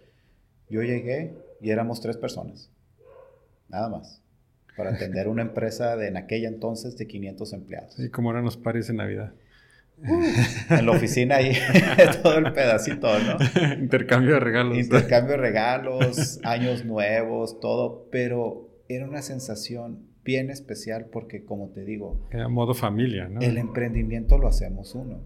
yo 0.69 0.83
llegué 0.83 1.33
y 1.59 1.71
éramos 1.71 2.01
tres 2.01 2.17
personas, 2.17 2.71
nada 3.67 3.89
más 3.89 4.21
para 4.77 4.91
atender 4.91 5.27
una 5.27 5.41
empresa 5.49 5.97
de 5.97 6.07
en 6.07 6.15
aquella 6.15 6.47
entonces 6.47 6.95
de 6.97 7.07
500 7.07 7.51
empleados. 7.53 7.99
¿Y 7.99 8.09
cómo 8.09 8.31
eran 8.31 8.45
los 8.45 8.55
pares 8.55 8.89
en 8.89 8.97
Navidad? 8.97 9.33
En 10.03 10.85
la 10.85 10.91
oficina 10.91 11.37
ahí, 11.37 11.53
todo 12.23 12.37
el 12.37 12.53
pedacito, 12.53 13.07
¿no? 13.19 13.37
Intercambio 13.79 14.35
de 14.35 14.39
regalos. 14.39 14.77
Intercambio 14.77 15.31
de 15.31 15.37
regalos, 15.37 16.39
años 16.43 16.85
nuevos, 16.85 17.59
todo, 17.59 18.07
pero 18.11 18.69
era 18.87 19.07
una 19.07 19.21
sensación 19.21 20.07
bien 20.23 20.49
especial 20.49 21.05
porque, 21.11 21.45
como 21.45 21.69
te 21.69 21.85
digo... 21.85 22.27
Era 22.31 22.47
modo 22.49 22.73
familia, 22.73 23.27
¿no? 23.29 23.39
El 23.41 23.57
emprendimiento 23.57 24.37
lo 24.37 24.47
hacemos 24.47 24.93
uno. 24.93 25.21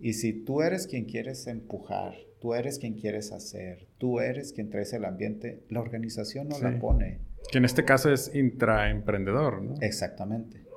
Y 0.00 0.14
si 0.14 0.32
tú 0.32 0.62
eres 0.62 0.86
quien 0.86 1.04
quieres 1.04 1.46
empujar, 1.46 2.14
tú 2.40 2.54
eres 2.54 2.78
quien 2.78 2.94
quieres 2.94 3.32
hacer, 3.32 3.86
tú 3.98 4.20
eres 4.20 4.52
quien 4.52 4.70
traes 4.70 4.92
el 4.92 5.04
ambiente, 5.04 5.62
la 5.68 5.80
organización 5.80 6.48
no 6.48 6.58
la 6.58 6.78
pone. 6.78 7.18
Que 7.50 7.58
en 7.58 7.64
este 7.64 7.84
caso 7.84 8.12
es 8.12 8.34
intraemprendedor, 8.34 9.62
¿no? 9.62 9.74
Exactamente. 9.80 10.67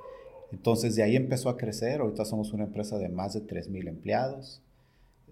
Entonces 0.52 0.94
de 0.94 1.02
ahí 1.02 1.16
empezó 1.16 1.48
a 1.48 1.56
crecer. 1.56 2.00
Ahorita 2.00 2.24
somos 2.24 2.52
una 2.52 2.64
empresa 2.64 2.98
de 2.98 3.08
más 3.08 3.32
de 3.32 3.40
3.000 3.40 3.88
empleados. 3.88 4.62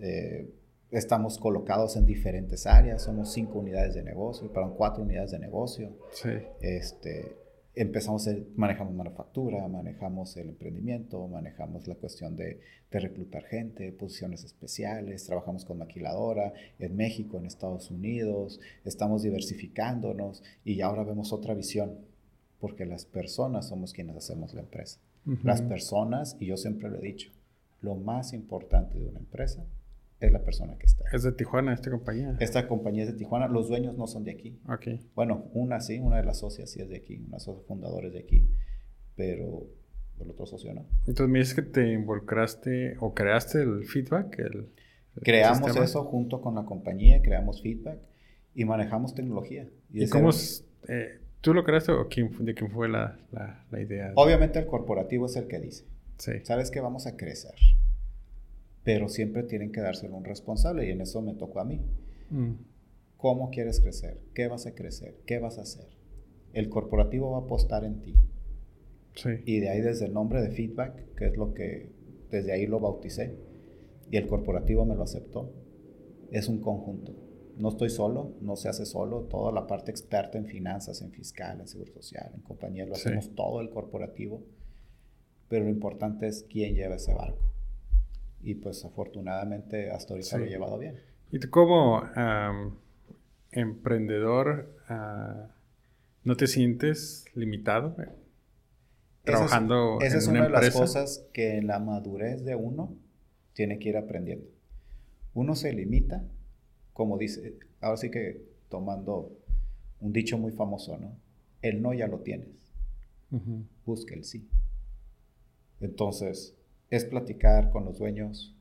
Eh, 0.01 0.51
estamos 0.91 1.39
colocados 1.39 1.97
en 1.97 2.07
diferentes 2.07 2.67
áreas. 2.67 3.03
Somos 3.03 3.33
cinco 3.33 3.59
unidades 3.59 3.95
de 3.95 4.03
negocio, 4.03 4.53
perdón, 4.53 4.75
cuatro 4.77 5.03
unidades 5.05 5.31
de 5.31 5.39
negocio. 5.39 5.93
Sí. 6.13 6.31
Este, 6.61 7.37
empezamos, 7.75 8.27
a, 8.29 8.35
manejamos 8.57 8.95
manufactura, 8.95 9.67
manejamos 9.69 10.37
el 10.37 10.49
emprendimiento, 10.49 11.27
manejamos 11.29 11.87
la 11.87 11.95
cuestión 11.95 12.37
de, 12.37 12.61
de, 12.91 13.01
reclutar 13.01 13.45
gente, 13.45 13.93
posiciones 13.93 14.45
especiales, 14.45 15.25
trabajamos 15.25 15.65
con 15.65 15.79
maquiladora 15.79 16.53
en 16.79 16.97
México, 16.97 17.39
en 17.39 17.47
Estados 17.47 17.91
Unidos, 17.91 18.61
estamos 18.85 19.23
diversificándonos 19.23 20.43
y 20.65 20.81
ahora 20.81 21.05
vemos 21.05 21.33
otra 21.33 21.55
visión, 21.55 21.99
porque 22.59 22.87
las 22.87 23.05
personas 23.05 23.69
somos 23.69 23.93
quienes 23.93 24.17
hacemos 24.17 24.53
la 24.55 24.61
empresa. 24.61 24.99
Las 25.43 25.63
personas, 25.63 26.37
y 26.41 26.47
yo 26.47 26.57
siempre 26.57 26.89
lo 26.89 26.99
he 26.99 27.03
dicho, 27.03 27.31
lo 27.83 27.95
más 27.95 28.33
importante 28.33 28.99
de 28.99 29.07
una 29.07 29.21
empresa 29.21 29.65
es 30.21 30.33
la 30.33 30.43
persona 30.43 30.77
que 30.77 30.87
está. 30.87 31.05
¿Es 31.13 31.23
de 31.23 31.33
Tijuana 31.33 31.73
esta 31.73 31.91
compañía? 31.91 32.37
Esta 32.41 32.69
compañía 32.69 33.05
es 33.05 33.13
de 33.13 33.19
Tijuana. 33.19 33.49
Los 33.49 33.69
dueños 33.69 33.97
no 33.97 34.07
son 34.07 34.25
de 34.25 34.33
aquí. 34.33 34.59
Ok. 34.69 35.01
Bueno, 35.15 35.47
una 35.55 35.81
sí, 35.81 35.99
una 35.99 36.19
de 36.19 36.25
las 36.25 36.41
socias 36.41 36.71
sí 36.71 36.81
es 36.81 36.89
de 36.89 36.97
aquí, 36.97 37.17
una 37.27 37.39
socia 37.39 37.65
fundadores 37.67 38.13
de 38.13 38.21
aquí, 38.21 38.47
pero 39.17 39.67
el 40.21 40.31
otro 40.31 40.47
socio 40.47 40.75
no. 40.75 40.87
Entonces 41.07 41.29
me 41.29 41.39
dices 41.39 41.55
que 41.55 41.63
te 41.63 41.93
involucraste 41.93 42.97
o 43.01 43.15
creaste 43.15 43.63
el 43.63 43.85
feedback. 43.85 44.39
El, 44.39 44.69
creamos 45.23 45.75
eso 45.77 46.05
junto 46.05 46.43
con 46.43 46.55
la 46.55 46.65
compañía, 46.65 47.23
creamos 47.23 47.63
feedback 47.63 47.99
y 48.55 48.65
manejamos 48.67 49.15
tecnología. 49.15 49.69
¿Y, 49.91 50.07
cómo 50.09 50.31
es, 50.31 50.67
eh, 50.89 51.20
tú 51.41 51.55
lo 51.55 51.65
creaste 51.65 51.93
o 51.93 52.09
quién, 52.09 52.31
de 52.45 52.55
quién 52.55 52.71
fue 52.71 52.89
la, 52.89 53.19
la, 53.33 53.65
la 53.71 53.81
idea? 53.81 54.13
Obviamente 54.17 54.59
el 54.59 54.67
corporativo 54.67 55.27
es 55.27 55.37
el 55.37 55.47
que 55.47 55.59
dice. 55.61 55.87
Sí. 56.19 56.33
Sabes 56.45 56.71
que 56.71 56.81
vamos 56.81 57.07
a 57.07 57.17
crecer 57.17 57.55
pero 58.83 59.09
siempre 59.09 59.43
tienen 59.43 59.73
que 59.73 59.81
dárselo 59.81 60.17
un 60.17 60.25
responsable 60.25 60.87
y 60.87 60.91
en 60.91 61.01
eso 61.01 61.21
me 61.23 61.35
tocó 61.35 61.61
a 61.61 61.65
mí. 61.65 61.81
Mm. 62.31 62.53
¿Cómo 63.17 63.51
quieres 63.51 63.81
crecer? 63.81 64.19
¿Qué 64.35 64.49
vas 64.49 64.67
a 64.67 64.75
crecer? 64.75 65.17
¿Qué 65.27 65.39
vas 65.39 65.59
a 65.59 65.63
hacer? 65.63 65.87
El 66.53 66.69
corporativo 66.71 67.31
va 67.33 67.39
a 67.39 67.41
apostar 67.43 67.85
en 67.85 68.01
ti. 68.01 68.15
Sí. 69.15 69.31
Y 69.45 69.61
de 69.61 69.69
ahí 69.69 69.81
desde 69.81 70.07
el 70.07 70.15
nombre 70.15 70.41
de 70.41 70.51
feedback, 70.51 71.15
que 71.15 71.27
es 71.27 71.37
lo 71.37 71.53
que 71.53 71.91
desde 72.31 72.53
ahí 72.53 72.67
lo 72.67 72.81
bauticé, 72.81 73.37
y 74.11 74.17
el 74.17 74.27
corporativo 74.27 74.85
me 74.87 74.95
lo 74.95 75.03
aceptó. 75.03 75.53
Es 76.31 76.49
un 76.49 76.61
conjunto. 76.61 77.15
No 77.61 77.69
estoy 77.69 77.91
solo, 77.91 78.35
no 78.41 78.57
se 78.57 78.69
hace 78.69 78.87
solo. 78.87 79.23
Toda 79.23 79.53
la 79.53 79.67
parte 79.67 79.91
experta 79.91 80.39
en 80.39 80.47
finanzas, 80.47 81.03
en 81.03 81.13
fiscal, 81.13 81.61
en 81.61 81.69
seguro 81.69 81.93
social, 81.93 82.31
en 82.35 82.41
compañía, 82.41 82.87
lo 82.87 82.95
hacemos 82.95 83.35
todo 83.35 83.61
el 83.61 83.71
corporativo. 83.71 84.43
Pero 85.49 85.65
lo 85.65 85.71
importante 85.71 86.27
es 86.27 86.47
quién 86.49 86.75
lleva 86.75 86.97
ese 86.97 87.13
barco 87.15 87.51
y 88.43 88.55
pues 88.55 88.85
afortunadamente 88.85 89.91
hasta 89.91 90.15
ahorita 90.15 90.39
lo 90.39 90.45
he 90.45 90.49
llevado 90.49 90.79
bien. 90.79 91.01
¿Y 91.31 91.39
tú 91.39 91.51
como 91.51 92.03
emprendedor 93.53 94.77
ah, 94.89 95.49
no 96.25 96.37
te 96.37 96.47
sientes 96.47 97.27
limitado? 97.35 97.97
Eh, 98.03 98.09
trabajando 99.25 99.99
esa 100.01 100.19
es, 100.19 100.27
una, 100.27 100.45
de 100.45 100.51
las 100.51 100.71
cosas 100.71 101.27
que 101.33 101.59
en 101.59 101.67
la 101.67 101.79
madurez 101.79 102.45
de 102.45 102.55
uno 102.55 102.97
tiene 103.53 103.79
que 103.79 103.91
ir 103.91 103.97
aprendiendo. 103.97 104.47
Uno 105.35 105.55
se 105.55 105.73
limita, 105.73 106.25
como 107.01 107.17
dice, 107.17 107.55
ahora 107.81 107.97
sí 107.97 108.11
que 108.11 108.43
tomando 108.69 109.33
un 110.03 110.13
dicho 110.13 110.37
muy 110.37 110.53
famoso, 110.53 110.99
¿no? 110.99 111.17
El 111.63 111.81
no 111.81 111.95
ya 111.95 112.07
lo 112.07 112.19
tienes. 112.19 112.75
Busca 113.87 114.15
el 114.15 114.23
sí. 114.23 114.47
Entonces, 115.81 116.55
es 116.91 117.07
platicar 117.07 117.71
con 117.71 117.87
los 117.87 117.97
dueños, 117.97 118.55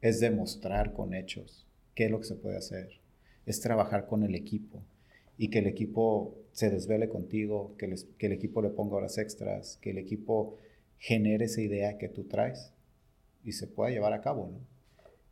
es 0.00 0.18
demostrar 0.18 0.94
con 0.94 1.14
hechos 1.14 1.64
qué 1.94 2.06
es 2.06 2.10
lo 2.10 2.18
que 2.18 2.26
se 2.26 2.34
puede 2.34 2.56
hacer, 2.56 2.90
es 3.46 3.60
trabajar 3.60 4.08
con 4.08 4.24
el 4.24 4.34
equipo 4.34 4.82
y 5.38 5.50
que 5.50 5.60
el 5.60 5.68
equipo 5.68 6.36
se 6.50 6.70
desvele 6.70 7.08
contigo, 7.08 7.76
que, 7.78 7.94
que 8.18 8.26
el 8.26 8.32
equipo 8.32 8.62
le 8.62 8.70
ponga 8.70 8.96
horas 8.96 9.16
extras, 9.16 9.78
que 9.80 9.90
el 9.90 9.98
equipo 9.98 10.56
genere 10.98 11.44
esa 11.44 11.60
idea 11.60 11.98
que 11.98 12.08
tú 12.08 12.24
traes 12.24 12.72
y 13.44 13.52
se 13.52 13.68
pueda 13.68 13.92
llevar 13.92 14.12
a 14.12 14.22
cabo, 14.22 14.50
¿no? 14.52 14.75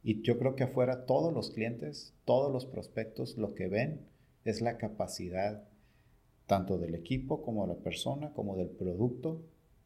Y 0.05 0.21
yo 0.21 0.39
creo 0.39 0.55
que 0.55 0.65
afuera 0.65 1.07
todos 1.07 1.33
los 1.33 1.51
clientes, 1.51 2.13
todos 2.27 2.53
los 2.53 2.67
prospectos, 2.67 3.39
lo 3.39 3.55
que 3.55 3.69
ven 3.69 4.03
es 4.45 4.61
la 4.61 4.77
capacidad 4.77 5.65
tanto 6.47 6.77
del 6.77 6.95
equipo 6.95 7.43
como 7.43 7.67
de 7.67 7.75
la 7.75 7.81
persona, 7.81 8.31
como 8.35 8.55
del 8.55 8.69
producto 8.69 9.41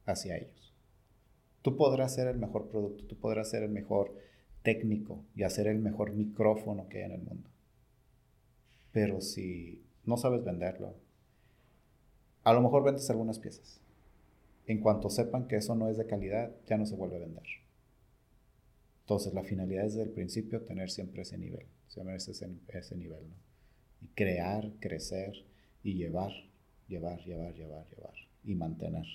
hacia 0.07 0.37
ellos. 0.37 0.75
Tú 1.63 1.77
podrás 1.77 2.17
ser 2.17 2.27
el 2.27 2.37
mejor 2.37 2.67
producto, 2.67 3.05
tú 3.05 3.17
podrás 3.17 3.49
ser 3.51 3.63
el 3.63 3.71
mejor 3.71 4.13
técnico 4.65 5.25
y 5.37 5.45
hacer 5.45 5.69
el 5.69 5.79
mejor 5.79 6.13
micrófono 6.13 6.89
que 6.89 6.99
hay 6.99 7.05
en 7.05 7.13
el 7.13 7.23
mundo. 7.23 7.49
Pero 8.91 9.21
si 9.21 9.85
no 10.05 10.17
sabes 10.17 10.45
venderlo, 10.45 10.95
a 12.43 12.53
lo 12.53 12.61
mejor 12.61 12.83
vendes 12.83 13.09
algunas 13.09 13.39
piezas. 13.39 13.81
En 14.67 14.81
cuanto 14.81 15.11
sepan 15.11 15.47
que 15.47 15.57
eso 15.57 15.77
no 15.77 15.89
es 15.89 15.97
de 15.97 16.07
calidad, 16.07 16.51
ya 16.67 16.77
no 16.77 16.87
se 16.87 16.97
vuelve 16.97 17.17
a 17.17 17.21
vender. 17.21 17.45
Entonces, 19.09 19.33
la 19.33 19.43
finalidad 19.43 19.87
es 19.87 19.95
desde 19.95 20.07
el 20.07 20.15
principio 20.15 20.61
tener 20.61 20.91
siempre 20.91 21.23
ese 21.23 21.39
nivel, 21.39 21.65
siempre 21.87 22.17
ese, 22.17 22.33
ese 22.33 22.95
nivel, 22.95 23.27
¿no? 23.27 23.37
Y 24.03 24.09
crear, 24.09 24.71
crecer 24.81 25.33
y 25.83 25.95
llevar, 25.95 26.31
llevar, 26.89 27.19
llevar, 27.25 27.55
llevar, 27.55 27.87
llevar 27.89 28.13
y 28.45 28.55
mantener 28.55 29.07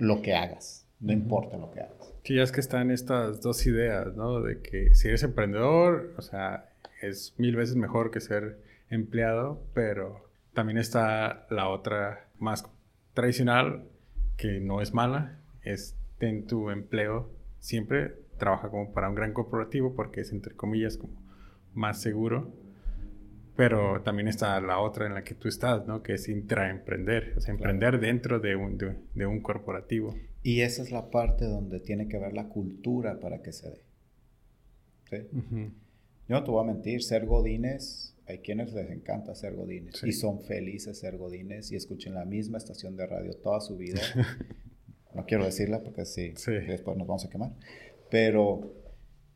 lo 0.00 0.20
que 0.20 0.34
hagas. 0.34 0.84
No 0.98 1.12
importa 1.12 1.58
lo 1.58 1.70
que 1.70 1.82
hagas. 1.82 2.12
Sí, 2.24 2.34
ya 2.34 2.42
es 2.42 2.50
que 2.50 2.58
están 2.58 2.90
estas 2.90 3.40
dos 3.40 3.64
ideas, 3.68 4.16
¿no? 4.16 4.40
De 4.42 4.62
que 4.62 4.92
si 4.96 5.06
eres 5.06 5.22
emprendedor, 5.22 6.16
o 6.18 6.22
sea, 6.22 6.68
es 7.00 7.34
mil 7.38 7.54
veces 7.54 7.76
mejor 7.76 8.10
que 8.10 8.20
ser 8.20 8.58
empleado, 8.90 9.62
pero 9.74 10.28
también 10.54 10.76
está 10.76 11.46
la 11.50 11.68
otra 11.68 12.26
más 12.40 12.68
tradicional, 13.14 13.84
que 14.36 14.58
no 14.58 14.82
es 14.82 14.92
mala, 14.92 15.38
es 15.62 15.94
ten 16.18 16.48
tu 16.48 16.70
empleo 16.70 17.30
siempre, 17.60 18.26
trabaja 18.38 18.70
como 18.70 18.92
para 18.92 19.08
un 19.08 19.14
gran 19.14 19.32
corporativo 19.32 19.94
porque 19.94 20.22
es 20.22 20.32
entre 20.32 20.54
comillas 20.54 20.96
como 20.96 21.14
más 21.74 22.00
seguro 22.00 22.52
pero 23.58 24.02
también 24.02 24.28
está 24.28 24.60
la 24.60 24.78
otra 24.78 25.06
en 25.06 25.14
la 25.14 25.24
que 25.24 25.34
tú 25.34 25.48
estás, 25.48 25.84
¿no? 25.84 26.00
Que 26.00 26.14
es 26.14 26.28
intraemprender, 26.28 27.34
o 27.36 27.40
sea, 27.40 27.52
emprender 27.52 27.98
dentro 27.98 28.38
de 28.38 28.54
un, 28.54 28.78
de, 28.78 29.26
un, 29.26 29.40
corporativo. 29.40 30.14
Y 30.44 30.60
esa 30.60 30.80
es 30.80 30.92
la 30.92 31.10
parte 31.10 31.44
donde 31.44 31.80
tiene 31.80 32.06
que 32.06 32.18
ver 32.20 32.34
la 32.34 32.48
cultura 32.48 33.18
para 33.18 33.42
que 33.42 33.50
se 33.50 33.68
dé. 33.68 33.80
¿Sí? 35.10 35.28
Yo 36.28 36.36
no 36.36 36.44
te 36.44 36.50
voy 36.52 36.62
a 36.62 36.72
mentir, 36.72 37.02
ser 37.02 37.26
godines, 37.26 38.14
hay 38.28 38.38
quienes 38.38 38.72
les 38.74 38.92
encanta 38.92 39.34
ser 39.34 39.56
godines 39.56 40.04
y 40.04 40.12
son 40.12 40.40
felices 40.40 41.00
ser 41.00 41.16
godines 41.16 41.72
y 41.72 41.74
escuchan 41.74 42.14
la 42.14 42.24
misma 42.24 42.58
estación 42.58 42.94
de 42.94 43.08
radio 43.08 43.34
toda 43.42 43.60
su 43.60 43.76
vida. 43.76 44.00
no 45.16 45.26
quiero 45.26 45.44
decirla 45.44 45.82
porque 45.82 46.04
sí, 46.04 46.32
después 46.46 46.96
nos 46.96 47.08
vamos 47.08 47.24
a 47.24 47.28
quemar, 47.28 47.56
pero 48.10 48.74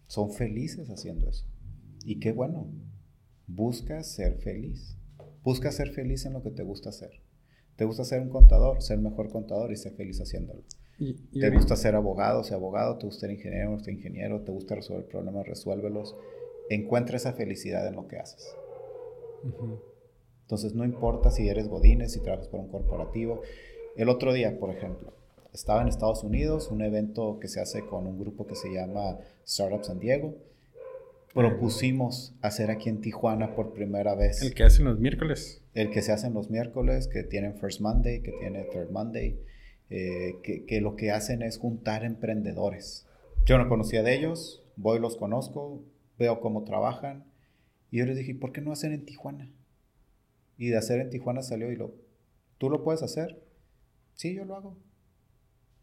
son 0.06 0.32
felices 0.32 0.88
haciendo 0.90 1.28
eso. 1.28 1.46
Y 2.04 2.18
qué 2.18 2.32
bueno, 2.32 2.68
Busca 3.54 4.02
ser 4.02 4.38
feliz. 4.38 4.96
Busca 5.42 5.72
ser 5.72 5.90
feliz 5.90 6.24
en 6.24 6.32
lo 6.32 6.42
que 6.42 6.50
te 6.50 6.62
gusta 6.62 6.88
hacer. 6.88 7.10
¿Te 7.76 7.84
gusta 7.84 8.04
ser 8.04 8.22
un 8.22 8.30
contador? 8.30 8.80
Ser 8.80 8.98
mejor 8.98 9.28
contador 9.30 9.72
y 9.72 9.76
ser 9.76 9.92
feliz 9.92 10.20
haciéndolo. 10.20 10.62
¿Te 11.32 11.50
gusta 11.50 11.76
ser 11.76 11.94
abogado? 11.94 12.44
Ser 12.44 12.54
abogado. 12.54 12.96
¿Te 12.96 13.06
gusta 13.06 13.22
ser 13.22 13.32
ingeniero? 13.32 13.78
Ser 13.80 13.94
ingeniero. 13.94 14.42
¿Te 14.42 14.52
gusta 14.52 14.76
resolver 14.76 15.06
problemas? 15.06 15.46
Resuélvelos. 15.46 16.16
Encuentra 16.70 17.16
esa 17.16 17.32
felicidad 17.32 17.86
en 17.86 17.96
lo 17.96 18.06
que 18.06 18.18
haces. 18.18 18.54
Entonces, 20.42 20.74
no 20.74 20.84
importa 20.84 21.30
si 21.30 21.48
eres 21.48 21.68
godines, 21.68 22.12
si 22.12 22.20
trabajas 22.20 22.48
por 22.48 22.60
un 22.60 22.68
corporativo. 22.68 23.42
El 23.96 24.08
otro 24.08 24.32
día, 24.32 24.58
por 24.58 24.70
ejemplo, 24.70 25.12
estaba 25.52 25.82
en 25.82 25.88
Estados 25.88 26.24
Unidos, 26.24 26.68
un 26.70 26.82
evento 26.82 27.38
que 27.40 27.48
se 27.48 27.60
hace 27.60 27.84
con 27.86 28.06
un 28.06 28.18
grupo 28.18 28.46
que 28.46 28.56
se 28.56 28.72
llama 28.72 29.18
Startup 29.44 29.84
San 29.84 29.98
Diego 29.98 30.34
propusimos 31.32 32.34
hacer 32.42 32.70
aquí 32.70 32.88
en 32.88 33.00
Tijuana 33.00 33.54
por 33.54 33.72
primera 33.72 34.14
vez. 34.14 34.42
El 34.42 34.54
que 34.54 34.64
hacen 34.64 34.84
los 34.84 34.98
miércoles. 34.98 35.62
El 35.74 35.90
que 35.90 36.02
se 36.02 36.12
hacen 36.12 36.34
los 36.34 36.50
miércoles, 36.50 37.08
que 37.08 37.22
tienen 37.22 37.56
First 37.56 37.80
Monday, 37.80 38.22
que 38.22 38.32
tiene 38.32 38.64
Third 38.64 38.90
Monday, 38.90 39.40
eh, 39.90 40.36
que, 40.42 40.64
que, 40.64 40.80
lo 40.80 40.96
que 40.96 41.10
hacen 41.10 41.42
es 41.42 41.58
juntar 41.58 42.04
emprendedores. 42.04 43.06
Yo 43.46 43.58
no 43.58 43.68
conocía 43.68 44.02
de 44.02 44.14
ellos, 44.14 44.62
voy, 44.76 44.98
los 44.98 45.16
conozco, 45.16 45.82
veo 46.18 46.40
cómo 46.40 46.64
trabajan, 46.64 47.24
y 47.90 47.98
yo 47.98 48.06
les 48.06 48.16
dije, 48.16 48.34
¿por 48.34 48.52
qué 48.52 48.60
no 48.60 48.72
hacen 48.72 48.92
en 48.92 49.04
Tijuana? 49.04 49.50
Y 50.56 50.68
de 50.68 50.76
hacer 50.76 51.00
en 51.00 51.10
Tijuana 51.10 51.42
salió 51.42 51.72
y 51.72 51.76
lo, 51.76 51.94
¿tú 52.58 52.70
lo 52.70 52.84
puedes 52.84 53.02
hacer? 53.02 53.42
Sí, 54.14 54.34
yo 54.34 54.44
lo 54.44 54.56
hago. 54.56 54.78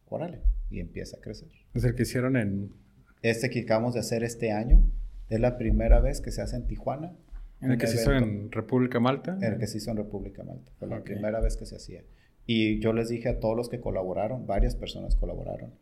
Órale. 0.09 0.41
Y 0.69 0.79
empieza 0.79 1.17
a 1.17 1.21
crecer. 1.21 1.49
Es 1.73 1.83
el 1.83 1.95
que 1.95 2.03
hicieron 2.03 2.35
en... 2.35 2.73
Este 3.21 3.49
que 3.49 3.61
acabamos 3.61 3.93
de 3.93 3.99
hacer 3.99 4.23
este 4.23 4.51
año, 4.51 4.81
es 5.29 5.39
la 5.39 5.57
primera 5.57 5.99
vez 5.99 6.21
que 6.21 6.31
se 6.31 6.41
hace 6.41 6.55
en 6.55 6.67
Tijuana. 6.67 7.13
¿En 7.61 7.71
el 7.71 7.77
que 7.77 7.87
se 7.87 7.97
hizo 8.01 8.13
en 8.13 8.51
República 8.51 8.99
Malta? 8.99 9.37
En 9.41 9.53
el 9.53 9.59
que 9.59 9.67
se 9.67 9.77
hizo 9.77 9.91
en 9.91 9.97
República 9.97 10.43
Malta. 10.43 10.71
Fue 10.79 10.87
la 10.87 11.03
primera 11.03 11.41
vez 11.41 11.57
que 11.57 11.65
se 11.65 11.75
hacía. 11.75 12.03
Y 12.45 12.79
yo 12.79 12.93
les 12.93 13.09
dije 13.09 13.29
a 13.29 13.39
todos 13.39 13.55
los 13.55 13.69
que 13.69 13.79
colaboraron, 13.79 14.47
varias 14.47 14.75
personas 14.75 15.15
colaboraron, 15.15 15.73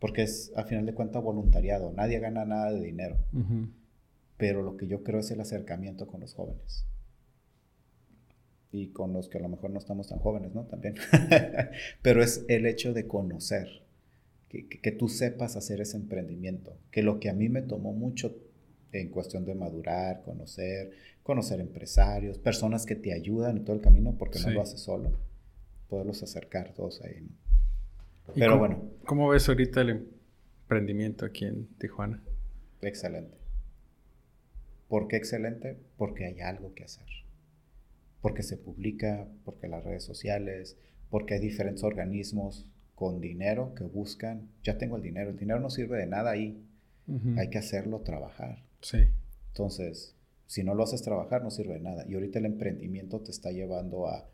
porque 0.00 0.22
es 0.22 0.52
a 0.56 0.64
final 0.64 0.84
de 0.84 0.94
cuentas 0.94 1.22
voluntariado, 1.22 1.92
nadie 1.92 2.18
gana 2.18 2.44
nada 2.44 2.72
de 2.72 2.80
dinero. 2.80 3.18
Pero 4.36 4.62
lo 4.62 4.76
que 4.76 4.88
yo 4.88 5.04
creo 5.04 5.20
es 5.20 5.30
el 5.30 5.40
acercamiento 5.40 6.08
con 6.08 6.20
los 6.20 6.34
jóvenes. 6.34 6.86
Y 8.72 8.88
con 8.88 9.12
los 9.12 9.28
que 9.28 9.38
a 9.38 9.42
lo 9.42 9.50
mejor 9.50 9.70
no 9.70 9.78
estamos 9.78 10.08
tan 10.08 10.18
jóvenes, 10.18 10.54
¿no? 10.54 10.64
También. 10.64 10.94
Pero 12.02 12.22
es 12.22 12.44
el 12.48 12.66
hecho 12.66 12.94
de 12.94 13.06
conocer, 13.06 13.68
que, 14.48 14.66
que, 14.66 14.92
tú 14.92 15.08
sepas 15.08 15.56
hacer 15.56 15.80
ese 15.80 15.98
emprendimiento, 15.98 16.76
que 16.90 17.02
lo 17.02 17.20
que 17.20 17.28
a 17.28 17.34
mí 17.34 17.48
me 17.48 17.62
tomó 17.62 17.92
mucho 17.92 18.34
en 18.92 19.10
cuestión 19.10 19.44
de 19.44 19.54
madurar, 19.54 20.22
conocer, 20.22 20.90
conocer 21.22 21.60
empresarios, 21.60 22.38
personas 22.38 22.86
que 22.86 22.96
te 22.96 23.12
ayudan 23.12 23.58
en 23.58 23.64
todo 23.64 23.76
el 23.76 23.82
camino 23.82 24.16
porque 24.18 24.38
no 24.40 24.50
lo 24.50 24.62
haces 24.62 24.80
solo, 24.80 25.12
poderlos 25.88 26.22
acercar 26.22 26.72
todos 26.74 27.02
ahí. 27.02 27.28
Pero 28.34 28.58
bueno. 28.58 28.82
¿Cómo 29.04 29.28
ves 29.28 29.48
ahorita 29.48 29.82
el 29.82 30.08
emprendimiento 30.62 31.26
aquí 31.26 31.44
en 31.44 31.66
Tijuana? 31.78 32.22
Excelente. 32.80 33.36
¿Por 34.88 35.08
qué 35.08 35.16
excelente? 35.16 35.78
Porque 35.96 36.26
hay 36.26 36.40
algo 36.40 36.74
que 36.74 36.84
hacer. 36.84 37.06
Porque 38.22 38.42
se 38.42 38.56
publica, 38.56 39.28
porque 39.44 39.68
las 39.68 39.84
redes 39.84 40.04
sociales, 40.04 40.78
porque 41.10 41.34
hay 41.34 41.40
diferentes 41.40 41.84
organismos 41.84 42.66
con 42.94 43.20
dinero 43.20 43.74
que 43.74 43.84
buscan, 43.84 44.48
ya 44.62 44.78
tengo 44.78 44.96
el 44.96 45.02
dinero, 45.02 45.28
el 45.30 45.36
dinero 45.36 45.60
no 45.60 45.68
sirve 45.68 45.98
de 45.98 46.06
nada 46.06 46.30
ahí, 46.30 46.64
hay 47.36 47.50
que 47.50 47.58
hacerlo 47.58 48.00
trabajar. 48.00 48.62
Sí. 48.80 48.98
Entonces, 49.48 50.16
si 50.46 50.64
no 50.64 50.74
lo 50.74 50.84
haces 50.84 51.02
trabajar, 51.02 51.42
no 51.42 51.50
sirve 51.50 51.74
de 51.74 51.80
nada. 51.80 52.06
Y 52.08 52.14
ahorita 52.14 52.38
el 52.38 52.46
emprendimiento 52.46 53.20
te 53.20 53.30
está 53.30 53.50
llevando 53.50 54.06
a, 54.06 54.28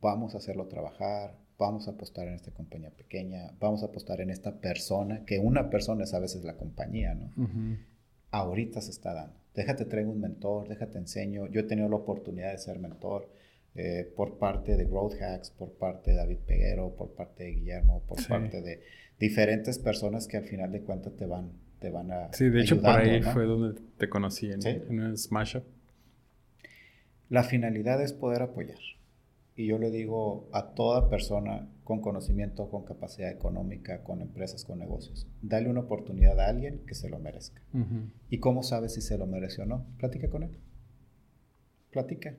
vamos 0.00 0.34
a 0.34 0.38
hacerlo 0.38 0.68
trabajar, 0.68 1.36
vamos 1.58 1.88
a 1.88 1.92
apostar 1.92 2.28
en 2.28 2.34
esta 2.34 2.52
compañía 2.52 2.90
pequeña, 2.90 3.52
vamos 3.60 3.82
a 3.82 3.86
apostar 3.86 4.20
en 4.20 4.30
esta 4.30 4.60
persona, 4.60 5.24
que 5.24 5.38
una 5.38 5.70
persona 5.70 6.04
es 6.04 6.14
a 6.14 6.18
veces 6.18 6.44
la 6.44 6.56
compañía, 6.56 7.14
¿no? 7.14 7.30
Ahorita 8.30 8.80
se 8.80 8.90
está 8.90 9.12
dando. 9.12 9.41
Déjate 9.54 9.84
traigo 9.84 10.10
un 10.10 10.20
mentor, 10.20 10.68
déjate 10.68 10.98
enseño. 10.98 11.46
Yo 11.48 11.60
he 11.60 11.64
tenido 11.64 11.88
la 11.88 11.96
oportunidad 11.96 12.52
de 12.52 12.58
ser 12.58 12.78
mentor 12.78 13.28
eh, 13.74 14.10
por 14.16 14.38
parte 14.38 14.76
de 14.76 14.84
Growth 14.84 15.20
Hacks, 15.20 15.50
por 15.50 15.72
parte 15.72 16.12
de 16.12 16.18
David 16.18 16.38
Peguero, 16.46 16.94
por 16.94 17.10
parte 17.14 17.44
de 17.44 17.50
Guillermo, 17.52 18.02
por 18.06 18.26
parte 18.26 18.60
de 18.62 18.82
diferentes 19.18 19.78
personas 19.78 20.26
que 20.26 20.36
al 20.38 20.44
final 20.44 20.72
de 20.72 20.82
cuentas 20.82 21.14
te 21.16 21.26
van, 21.26 21.52
te 21.78 21.90
van 21.90 22.12
a. 22.12 22.32
Sí, 22.32 22.48
de 22.48 22.62
hecho, 22.62 22.80
por 22.80 22.90
ahí 22.90 23.22
fue 23.22 23.44
donde 23.44 23.80
te 23.98 24.08
conocí 24.08 24.50
en, 24.50 24.66
en 24.66 25.00
un 25.00 25.16
Smash 25.16 25.56
Up. 25.56 25.64
La 27.28 27.44
finalidad 27.44 28.02
es 28.02 28.12
poder 28.12 28.42
apoyar. 28.42 28.78
Y 29.56 29.66
yo 29.66 29.78
le 29.78 29.90
digo 29.90 30.48
a 30.52 30.74
toda 30.74 31.08
persona 31.08 31.68
con 31.92 32.00
conocimiento, 32.00 32.70
con 32.70 32.84
capacidad 32.84 33.30
económica, 33.30 34.02
con 34.02 34.22
empresas, 34.22 34.64
con 34.64 34.78
negocios, 34.78 35.28
dale 35.42 35.68
una 35.68 35.80
oportunidad 35.80 36.40
a 36.40 36.46
alguien 36.46 36.86
que 36.86 36.94
se 36.94 37.10
lo 37.10 37.18
merezca. 37.18 37.60
¿Y 38.30 38.38
cómo 38.38 38.62
sabes 38.62 38.94
si 38.94 39.02
se 39.02 39.18
lo 39.18 39.26
merece 39.26 39.60
o 39.60 39.66
no? 39.66 39.84
Platica 39.98 40.30
con 40.30 40.42
él. 40.42 40.58
Platica. 41.90 42.34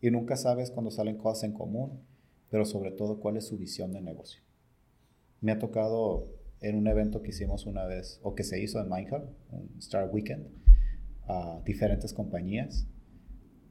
Y 0.00 0.10
nunca 0.10 0.34
sabes 0.34 0.72
cuando 0.72 0.90
salen 0.90 1.16
cosas 1.16 1.44
en 1.44 1.52
común, 1.52 2.00
pero 2.50 2.64
sobre 2.64 2.90
todo 2.90 3.20
cuál 3.20 3.36
es 3.36 3.46
su 3.46 3.56
visión 3.56 3.92
de 3.92 4.00
negocio. 4.00 4.42
Me 5.40 5.52
ha 5.52 5.60
tocado 5.60 6.26
en 6.60 6.76
un 6.76 6.88
evento 6.88 7.22
que 7.22 7.30
hicimos 7.30 7.66
una 7.66 7.84
vez, 7.84 8.18
o 8.24 8.34
que 8.34 8.42
se 8.42 8.60
hizo 8.60 8.80
en 8.80 8.88
Mindhub, 8.88 9.28
un 9.52 9.76
Star 9.78 10.10
Weekend, 10.12 10.48
a 11.28 11.62
diferentes 11.64 12.12
compañías 12.12 12.88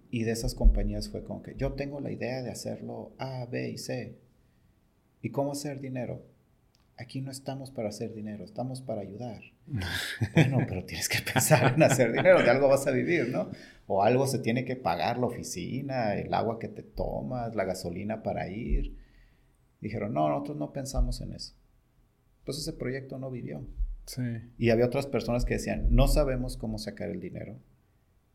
y 0.10 0.24
de 0.24 0.32
esas 0.32 0.56
compañías 0.56 1.10
fue 1.10 1.26
como 1.26 1.42
que 1.42 1.56
yo 1.58 1.74
tengo 1.74 2.00
la 2.00 2.10
idea 2.10 2.42
de 2.42 2.50
hacerlo 2.50 3.14
A, 3.18 3.46
B 3.48 3.72
y 3.72 3.78
C. 3.78 4.18
¿Y 5.26 5.32
cómo 5.32 5.54
hacer 5.54 5.82
dinero? 5.82 6.24
Aquí 6.98 7.20
no 7.20 7.32
estamos 7.32 7.72
para 7.72 7.90
hacer 7.90 8.14
dinero, 8.14 8.44
estamos 8.44 8.84
para 8.84 9.02
ayudar. 9.02 9.42
bueno, 10.36 10.60
pero 10.68 10.86
tienes 10.86 11.10
que 11.10 11.18
pensar 11.34 11.74
en 11.74 11.82
hacer 11.82 12.12
dinero, 12.12 12.44
de 12.44 12.50
algo 12.52 12.68
vas 12.68 12.86
a 12.86 12.92
vivir, 12.92 13.30
¿no? 13.30 13.50
O 13.88 14.04
algo 14.04 14.28
se 14.28 14.38
tiene 14.38 14.66
que 14.66 14.76
pagar 14.76 15.18
la 15.18 15.26
oficina, 15.26 16.14
el 16.14 16.32
agua 16.32 16.60
que 16.60 16.68
te 16.68 16.84
tomas, 16.84 17.56
la 17.56 17.66
gasolina 17.66 18.22
para 18.22 18.50
ir. 18.50 19.00
Dijeron, 19.82 20.14
no, 20.14 20.30
nosotros 20.30 20.58
no 20.58 20.72
pensamos 20.72 21.20
en 21.22 21.34
eso. 21.34 21.56
Entonces 22.42 22.68
ese 22.68 22.78
proyecto 22.78 23.18
no 23.18 23.32
vivió. 23.32 23.66
Sí. 24.06 24.22
Y 24.60 24.70
había 24.70 24.86
otras 24.86 25.08
personas 25.08 25.44
que 25.44 25.56
decían, 25.56 25.88
no 25.90 26.08
sabemos 26.08 26.56
cómo 26.56 26.78
sacar 26.78 27.10
el 27.10 27.20
dinero, 27.20 27.58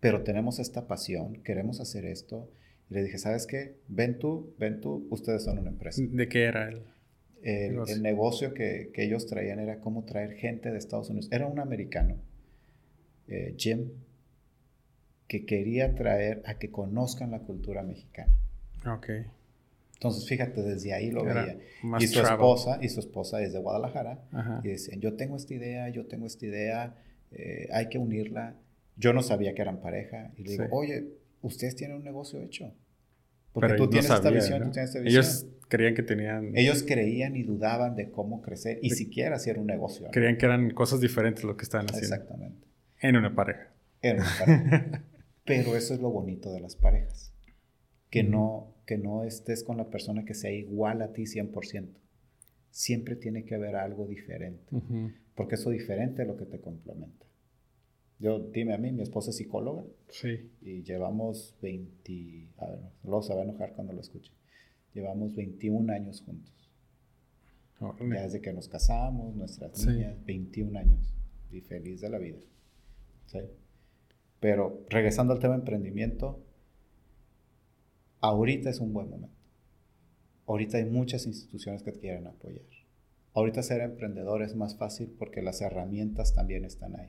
pero 0.00 0.24
tenemos 0.24 0.58
esta 0.58 0.88
pasión, 0.88 1.40
queremos 1.44 1.78
hacer 1.78 2.04
esto. 2.04 2.50
Y 2.90 2.94
le 2.94 3.04
dije, 3.04 3.18
¿sabes 3.18 3.46
qué? 3.46 3.76
Ven 3.88 4.18
tú, 4.18 4.54
ven 4.58 4.80
tú, 4.80 5.06
ustedes 5.10 5.44
son 5.44 5.58
una 5.58 5.70
empresa. 5.70 6.02
¿De 6.04 6.28
qué 6.28 6.44
era 6.44 6.68
el, 6.68 6.82
el 7.42 8.02
negocio? 8.02 8.52
que, 8.52 8.90
que, 8.92 9.04
ellos 9.04 9.26
traían 9.26 9.60
era 9.60 9.80
cómo 9.80 10.04
traer 10.04 10.32
gente 10.32 10.70
de 10.70 10.78
Estados 10.78 11.08
Unidos. 11.08 11.28
Era 11.30 11.46
un 11.46 11.60
americano, 11.60 12.16
eh, 13.28 13.54
Jim, 13.56 13.92
que 15.28 15.46
quería 15.46 15.94
traer 15.94 16.42
a 16.44 16.58
que 16.58 16.72
conozcan 16.72 17.30
la 17.30 17.38
cultura 17.40 17.84
mexicana. 17.84 18.34
Ok. 18.84 19.08
Entonces, 19.94 20.26
fíjate, 20.26 20.62
desde 20.62 20.92
ahí 20.92 21.10
lo 21.10 21.22
veía. 21.24 21.58
Y 22.00 22.06
su 22.08 22.20
esposa, 22.20 22.78
y 22.82 22.88
su 22.88 22.98
esposa 23.00 23.40
es 23.42 23.52
de 23.52 23.60
Guadalajara, 23.60 24.24
y 24.64 24.68
decían, 24.68 25.00
yo 25.00 25.14
tengo 25.14 25.36
esta 25.36 25.54
idea, 25.54 25.88
yo 25.90 26.06
tengo 26.06 26.26
esta 26.26 26.46
idea, 26.46 26.96
eh, 27.30 27.68
hay 27.70 27.88
que 27.88 27.98
unirla. 27.98 28.56
Yo 28.96 29.12
no 29.12 29.22
sabía 29.22 29.54
que 29.54 29.62
eran 29.62 29.80
pareja. 29.80 30.32
Y 30.36 30.42
le 30.42 30.50
digo, 30.52 30.64
oye, 30.72 31.19
ustedes 31.42 31.76
tienen 31.76 31.96
un 31.96 32.04
negocio 32.04 32.40
hecho. 32.40 32.72
Porque 33.52 33.74
tú, 33.74 33.88
tienes 33.88 34.10
esta 34.10 34.30
visión, 34.30 34.62
tú 34.62 34.70
tienes 34.70 34.90
esta 34.90 35.00
visión. 35.00 35.22
Ellos 35.22 35.46
creían 35.68 35.94
que 35.94 36.02
tenían... 36.02 36.56
Ellos 36.56 36.84
creían 36.84 37.36
y 37.36 37.42
dudaban 37.42 37.96
de 37.96 38.10
cómo 38.10 38.42
crecer 38.42 38.78
y 38.82 38.90
siquiera 38.90 39.36
hacer 39.36 39.58
un 39.58 39.66
negocio. 39.66 40.08
Creían 40.12 40.36
que 40.36 40.46
eran 40.46 40.70
cosas 40.70 41.00
diferentes 41.00 41.44
lo 41.44 41.56
que 41.56 41.64
estaban 41.64 41.86
haciendo. 41.86 42.14
Exactamente. 42.14 42.66
En 43.00 43.16
una 43.16 43.34
pareja. 43.34 43.72
En 44.02 44.16
una 44.16 44.30
pareja. 44.38 45.04
Pero 45.44 45.76
eso 45.76 45.94
es 45.94 46.00
lo 46.00 46.10
bonito 46.10 46.52
de 46.52 46.60
las 46.60 46.76
parejas. 46.76 47.32
Que, 48.08 48.22
no, 48.22 48.74
que 48.86 48.98
no 48.98 49.24
estés 49.24 49.64
con 49.64 49.76
la 49.76 49.88
persona 49.88 50.24
que 50.24 50.34
sea 50.34 50.52
igual 50.52 51.02
a 51.02 51.12
ti 51.12 51.22
100%. 51.22 51.88
Siempre 52.70 53.16
tiene 53.16 53.44
que 53.44 53.56
haber 53.56 53.74
algo 53.74 54.06
diferente. 54.06 54.64
Porque 55.34 55.56
eso 55.56 55.70
diferente 55.70 56.22
es 56.22 56.28
lo 56.28 56.36
que 56.36 56.46
te 56.46 56.60
complementa. 56.60 57.26
Yo, 58.20 58.38
dime 58.38 58.74
a 58.74 58.78
mí, 58.78 58.92
mi 58.92 59.02
esposa 59.02 59.30
es 59.30 59.36
psicóloga. 59.36 59.82
Sí. 60.08 60.50
Y 60.60 60.82
llevamos 60.82 61.56
20, 61.62 62.48
a 62.58 62.66
ver, 62.66 62.80
luego 63.02 63.22
se 63.22 63.34
va 63.34 63.40
a 63.40 63.44
enojar 63.44 63.72
cuando 63.72 63.94
lo 63.94 64.00
escuche. 64.00 64.30
Llevamos 64.92 65.34
21 65.34 65.90
años 65.92 66.22
juntos. 66.22 66.52
Ya 67.80 68.22
desde 68.22 68.42
que 68.42 68.52
nos 68.52 68.68
casamos, 68.68 69.34
nuestras 69.34 69.86
niñas, 69.86 70.22
21 70.26 70.78
años. 70.78 71.14
Y 71.50 71.62
feliz 71.62 72.02
de 72.02 72.10
la 72.10 72.18
vida. 72.18 72.38
¿Sí? 73.24 73.38
Pero 74.38 74.84
regresando 74.90 75.32
al 75.32 75.38
tema 75.38 75.54
de 75.54 75.60
emprendimiento, 75.60 76.44
ahorita 78.20 78.68
es 78.68 78.80
un 78.80 78.92
buen 78.92 79.08
momento. 79.08 79.34
Ahorita 80.46 80.76
hay 80.76 80.84
muchas 80.84 81.26
instituciones 81.26 81.82
que 81.82 81.92
te 81.92 82.00
quieren 82.00 82.26
apoyar. 82.26 82.66
Ahorita 83.32 83.62
ser 83.62 83.80
emprendedor 83.80 84.42
es 84.42 84.56
más 84.56 84.76
fácil 84.76 85.14
porque 85.18 85.40
las 85.40 85.62
herramientas 85.62 86.34
también 86.34 86.64
están 86.66 86.96
ahí. 86.96 87.08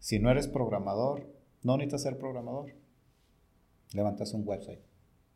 Si 0.00 0.18
no 0.18 0.30
eres 0.30 0.48
programador, 0.48 1.32
no 1.62 1.76
necesitas 1.76 2.02
ser 2.02 2.18
programador. 2.18 2.74
Levantas 3.92 4.34
un 4.34 4.46
website. 4.46 4.80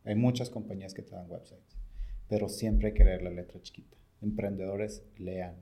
Hay 0.05 0.17
muchas 0.17 0.51
compañías 0.51 0.95
que 0.95 1.03
te 1.03 1.15
dan 1.15 1.31
websites, 1.31 1.77
pero 2.29 2.49
siempre 2.49 2.89
hay 2.89 2.95
que 2.95 3.05
leer 3.05 3.23
la 3.23 3.31
letra 3.31 3.61
chiquita. 3.61 3.97
Emprendedores 4.23 5.05
lean, 5.19 5.57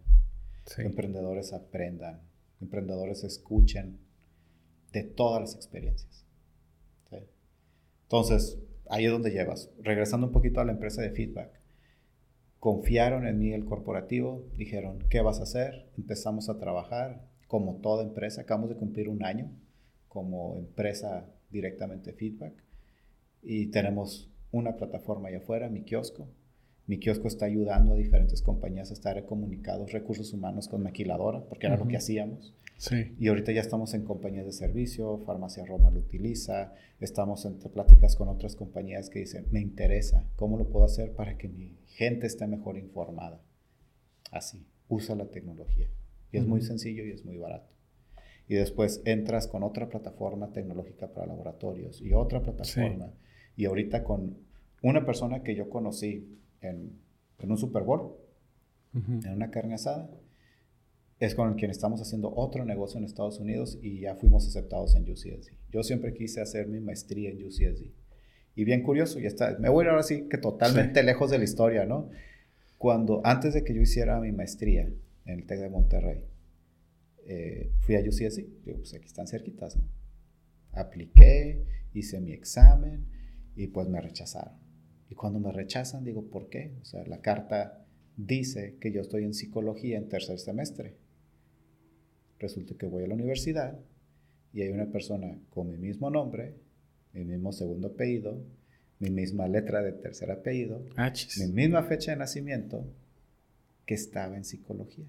emprendedores 0.78 1.52
aprendan, 1.52 2.22
emprendedores 2.60 3.24
escuchen 3.24 3.98
de 4.92 5.02
todas 5.02 5.40
las 5.40 5.54
experiencias. 5.54 6.24
Entonces, 8.04 8.58
ahí 8.90 9.06
es 9.06 9.10
donde 9.10 9.30
llevas. 9.30 9.70
Regresando 9.80 10.26
un 10.26 10.32
poquito 10.34 10.60
a 10.60 10.64
la 10.64 10.72
empresa 10.72 11.00
de 11.00 11.12
feedback. 11.12 11.50
Confiaron 12.60 13.26
en 13.26 13.38
mí 13.38 13.54
el 13.54 13.64
corporativo, 13.64 14.44
dijeron, 14.54 14.98
¿qué 15.08 15.22
vas 15.22 15.40
a 15.40 15.44
hacer? 15.44 15.90
Empezamos 15.96 16.50
a 16.50 16.58
trabajar, 16.58 17.26
como 17.52 17.74
toda 17.82 18.02
empresa. 18.02 18.40
Acabamos 18.40 18.70
de 18.70 18.76
cumplir 18.76 19.10
un 19.10 19.22
año 19.22 19.50
como 20.08 20.56
empresa 20.56 21.26
directamente 21.50 22.14
feedback 22.14 22.54
y 23.42 23.66
tenemos 23.66 24.30
una 24.52 24.74
plataforma 24.74 25.28
allá 25.28 25.36
afuera, 25.36 25.68
mi 25.68 25.82
kiosco. 25.82 26.26
Mi 26.86 26.98
kiosco 26.98 27.28
está 27.28 27.44
ayudando 27.44 27.92
a 27.92 27.96
diferentes 27.98 28.40
compañías 28.40 28.88
a 28.88 28.94
estar 28.94 29.22
comunicados, 29.26 29.92
recursos 29.92 30.32
humanos 30.32 30.66
con 30.66 30.82
maquiladora, 30.82 31.44
porque 31.44 31.66
era 31.66 31.76
lo 31.76 31.86
que 31.86 31.98
hacíamos. 31.98 32.54
Sí. 32.78 33.14
Y 33.18 33.28
ahorita 33.28 33.52
ya 33.52 33.60
estamos 33.60 33.92
en 33.92 34.04
compañías 34.04 34.46
de 34.46 34.52
servicio, 34.52 35.18
Farmacia 35.18 35.66
Roma 35.66 35.90
lo 35.90 36.00
utiliza, 36.00 36.72
estamos 37.00 37.44
en 37.44 37.58
pláticas 37.58 38.16
con 38.16 38.30
otras 38.30 38.56
compañías 38.56 39.10
que 39.10 39.18
dicen, 39.18 39.46
me 39.50 39.60
interesa, 39.60 40.26
¿cómo 40.36 40.56
lo 40.56 40.70
puedo 40.70 40.86
hacer 40.86 41.12
para 41.12 41.36
que 41.36 41.48
mi 41.48 41.76
gente 41.84 42.26
esté 42.26 42.46
mejor 42.46 42.78
informada? 42.78 43.42
Así, 44.30 44.66
usa 44.88 45.14
la 45.16 45.26
tecnología. 45.26 45.88
Y 46.32 46.38
es 46.38 46.46
muy 46.46 46.62
sencillo 46.62 47.04
y 47.04 47.12
es 47.12 47.24
muy 47.24 47.36
barato. 47.36 47.70
Y 48.48 48.54
después 48.54 49.02
entras 49.04 49.46
con 49.46 49.62
otra 49.62 49.88
plataforma 49.88 50.52
tecnológica 50.52 51.12
para 51.12 51.26
laboratorios 51.26 52.00
y 52.00 52.12
otra 52.12 52.42
plataforma. 52.42 53.12
Y 53.54 53.66
ahorita 53.66 54.02
con 54.02 54.38
una 54.82 55.04
persona 55.06 55.42
que 55.42 55.54
yo 55.54 55.68
conocí 55.68 56.38
en, 56.60 56.98
en 57.38 57.50
un 57.50 57.58
Super 57.58 57.82
Bowl, 57.82 58.16
en 58.94 59.32
una 59.32 59.50
carne 59.50 59.74
asada, 59.74 60.10
es 61.18 61.34
con 61.36 61.54
quien 61.54 61.70
estamos 61.70 62.00
haciendo 62.00 62.34
otro 62.34 62.64
negocio 62.64 62.98
en 62.98 63.04
Estados 63.04 63.38
Unidos 63.38 63.78
y 63.80 64.00
ya 64.00 64.16
fuimos 64.16 64.46
aceptados 64.46 64.96
en 64.96 65.08
UCSD. 65.08 65.52
Yo 65.70 65.82
siempre 65.84 66.14
quise 66.14 66.40
hacer 66.40 66.66
mi 66.66 66.80
maestría 66.80 67.30
en 67.30 67.46
UCSD 67.46 67.92
Y 68.56 68.64
bien 68.64 68.82
curioso, 68.82 69.20
y 69.20 69.26
está, 69.26 69.56
me 69.60 69.68
voy 69.68 69.86
ahora 69.86 70.02
sí 70.02 70.28
que 70.28 70.36
totalmente 70.36 71.02
lejos 71.04 71.30
de 71.30 71.38
la 71.38 71.44
historia, 71.44 71.86
¿no? 71.86 72.10
Cuando, 72.76 73.20
antes 73.24 73.54
de 73.54 73.62
que 73.62 73.72
yo 73.72 73.80
hiciera 73.80 74.18
mi 74.20 74.32
maestría 74.32 74.90
en 75.24 75.40
el 75.40 75.46
TEC 75.46 75.60
de 75.60 75.68
Monterrey, 75.70 76.24
eh, 77.26 77.72
fui 77.80 77.94
a 77.96 78.00
UCSC, 78.00 78.64
digo, 78.64 78.78
pues 78.78 78.94
aquí 78.94 79.06
están 79.06 79.26
cerquitas, 79.26 79.76
¿no? 79.76 79.84
Apliqué, 80.72 81.64
hice 81.92 82.20
mi 82.20 82.32
examen 82.32 83.06
y 83.54 83.68
pues 83.68 83.88
me 83.88 84.00
rechazaron. 84.00 84.54
Y 85.08 85.14
cuando 85.14 85.38
me 85.38 85.52
rechazan, 85.52 86.04
digo, 86.04 86.30
¿por 86.30 86.48
qué? 86.48 86.74
O 86.80 86.84
sea, 86.84 87.06
la 87.06 87.20
carta 87.20 87.86
dice 88.16 88.76
que 88.80 88.92
yo 88.92 89.00
estoy 89.02 89.24
en 89.24 89.34
psicología 89.34 89.98
en 89.98 90.08
tercer 90.08 90.38
semestre. 90.38 90.96
Resulta 92.38 92.74
que 92.76 92.86
voy 92.86 93.04
a 93.04 93.08
la 93.08 93.14
universidad 93.14 93.78
y 94.52 94.62
hay 94.62 94.70
una 94.70 94.90
persona 94.90 95.38
con 95.50 95.68
mi 95.68 95.76
mismo 95.76 96.10
nombre, 96.10 96.56
mi 97.12 97.24
mismo 97.24 97.52
segundo 97.52 97.88
apellido, 97.88 98.42
mi 98.98 99.10
misma 99.10 99.48
letra 99.48 99.82
de 99.82 99.92
tercer 99.92 100.30
apellido, 100.30 100.84
ah, 100.96 101.12
mi 101.38 101.52
misma 101.52 101.82
fecha 101.82 102.12
de 102.12 102.18
nacimiento, 102.18 102.86
que 103.86 103.94
estaba 103.94 104.36
en 104.36 104.44
psicología. 104.44 105.06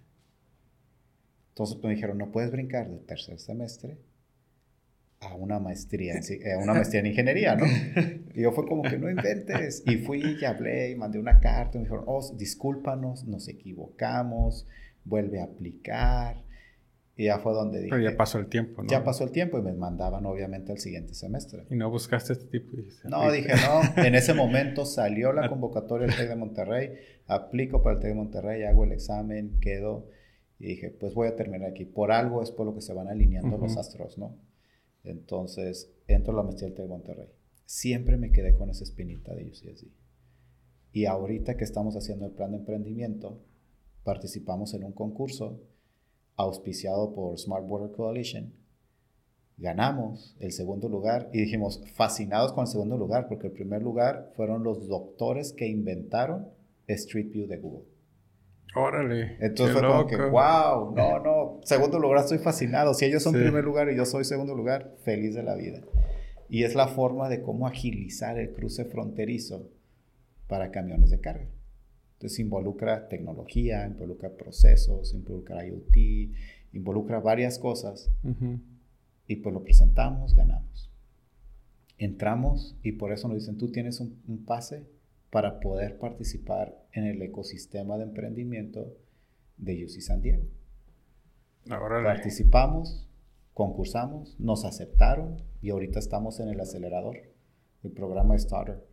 Entonces 1.49 1.77
me 1.83 1.91
dijeron, 1.91 2.17
no 2.17 2.31
puedes 2.31 2.51
brincar 2.51 2.89
de 2.89 2.97
tercer 2.99 3.39
semestre 3.39 3.99
a 5.19 5.35
una 5.35 5.59
maestría, 5.59 6.15
en, 6.15 6.61
una 6.61 6.73
maestría 6.73 7.01
en 7.01 7.07
ingeniería, 7.07 7.55
¿no? 7.55 7.65
Y 8.35 8.41
yo 8.41 8.51
fue 8.51 8.67
como 8.67 8.81
que 8.81 8.97
no 8.97 9.09
inventes. 9.09 9.83
Y 9.85 9.97
fui 9.97 10.37
y 10.41 10.45
hablé 10.45 10.91
y 10.91 10.95
mandé 10.95 11.19
una 11.19 11.39
carta 11.39 11.77
y 11.77 11.81
me 11.81 11.85
dijeron, 11.85 12.05
oh, 12.07 12.33
discúlpanos, 12.35 13.25
nos 13.25 13.47
equivocamos, 13.47 14.67
vuelve 15.05 15.39
a 15.39 15.45
aplicar. 15.45 16.43
Y 17.15 17.25
ya 17.25 17.37
fue 17.37 17.53
donde 17.53 17.79
dije... 17.79 17.91
Pero 17.91 18.09
ya 18.09 18.17
pasó 18.17 18.39
el 18.39 18.47
tiempo, 18.47 18.81
¿no? 18.81 18.89
Ya 18.89 19.03
pasó 19.03 19.23
el 19.23 19.31
tiempo 19.31 19.59
y 19.59 19.61
me 19.61 19.73
mandaban 19.73 20.25
obviamente 20.25 20.71
al 20.71 20.79
siguiente 20.79 21.13
semestre. 21.13 21.65
¿Y 21.69 21.75
no 21.75 21.91
buscaste 21.91 22.33
este 22.33 22.45
tipo 22.47 22.75
de... 22.75 22.87
No, 23.03 23.31
dije 23.31 23.53
no. 23.53 24.03
En 24.03 24.15
ese 24.15 24.33
momento 24.33 24.85
salió 24.85 25.31
la 25.31 25.47
convocatoria 25.49 26.07
del 26.07 26.15
TEC 26.15 26.29
de 26.29 26.35
Monterrey, 26.35 26.93
aplico 27.27 27.83
para 27.83 27.95
el 27.95 28.01
TEC 28.01 28.09
de 28.09 28.15
Monterrey, 28.15 28.63
hago 28.63 28.83
el 28.83 28.93
examen, 28.93 29.59
quedo 29.59 30.09
y 30.57 30.67
dije, 30.67 30.89
pues 30.89 31.13
voy 31.13 31.27
a 31.27 31.35
terminar 31.35 31.69
aquí. 31.69 31.85
Por 31.85 32.11
algo 32.11 32.41
es 32.41 32.49
por 32.49 32.65
lo 32.65 32.73
que 32.73 32.81
se 32.81 32.93
van 32.93 33.07
alineando 33.07 33.57
los 33.57 33.77
astros, 33.77 34.17
¿no? 34.17 34.37
Entonces, 35.03 35.93
entro 36.07 36.33
a 36.33 36.37
la 36.37 36.43
maestría 36.43 36.69
del 36.69 36.77
TEC 36.77 36.85
de 36.85 36.89
Monterrey. 36.89 37.29
Siempre 37.65 38.17
me 38.17 38.31
quedé 38.31 38.55
con 38.55 38.69
esa 38.69 38.83
espinita 38.83 39.35
de 39.35 39.45
UCSD. 39.45 39.87
Y 40.93 41.05
ahorita 41.05 41.57
que 41.57 41.63
estamos 41.63 41.95
haciendo 41.95 42.25
el 42.25 42.31
plan 42.31 42.51
de 42.51 42.57
emprendimiento, 42.57 43.43
participamos 44.03 44.73
en 44.73 44.83
un 44.83 44.93
concurso 44.93 45.59
auspiciado 46.35 47.13
por 47.13 47.37
Smart 47.37 47.65
Border 47.65 47.95
Coalition. 47.95 48.53
Ganamos 49.57 50.35
el 50.39 50.51
segundo 50.51 50.89
lugar 50.89 51.29
y 51.31 51.39
dijimos, 51.39 51.81
fascinados 51.93 52.53
con 52.53 52.63
el 52.63 52.67
segundo 52.67 52.97
lugar, 52.97 53.27
porque 53.27 53.47
el 53.47 53.53
primer 53.53 53.81
lugar 53.81 54.31
fueron 54.35 54.63
los 54.63 54.87
doctores 54.87 55.53
que 55.53 55.67
inventaron 55.67 56.47
Street 56.87 57.29
View 57.31 57.47
de 57.47 57.57
Google. 57.57 57.85
Órale. 58.75 59.37
Entonces 59.39 59.77
fue 59.77 59.87
como 59.87 60.07
que, 60.07 60.17
wow, 60.17 60.95
no, 60.95 61.19
no, 61.19 61.59
segundo 61.63 61.99
lugar, 61.99 62.21
estoy 62.21 62.39
fascinado. 62.39 62.93
Si 62.95 63.05
ellos 63.05 63.21
son 63.21 63.33
primer 63.33 63.63
lugar 63.63 63.91
y 63.91 63.95
yo 63.95 64.05
soy 64.05 64.25
segundo 64.25 64.55
lugar, 64.55 64.95
feliz 65.03 65.35
de 65.35 65.43
la 65.43 65.55
vida. 65.55 65.81
Y 66.49 66.63
es 66.63 66.73
la 66.73 66.87
forma 66.87 67.29
de 67.29 67.41
cómo 67.41 67.67
agilizar 67.67 68.39
el 68.39 68.51
cruce 68.51 68.85
fronterizo 68.85 69.69
para 70.47 70.71
camiones 70.71 71.11
de 71.11 71.19
carga. 71.19 71.47
Entonces 72.23 72.39
involucra 72.39 73.09
tecnología, 73.09 73.85
involucra 73.85 74.29
procesos, 74.29 75.13
involucra 75.13 75.67
IoT, 75.67 76.31
involucra 76.71 77.19
varias 77.19 77.59
cosas. 77.59 78.09
Y 79.27 79.35
pues 79.35 79.53
lo 79.53 79.61
presentamos, 79.61 80.33
ganamos. 80.33 80.89
Entramos 81.97 82.77
y 82.81 82.93
por 82.93 83.11
eso 83.11 83.27
nos 83.27 83.39
dicen, 83.39 83.57
tú 83.57 83.73
tienes 83.73 83.99
un, 83.99 84.45
pase 84.45 84.87
para 85.31 85.59
poder 85.59 85.97
participar 85.97 86.87
en 86.93 87.07
el 87.07 87.21
ecosistema 87.21 87.97
de 87.97 88.03
emprendimiento 88.03 88.95
de 89.57 89.83
UC 89.83 89.99
San 89.99 90.21
Diego. 90.21 90.45
Participamos, 92.05 93.05
concursamos, 93.53 94.39
nos 94.39 94.63
aceptaron 94.63 95.41
y 95.61 95.71
ahorita 95.71 95.99
estamos 95.99 96.39
en 96.39 96.47
el 96.47 96.61
acelerador, 96.61 97.17
el 97.83 97.91
programa 97.91 98.39
Starter 98.39 98.92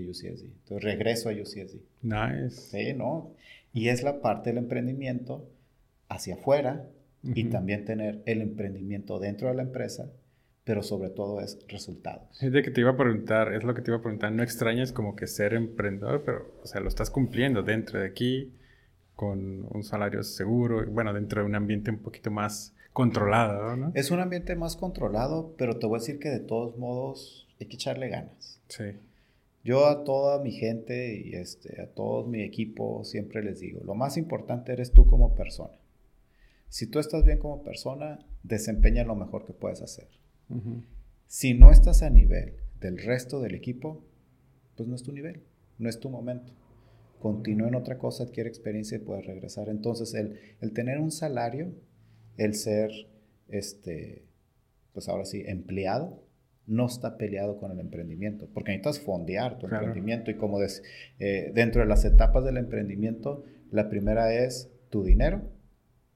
de 0.00 0.10
UCSD. 0.10 0.44
Entonces 0.44 0.82
regreso 0.82 1.28
a 1.28 1.32
UCSD. 1.32 1.80
Nice. 2.02 2.50
Sí, 2.50 2.94
¿no? 2.94 3.32
Y 3.72 3.88
es 3.88 4.02
la 4.02 4.20
parte 4.20 4.50
del 4.50 4.58
emprendimiento 4.58 5.48
hacia 6.08 6.34
afuera 6.34 6.88
y 7.22 7.44
también 7.44 7.84
tener 7.84 8.22
el 8.26 8.40
emprendimiento 8.40 9.18
dentro 9.18 9.48
de 9.48 9.54
la 9.54 9.62
empresa, 9.62 10.10
pero 10.64 10.82
sobre 10.82 11.10
todo 11.10 11.40
es 11.40 11.58
resultados. 11.68 12.42
Es 12.42 12.52
de 12.52 12.62
que 12.62 12.70
te 12.70 12.80
iba 12.80 12.90
a 12.90 12.96
preguntar, 12.96 13.52
es 13.52 13.64
lo 13.64 13.74
que 13.74 13.82
te 13.82 13.90
iba 13.90 13.98
a 13.98 14.02
preguntar, 14.02 14.32
no 14.32 14.42
extrañas 14.42 14.92
como 14.92 15.16
que 15.16 15.26
ser 15.26 15.54
emprendedor, 15.54 16.22
pero, 16.24 16.54
o 16.62 16.66
sea, 16.66 16.80
lo 16.80 16.88
estás 16.88 17.10
cumpliendo 17.10 17.62
dentro 17.62 18.00
de 18.00 18.06
aquí, 18.06 18.52
con 19.14 19.66
un 19.74 19.82
salario 19.82 20.22
seguro, 20.22 20.86
bueno, 20.86 21.12
dentro 21.12 21.40
de 21.40 21.46
un 21.48 21.56
ambiente 21.56 21.90
un 21.90 21.98
poquito 21.98 22.30
más 22.30 22.72
controlado, 22.92 23.76
¿no? 23.76 23.90
Es 23.94 24.12
un 24.12 24.20
ambiente 24.20 24.54
más 24.54 24.76
controlado, 24.76 25.54
pero 25.58 25.78
te 25.78 25.86
voy 25.86 25.96
a 25.96 26.00
decir 26.00 26.20
que 26.20 26.28
de 26.28 26.38
todos 26.38 26.76
modos 26.78 27.48
hay 27.60 27.66
que 27.66 27.74
echarle 27.74 28.08
ganas. 28.08 28.60
Sí. 28.68 28.84
Yo 29.68 29.84
a 29.84 30.02
toda 30.02 30.42
mi 30.42 30.52
gente 30.52 31.20
y 31.22 31.34
este, 31.34 31.82
a 31.82 31.88
todo 31.88 32.26
mi 32.26 32.40
equipo 32.40 33.04
siempre 33.04 33.44
les 33.44 33.60
digo, 33.60 33.82
lo 33.84 33.94
más 33.94 34.16
importante 34.16 34.72
eres 34.72 34.92
tú 34.92 35.06
como 35.06 35.34
persona. 35.34 35.78
Si 36.70 36.86
tú 36.86 36.98
estás 36.98 37.22
bien 37.22 37.36
como 37.36 37.62
persona, 37.62 38.18
desempeña 38.42 39.04
lo 39.04 39.14
mejor 39.14 39.44
que 39.44 39.52
puedes 39.52 39.82
hacer. 39.82 40.08
Si 41.26 41.52
no 41.52 41.70
estás 41.70 42.02
a 42.02 42.08
nivel 42.08 42.54
del 42.80 42.96
resto 42.96 43.42
del 43.42 43.54
equipo, 43.54 44.06
pues 44.74 44.88
no 44.88 44.94
es 44.94 45.02
tu 45.02 45.12
nivel, 45.12 45.42
no 45.76 45.90
es 45.90 46.00
tu 46.00 46.08
momento. 46.08 46.54
Continúa 47.18 47.68
en 47.68 47.74
otra 47.74 47.98
cosa, 47.98 48.24
adquiere 48.24 48.48
experiencia 48.48 48.96
y 48.96 49.00
puedes 49.00 49.26
regresar. 49.26 49.68
Entonces, 49.68 50.14
el, 50.14 50.38
el 50.62 50.72
tener 50.72 50.98
un 50.98 51.10
salario, 51.10 51.74
el 52.38 52.54
ser, 52.54 52.90
este, 53.48 54.24
pues 54.94 55.10
ahora 55.10 55.26
sí, 55.26 55.42
empleado, 55.44 56.22
no 56.68 56.86
está 56.86 57.16
peleado 57.16 57.56
con 57.56 57.72
el 57.72 57.80
emprendimiento, 57.80 58.46
porque 58.52 58.72
necesitas 58.72 59.00
fondear 59.00 59.58
tu 59.58 59.66
emprendimiento 59.66 60.30
y 60.30 60.36
como 60.36 60.60
eh, 60.62 61.50
dentro 61.54 61.80
de 61.80 61.88
las 61.88 62.04
etapas 62.04 62.44
del 62.44 62.58
emprendimiento, 62.58 63.44
la 63.70 63.88
primera 63.88 64.32
es 64.32 64.70
tu 64.90 65.02
dinero 65.02 65.42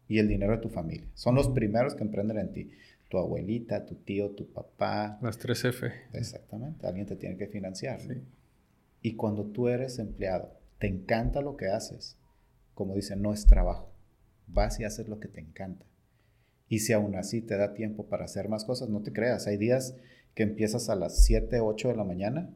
y 0.08 0.18
el 0.18 0.28
dinero 0.28 0.52
de 0.52 0.58
tu 0.58 0.68
familia. 0.68 1.08
Son 1.14 1.34
los 1.34 1.48
primeros 1.48 1.94
que 1.94 2.04
emprenden 2.04 2.38
en 2.38 2.52
ti. 2.52 2.70
Tu 3.08 3.18
abuelita, 3.18 3.84
tu 3.86 3.96
tío, 3.96 4.30
tu 4.30 4.52
papá. 4.52 5.18
Las 5.22 5.38
tres 5.38 5.64
F. 5.64 5.90
Exactamente, 6.12 6.86
alguien 6.86 7.06
te 7.06 7.16
tiene 7.16 7.36
que 7.36 7.46
financiar. 7.46 8.00
Y 9.00 9.16
cuando 9.16 9.46
tú 9.46 9.68
eres 9.68 9.98
empleado, 9.98 10.52
te 10.78 10.86
encanta 10.86 11.40
lo 11.40 11.56
que 11.56 11.68
haces, 11.68 12.18
como 12.74 12.94
dicen, 12.94 13.22
no 13.22 13.32
es 13.32 13.46
trabajo. 13.46 13.92
Vas 14.46 14.80
y 14.80 14.84
haces 14.84 15.08
lo 15.08 15.18
que 15.18 15.28
te 15.28 15.40
encanta. 15.40 15.86
Y 16.68 16.80
si 16.80 16.92
aún 16.92 17.16
así 17.16 17.42
te 17.42 17.56
da 17.56 17.74
tiempo 17.74 18.06
para 18.06 18.24
hacer 18.24 18.48
más 18.48 18.64
cosas, 18.64 18.88
no 18.88 19.02
te 19.02 19.12
creas. 19.12 19.46
Hay 19.46 19.58
días 19.58 19.94
que 20.34 20.42
empiezas 20.42 20.88
a 20.88 20.96
las 20.96 21.24
7, 21.24 21.60
8 21.60 21.88
de 21.88 21.96
la 21.96 22.04
mañana 22.04 22.50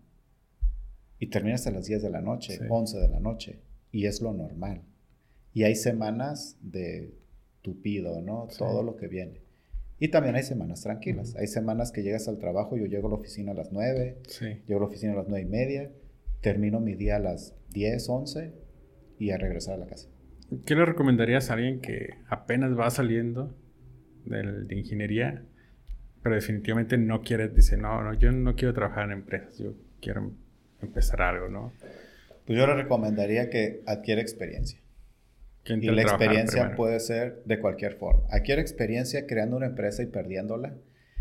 y 1.18 1.28
terminas 1.28 1.66
a 1.66 1.70
las 1.70 1.86
10 1.86 2.02
de 2.02 2.10
la 2.10 2.20
noche, 2.20 2.58
11 2.68 2.98
de 2.98 3.08
la 3.08 3.20
noche. 3.20 3.60
Y 3.92 4.06
es 4.06 4.20
lo 4.20 4.32
normal. 4.32 4.82
Y 5.52 5.64
hay 5.64 5.74
semanas 5.74 6.58
de 6.60 7.14
tupido, 7.62 8.20
¿no? 8.20 8.48
Todo 8.58 8.82
lo 8.82 8.96
que 8.96 9.08
viene. 9.08 9.40
Y 9.98 10.08
también 10.08 10.34
hay 10.34 10.42
semanas 10.42 10.82
tranquilas. 10.82 11.34
Hay 11.36 11.46
semanas 11.46 11.90
que 11.90 12.02
llegas 12.02 12.28
al 12.28 12.38
trabajo, 12.38 12.76
yo 12.76 12.84
llego 12.86 13.08
a 13.08 13.10
la 13.10 13.16
oficina 13.16 13.52
a 13.52 13.54
las 13.54 13.72
9, 13.72 14.18
llego 14.66 14.78
a 14.78 14.80
la 14.80 14.86
oficina 14.86 15.12
a 15.14 15.16
las 15.16 15.28
9 15.28 15.46
y 15.46 15.50
media, 15.50 15.90
termino 16.42 16.80
mi 16.80 16.94
día 16.94 17.16
a 17.16 17.20
las 17.20 17.54
10, 17.70 18.08
11 18.08 18.52
y 19.18 19.30
a 19.30 19.38
regresar 19.38 19.74
a 19.74 19.78
la 19.78 19.86
casa. 19.86 20.08
¿Qué 20.66 20.74
le 20.74 20.84
recomendarías 20.84 21.50
a 21.50 21.54
alguien 21.54 21.80
que 21.80 22.10
apenas 22.28 22.78
va 22.78 22.90
saliendo 22.90 23.56
de 24.24 24.76
ingeniería 24.76 25.46
pero 26.26 26.34
definitivamente 26.34 26.98
no 26.98 27.22
quiere, 27.22 27.48
dice, 27.50 27.76
no, 27.76 28.02
no, 28.02 28.12
yo 28.12 28.32
no 28.32 28.56
quiero 28.56 28.74
trabajar 28.74 29.04
en 29.04 29.12
empresas, 29.12 29.58
yo 29.58 29.74
quiero 30.00 30.32
empezar 30.82 31.22
algo, 31.22 31.46
¿no? 31.48 31.72
Pues 32.44 32.58
yo 32.58 32.66
le 32.66 32.74
recomendaría 32.74 33.48
que 33.48 33.84
adquiera 33.86 34.22
experiencia. 34.22 34.80
Y 35.66 35.88
la 35.88 36.02
experiencia 36.02 36.74
puede 36.74 36.98
ser 36.98 37.44
de 37.44 37.60
cualquier 37.60 37.94
forma. 37.94 38.24
Adquiere 38.28 38.60
experiencia 38.60 39.24
creando 39.28 39.56
una 39.56 39.66
empresa 39.66 40.02
y 40.02 40.06
perdiéndola, 40.06 40.74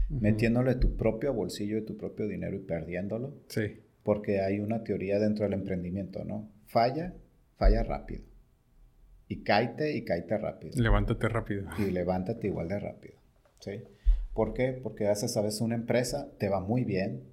metiéndole 0.09 0.73
tu 0.73 0.97
propio 0.97 1.35
bolsillo 1.35 1.77
y 1.77 1.85
tu 1.85 1.95
propio 1.97 2.27
dinero 2.27 2.55
y 2.55 2.61
perdiéndolo. 2.61 3.35
Sí. 3.49 3.83
Porque 4.01 4.41
hay 4.41 4.59
una 4.59 4.83
teoría 4.83 5.19
dentro 5.19 5.45
del 5.45 5.53
emprendimiento, 5.53 6.25
¿no? 6.25 6.49
Falla, 6.65 7.13
falla 7.57 7.83
rápido. 7.83 8.23
Y 9.27 9.43
caite 9.43 9.95
y 9.95 10.03
caite 10.03 10.35
rápido. 10.35 10.73
Levántate 10.81 11.29
rápido. 11.29 11.67
Y 11.77 11.91
levántate 11.91 12.47
igual 12.47 12.69
de 12.69 12.79
rápido. 12.79 13.13
¿Sí? 13.59 13.83
¿Por 14.36 14.53
qué? 14.53 14.73
Porque 14.73 15.07
haces 15.07 15.38
a 15.38 15.41
veces 15.41 15.61
una 15.61 15.75
empresa, 15.75 16.29
te 16.38 16.49
va 16.49 16.59
muy 16.59 16.83
bien, 16.83 17.23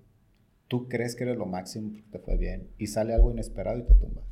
tú 0.69 0.89
crees 0.89 1.17
que 1.17 1.25
eres 1.25 1.37
lo 1.37 1.47
máximo 1.47 1.91
porque 1.91 2.09
te 2.13 2.19
fue 2.21 2.37
bien 2.37 2.71
y 2.79 2.87
sale 2.87 3.13
algo 3.13 3.33
inesperado 3.33 3.79
y 3.81 3.83
te 3.83 3.95
tumba. 3.95 4.23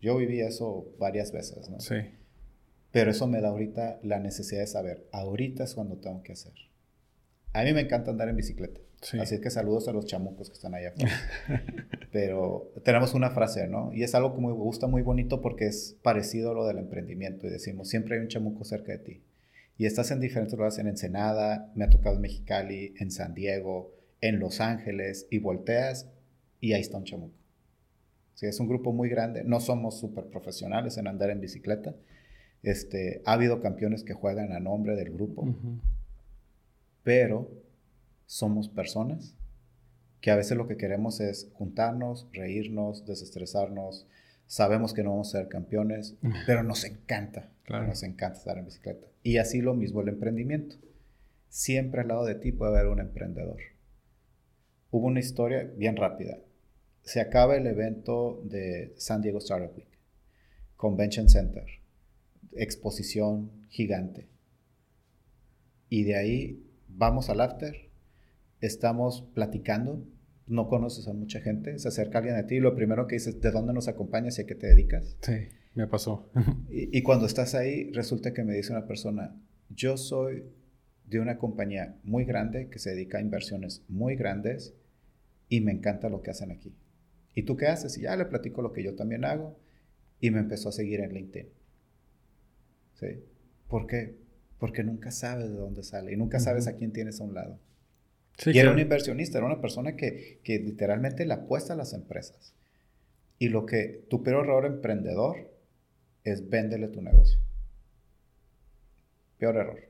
Yo 0.00 0.16
viví 0.16 0.40
eso 0.40 0.94
varias 0.98 1.32
veces, 1.32 1.68
¿no? 1.68 1.80
Sí. 1.80 1.96
Pero 2.92 3.10
eso 3.10 3.26
me 3.26 3.40
da 3.40 3.48
ahorita 3.48 3.98
la 4.04 4.20
necesidad 4.20 4.60
de 4.60 4.68
saber, 4.68 5.08
ahorita 5.10 5.64
es 5.64 5.74
cuando 5.74 5.96
tengo 5.96 6.22
que 6.22 6.32
hacer. 6.32 6.54
A 7.52 7.64
mí 7.64 7.72
me 7.72 7.80
encanta 7.80 8.12
andar 8.12 8.28
en 8.28 8.36
bicicleta. 8.36 8.80
Así 9.20 9.40
que 9.40 9.50
saludos 9.50 9.88
a 9.88 9.92
los 9.92 10.06
chamucos 10.06 10.48
que 10.48 10.54
están 10.54 10.74
allá 10.74 10.90
afuera. 10.90 11.12
Pero 12.12 12.72
tenemos 12.84 13.14
una 13.14 13.30
frase, 13.30 13.66
¿no? 13.66 13.92
Y 13.92 14.04
es 14.04 14.14
algo 14.14 14.34
que 14.34 14.40
me 14.40 14.52
gusta 14.52 14.86
muy 14.86 15.02
bonito 15.02 15.40
porque 15.40 15.66
es 15.66 15.98
parecido 16.02 16.52
a 16.52 16.54
lo 16.54 16.66
del 16.66 16.78
emprendimiento. 16.78 17.48
Y 17.48 17.50
decimos, 17.50 17.88
siempre 17.88 18.14
hay 18.14 18.22
un 18.22 18.28
chamuco 18.28 18.62
cerca 18.64 18.92
de 18.92 18.98
ti. 18.98 19.22
Y 19.80 19.86
estás 19.86 20.10
en 20.10 20.20
diferentes 20.20 20.52
lugares, 20.52 20.78
en 20.78 20.88
Ensenada, 20.88 21.72
me 21.74 21.86
ha 21.86 21.88
tocado 21.88 22.16
en 22.16 22.20
Mexicali, 22.20 22.92
en 22.98 23.10
San 23.10 23.32
Diego, 23.32 23.94
en 24.20 24.38
Los 24.38 24.60
Ángeles, 24.60 25.26
y 25.30 25.38
volteas 25.38 26.06
y 26.60 26.74
ahí 26.74 26.82
está 26.82 26.98
un 26.98 27.04
chamuco. 27.04 27.34
Sí, 28.34 28.44
es 28.44 28.60
un 28.60 28.68
grupo 28.68 28.92
muy 28.92 29.08
grande. 29.08 29.42
No 29.42 29.58
somos 29.58 29.98
súper 29.98 30.26
profesionales 30.26 30.98
en 30.98 31.06
andar 31.06 31.30
en 31.30 31.40
bicicleta. 31.40 31.94
Este, 32.62 33.22
ha 33.24 33.32
habido 33.32 33.62
campeones 33.62 34.04
que 34.04 34.12
juegan 34.12 34.52
a 34.52 34.60
nombre 34.60 34.96
del 34.96 35.14
grupo. 35.14 35.48
Pero 37.02 37.50
somos 38.26 38.68
personas 38.68 39.34
que 40.20 40.30
a 40.30 40.36
veces 40.36 40.58
lo 40.58 40.68
que 40.68 40.76
queremos 40.76 41.20
es 41.20 41.48
juntarnos, 41.54 42.28
reírnos, 42.34 43.06
desestresarnos. 43.06 44.06
Sabemos 44.46 44.92
que 44.92 45.02
no 45.02 45.12
vamos 45.12 45.34
a 45.34 45.38
ser 45.38 45.48
campeones, 45.48 46.16
pero 46.46 46.64
nos 46.64 46.84
encanta, 46.84 47.48
nos 47.78 48.02
encanta 48.02 48.38
estar 48.38 48.58
en 48.58 48.64
bicicleta. 48.64 49.06
Y 49.22 49.38
así 49.38 49.60
lo 49.60 49.74
mismo 49.74 50.00
el 50.00 50.08
emprendimiento. 50.08 50.76
Siempre 51.48 52.02
al 52.02 52.08
lado 52.08 52.24
de 52.24 52.34
ti 52.34 52.52
puede 52.52 52.72
haber 52.72 52.86
un 52.90 53.00
emprendedor. 53.00 53.60
Hubo 54.90 55.06
una 55.06 55.20
historia 55.20 55.64
bien 55.76 55.96
rápida. 55.96 56.38
Se 57.02 57.20
acaba 57.20 57.56
el 57.56 57.66
evento 57.66 58.42
de 58.44 58.92
San 58.96 59.22
Diego 59.22 59.38
Startup 59.38 59.74
Week, 59.76 59.98
Convention 60.76 61.28
Center, 61.28 61.64
exposición 62.52 63.50
gigante. 63.68 64.28
Y 65.88 66.04
de 66.04 66.16
ahí 66.16 66.66
vamos 66.88 67.30
al 67.30 67.40
after 67.40 67.90
estamos 68.60 69.22
platicando, 69.34 70.04
no 70.46 70.68
conoces 70.68 71.08
a 71.08 71.12
mucha 71.12 71.40
gente, 71.40 71.78
se 71.78 71.88
acerca 71.88 72.18
alguien 72.18 72.36
a 72.36 72.46
ti 72.46 72.56
y 72.56 72.60
lo 72.60 72.74
primero 72.74 73.06
que 73.06 73.16
dices, 73.16 73.40
¿de 73.40 73.50
dónde 73.50 73.72
nos 73.72 73.88
acompañas 73.88 74.38
y 74.38 74.42
a 74.42 74.46
qué 74.46 74.54
te 74.54 74.66
dedicas? 74.66 75.16
Sí, 75.22 75.48
me 75.74 75.86
pasó. 75.86 76.30
y, 76.68 77.02
cuando 77.02 77.26
estás 77.26 77.54
ahí, 77.54 77.90
resulta 77.92 78.32
que 78.32 78.44
me 78.44 78.54
dice 78.54 78.72
una 78.72 78.86
persona, 78.86 79.36
yo 79.68 79.96
soy 79.96 80.44
de 81.06 81.20
una 81.20 81.38
compañía 81.38 81.98
muy 82.02 82.24
grande 82.24 82.68
que 82.68 82.78
se 82.78 82.90
dedica 82.90 83.18
a 83.18 83.20
inversiones 83.20 83.82
muy 83.88 84.16
grandes 84.16 84.74
y 85.48 85.60
me 85.60 85.72
encanta 85.72 86.08
lo 86.08 86.22
que 86.22 86.30
hacen 86.30 86.50
aquí. 86.50 86.74
¿Y 87.34 87.42
tú 87.42 87.56
qué 87.56 87.66
haces? 87.66 87.96
Y 87.98 88.02
ya 88.02 88.16
le 88.16 88.24
platico 88.24 88.62
lo 88.62 88.72
que 88.72 88.82
yo 88.82 88.94
también 88.94 89.24
hago 89.24 89.58
y 90.20 90.30
me 90.30 90.40
empezó 90.40 90.68
a 90.68 90.72
seguir 90.72 91.00
en 91.00 91.14
LinkedIn. 91.14 91.48
¿Sí? 92.94 93.24
¿Por 93.68 93.86
qué? 93.86 94.16
Porque 94.58 94.84
nunca 94.84 95.10
sabes 95.10 95.50
de 95.50 95.56
dónde 95.56 95.82
sale 95.82 96.12
y 96.12 96.16
nunca 96.16 96.38
sabes 96.38 96.66
a 96.66 96.76
quién 96.76 96.92
tienes 96.92 97.20
a 97.20 97.24
un 97.24 97.34
lado 97.34 97.58
y 98.46 98.58
era 98.58 98.72
un 98.72 98.78
inversionista, 98.78 99.38
era 99.38 99.46
una 99.46 99.60
persona 99.60 99.96
que, 99.96 100.40
que, 100.42 100.58
literalmente 100.58 101.26
le 101.26 101.34
apuesta 101.34 101.74
a 101.74 101.76
las 101.76 101.92
empresas. 101.92 102.54
Y 103.38 103.48
lo 103.48 103.66
que 103.66 104.06
tu 104.08 104.22
peor 104.22 104.44
error 104.44 104.66
emprendedor 104.66 105.50
es 106.24 106.48
véndele 106.48 106.88
tu 106.88 107.02
negocio. 107.02 107.38
Peor 109.38 109.56
error. 109.56 109.80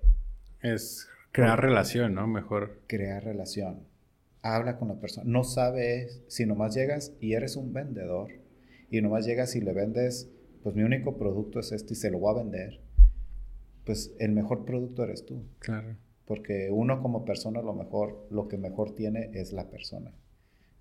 Es 0.61 1.09
crear 1.33 1.61
relación, 1.61 2.15
¿no? 2.15 2.27
Mejor. 2.27 2.81
Crear 2.87 3.25
relación. 3.25 3.87
Habla 4.43 4.79
con 4.79 4.89
la 4.89 5.01
persona. 5.01 5.29
No 5.29 5.45
sabes 5.45 6.23
si 6.29 6.47
nomás 6.47 6.75
llegas 6.75 7.13
y 7.21 7.35
eres 7.35 7.57
un 7.57 7.73
vendedor 7.73 8.31
y 8.91 9.01
nomás 9.01 9.27
llegas 9.27 9.55
y 9.57 9.61
le 9.61 9.73
vendes, 9.73 10.31
pues 10.63 10.75
mi 10.75 10.83
único 10.83 11.17
producto 11.17 11.61
es 11.61 11.73
este 11.73 11.95
y 11.95 11.97
se 11.97 12.11
lo 12.11 12.19
voy 12.19 12.35
a 12.35 12.43
vender. 12.43 12.81
Pues 13.85 14.15
el 14.19 14.33
mejor 14.33 14.65
producto 14.65 15.05
eres 15.05 15.27
tú. 15.27 15.45
Claro 15.59 15.97
porque 16.31 16.71
uno 16.71 17.03
como 17.03 17.25
persona 17.25 17.61
lo 17.61 17.75
mejor, 17.75 18.29
lo 18.31 18.47
que 18.47 18.57
mejor 18.57 18.95
tiene 18.95 19.33
es 19.35 19.53
la 19.53 19.69
persona. 19.69 20.13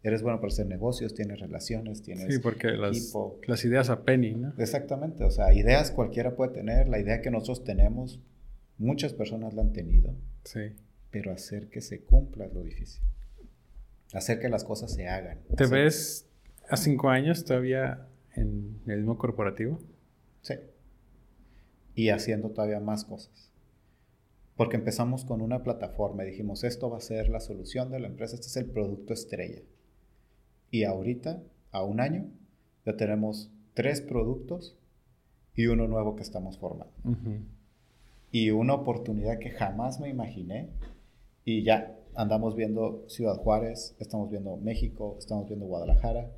Eres 0.01 0.21
bueno 0.21 0.39
para 0.39 0.47
hacer 0.51 0.65
negocios, 0.65 1.13
tienes 1.13 1.39
relaciones, 1.39 2.01
tienes 2.01 2.33
sí, 2.33 2.39
porque 2.39 2.69
Las, 2.71 3.13
las 3.45 3.65
ideas 3.65 3.89
a 3.89 4.03
penny, 4.03 4.33
¿no? 4.33 4.53
Exactamente, 4.57 5.25
o 5.25 5.31
sea, 5.31 5.53
ideas 5.53 5.91
cualquiera 5.91 6.35
puede 6.35 6.53
tener, 6.53 6.87
la 6.87 6.99
idea 6.99 7.21
que 7.21 7.31
nosotros 7.31 7.65
tenemos, 7.65 8.21
muchas 8.77 9.13
personas 9.13 9.53
la 9.53 9.61
han 9.61 9.73
tenido. 9.73 10.15
Sí. 10.45 10.71
Pero 11.11 11.31
hacer 11.33 11.69
que 11.69 11.81
se 11.81 12.01
cumpla 12.01 12.45
es 12.45 12.53
lo 12.53 12.63
difícil. 12.63 13.01
Hacer 14.13 14.39
que 14.39 14.47
las 14.47 14.63
cosas 14.63 14.93
se 14.93 15.07
hagan. 15.07 15.39
¿Te 15.55 15.67
ves 15.67 16.27
a 16.69 16.77
cinco 16.77 17.09
años 17.09 17.43
todavía 17.43 18.07
en 18.35 18.79
el 18.87 18.99
mismo 18.99 19.17
corporativo? 19.17 19.79
Sí. 20.41 20.55
Y 21.93 22.09
haciendo 22.09 22.51
todavía 22.51 22.79
más 22.79 23.03
cosas. 23.03 23.51
Porque 24.55 24.77
empezamos 24.77 25.25
con 25.25 25.41
una 25.41 25.63
plataforma 25.63 26.23
y 26.23 26.31
dijimos, 26.31 26.63
esto 26.63 26.89
va 26.89 26.97
a 26.97 27.01
ser 27.01 27.29
la 27.29 27.39
solución 27.39 27.91
de 27.91 27.99
la 27.99 28.07
empresa, 28.07 28.35
este 28.35 28.47
es 28.47 28.57
el 28.57 28.65
producto 28.65 29.13
estrella. 29.13 29.61
Y 30.71 30.83
ahorita, 30.83 31.41
a 31.71 31.83
un 31.83 31.99
año, 31.99 32.29
ya 32.85 32.95
tenemos 32.95 33.51
tres 33.73 34.01
productos 34.01 34.77
y 35.55 35.67
uno 35.67 35.87
nuevo 35.87 36.15
que 36.15 36.23
estamos 36.23 36.57
formando. 36.57 36.93
Y 38.31 38.51
una 38.51 38.75
oportunidad 38.75 39.39
que 39.39 39.49
jamás 39.49 39.99
me 39.99 40.09
imaginé. 40.09 40.69
Y 41.43 41.63
ya 41.63 41.97
andamos 42.15 42.55
viendo 42.55 43.05
Ciudad 43.07 43.37
Juárez, 43.37 43.95
estamos 43.99 44.29
viendo 44.29 44.57
México, 44.57 45.15
estamos 45.17 45.47
viendo 45.47 45.65
Guadalajara, 45.65 46.31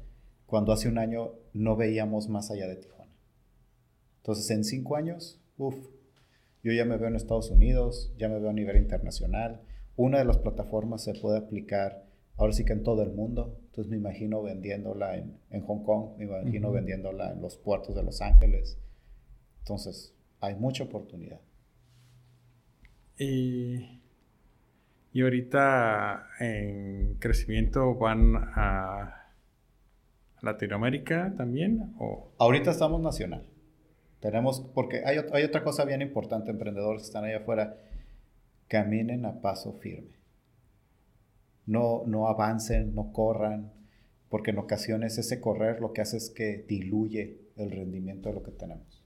cuando 0.45 0.71
hace 0.71 0.87
un 0.87 0.97
año 0.97 1.31
no 1.53 1.75
veíamos 1.75 2.29
más 2.29 2.51
allá 2.51 2.67
de 2.67 2.75
Tijuana. 2.75 3.11
Entonces, 4.17 4.49
en 4.51 4.63
cinco 4.63 4.95
años, 4.95 5.39
uff, 5.57 5.75
yo 6.63 6.71
ya 6.73 6.85
me 6.85 6.97
veo 6.97 7.07
en 7.07 7.15
Estados 7.15 7.49
Unidos, 7.49 8.13
ya 8.17 8.29
me 8.29 8.39
veo 8.39 8.49
a 8.49 8.53
nivel 8.53 8.77
internacional. 8.77 9.61
Una 9.95 10.19
de 10.19 10.25
las 10.25 10.37
plataformas 10.37 11.03
se 11.03 11.13
puede 11.13 11.37
aplicar 11.37 12.05
ahora 12.37 12.53
sí 12.53 12.65
que 12.65 12.73
en 12.73 12.83
todo 12.83 13.01
el 13.01 13.11
mundo. 13.11 13.57
Entonces 13.71 13.89
me 13.89 13.95
imagino 13.95 14.43
vendiéndola 14.43 15.15
en, 15.15 15.37
en 15.49 15.61
Hong 15.61 15.83
Kong, 15.83 16.17
me 16.17 16.25
imagino 16.25 16.73
vendiéndola 16.73 17.31
en 17.31 17.41
los 17.41 17.55
puertos 17.55 17.95
de 17.95 18.03
Los 18.03 18.21
Ángeles. 18.21 18.77
Entonces 19.59 20.13
hay 20.41 20.55
mucha 20.55 20.83
oportunidad. 20.83 21.39
Y, 23.17 24.01
y 25.13 25.21
ahorita 25.21 26.27
en 26.41 27.15
crecimiento 27.15 27.95
van 27.95 28.35
a 28.35 29.21
Latinoamérica 30.41 31.33
también? 31.37 31.93
¿o? 31.97 32.33
Ahorita 32.39 32.71
estamos 32.71 33.01
nacional. 33.01 33.45
Tenemos, 34.19 34.59
porque 34.73 35.03
hay, 35.05 35.17
hay 35.31 35.43
otra 35.43 35.63
cosa 35.63 35.85
bien 35.85 36.01
importante, 36.01 36.51
emprendedores 36.51 37.03
que 37.03 37.07
están 37.07 37.23
allá 37.23 37.37
afuera, 37.37 37.77
caminen 38.67 39.25
a 39.25 39.41
paso 39.41 39.73
firme. 39.73 40.20
No, 41.65 42.03
no 42.05 42.27
avancen, 42.27 42.95
no 42.95 43.11
corran, 43.13 43.71
porque 44.29 44.51
en 44.51 44.57
ocasiones 44.57 45.17
ese 45.17 45.41
correr 45.41 45.79
lo 45.79 45.93
que 45.93 46.01
hace 46.01 46.17
es 46.17 46.29
que 46.29 46.65
diluye 46.67 47.37
el 47.57 47.71
rendimiento 47.71 48.29
de 48.29 48.35
lo 48.35 48.43
que 48.43 48.51
tenemos. 48.51 49.03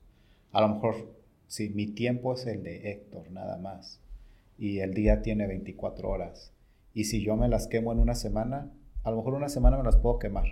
A 0.52 0.62
lo 0.62 0.70
mejor, 0.70 1.14
si 1.48 1.70
mi 1.70 1.88
tiempo 1.88 2.34
es 2.34 2.46
el 2.46 2.64
de 2.64 2.92
Héctor 2.92 3.32
nada 3.32 3.58
más, 3.58 4.00
y 4.58 4.80
el 4.80 4.94
día 4.94 5.22
tiene 5.22 5.48
24 5.48 6.10
horas, 6.10 6.54
y 6.94 7.06
si 7.06 7.22
yo 7.22 7.36
me 7.36 7.50
las 7.50 7.68
quemo 7.68 7.92
en 7.92 8.00
una 8.00 8.16
semana, 8.16 8.72
a 9.04 9.12
lo 9.12 9.18
mejor 9.18 9.34
una 9.34 9.50
semana 9.50 9.78
me 9.78 9.84
las 9.84 9.98
puedo 9.98 10.18
quemar, 10.18 10.46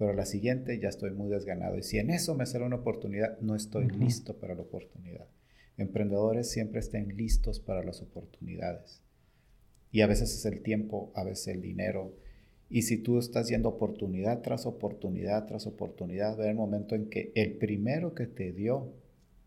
pero 0.00 0.14
la 0.14 0.24
siguiente 0.24 0.78
ya 0.80 0.88
estoy 0.88 1.10
muy 1.10 1.28
desganado. 1.28 1.76
Y 1.76 1.82
si 1.82 1.98
en 1.98 2.08
eso 2.08 2.34
me 2.34 2.46
sale 2.46 2.64
una 2.64 2.76
oportunidad, 2.76 3.38
no 3.40 3.54
estoy 3.54 3.86
listo 3.86 4.38
para 4.38 4.54
la 4.54 4.62
oportunidad. 4.62 5.26
Emprendedores 5.76 6.50
siempre 6.50 6.80
estén 6.80 7.16
listos 7.16 7.60
para 7.60 7.84
las 7.84 8.00
oportunidades. 8.00 9.02
Y 9.92 10.02
a 10.02 10.06
veces 10.06 10.34
es 10.34 10.44
el 10.44 10.62
tiempo, 10.62 11.12
a 11.14 11.24
veces 11.24 11.48
el 11.48 11.60
dinero. 11.60 12.14
Y 12.68 12.82
si 12.82 12.98
tú 12.98 13.18
estás 13.18 13.48
yendo 13.48 13.68
oportunidad 13.68 14.42
tras 14.42 14.66
oportunidad 14.66 15.46
tras 15.46 15.66
oportunidad, 15.66 16.38
va 16.38 16.48
el 16.48 16.54
momento 16.54 16.94
en 16.94 17.08
que 17.08 17.32
el 17.34 17.56
primero 17.56 18.14
que 18.14 18.26
te 18.26 18.52
dio 18.52 18.92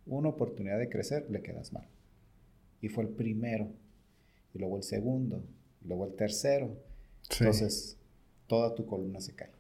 una 0.06 0.30
oportunidad 0.30 0.78
de 0.80 0.90
crecer, 0.90 1.26
le 1.30 1.42
quedas 1.42 1.72
mal. 1.72 1.88
Y 2.82 2.90
fue 2.90 3.04
el 3.06 3.10
primero. 3.10 3.72
Y 4.54 4.60
luego 4.60 4.78
el 4.78 4.84
segundo. 4.84 5.44
Y 5.84 5.88
luego 5.88 6.06
el 6.06 6.16
tercero. 6.16 6.78
Entonces, 7.40 7.98
toda 8.48 8.76
tu 8.76 8.86
columna 8.86 9.22
se 9.22 9.34
cae. 9.34 9.52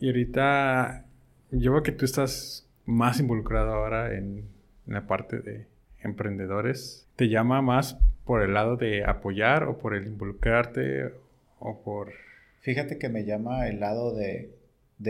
Y 0.00 0.06
ahorita 0.06 1.06
yo 1.50 1.72
veo 1.72 1.82
que 1.82 1.92
tú 1.92 2.04
estás 2.04 2.68
más 2.84 3.20
involucrado 3.20 3.72
ahora 3.72 4.16
en, 4.16 4.48
la 4.86 5.06
parte 5.06 5.40
de 5.40 5.66
emprendedores. 5.98 7.06
¿Te 7.16 7.28
llama 7.28 7.60
más 7.60 7.98
por 8.28 8.42
el 8.42 8.52
lado 8.52 8.76
de 8.76 9.04
apoyar 9.04 9.64
o 9.64 9.78
por 9.78 9.96
el 9.96 10.06
involucrarte 10.06 11.12
o 11.58 11.80
por... 11.82 12.12
Fíjate 12.60 12.98
que 12.98 13.08
me 13.08 13.24
llama 13.24 13.68
el 13.68 13.80
lado 13.80 14.14
de, 14.14 14.54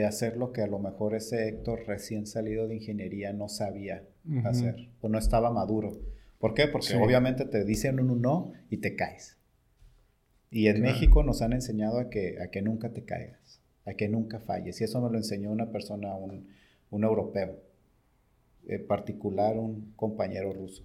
hacer 0.06 0.36
lo 0.36 0.52
que 0.52 0.62
a 0.62 0.66
lo 0.66 0.78
mejor 0.78 1.14
ese 1.14 1.48
Héctor 1.48 1.80
recién 1.86 2.26
salido 2.26 2.68
de 2.68 2.76
ingeniería 2.76 3.32
no 3.32 3.48
sabía 3.48 4.04
hacer 4.44 4.88
o 5.00 5.08
no 5.08 5.18
estaba 5.18 5.50
maduro. 5.50 5.98
¿Por 6.38 6.54
qué? 6.54 6.68
Porque 6.68 6.94
obviamente 6.94 7.44
te 7.44 7.64
dicen 7.64 7.98
un 7.98 8.22
no 8.22 8.52
y 8.70 8.76
te 8.76 8.94
caes. 8.94 9.36
Y 10.50 10.68
en 10.68 10.80
México 10.80 11.24
nos 11.24 11.42
han 11.42 11.52
enseñado 11.52 11.98
a 11.98 12.10
que, 12.10 12.40
a 12.40 12.48
que 12.48 12.62
nunca 12.62 12.90
te 12.90 13.04
caigas 13.04 13.60
a 13.88 13.94
que 13.94 14.08
nunca 14.08 14.38
falles. 14.38 14.80
Y 14.80 14.84
eso 14.84 15.00
me 15.00 15.10
lo 15.10 15.16
enseñó 15.16 15.50
una 15.50 15.72
persona, 15.72 16.14
un, 16.14 16.46
un 16.90 17.04
europeo, 17.04 17.56
en 18.66 18.86
particular 18.86 19.56
un 19.56 19.92
compañero 19.96 20.52
ruso, 20.52 20.84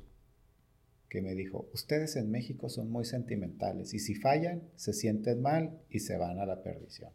que 1.13 1.21
me 1.21 1.35
dijo, 1.35 1.69
ustedes 1.75 2.15
en 2.15 2.31
México 2.31 2.69
son 2.69 2.89
muy 2.89 3.05
sentimentales 3.05 3.93
y 3.93 3.99
si 3.99 4.15
fallan, 4.15 4.63
se 4.75 4.93
sienten 4.93 5.43
mal 5.43 5.79
y 5.87 5.99
se 5.99 6.17
van 6.17 6.39
a 6.39 6.47
la 6.47 6.63
perdición. 6.63 7.11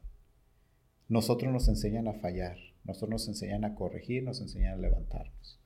Nosotros 1.09 1.53
nos 1.53 1.67
enseñan 1.67 2.07
a 2.07 2.13
fallar, 2.13 2.57
nosotros 2.85 3.11
nos 3.11 3.27
enseñan 3.27 3.65
a 3.65 3.75
corregir, 3.75 4.23
nos 4.23 4.41
enseñan 4.41 4.75
a 4.75 4.83
levantarnos. 4.83 5.61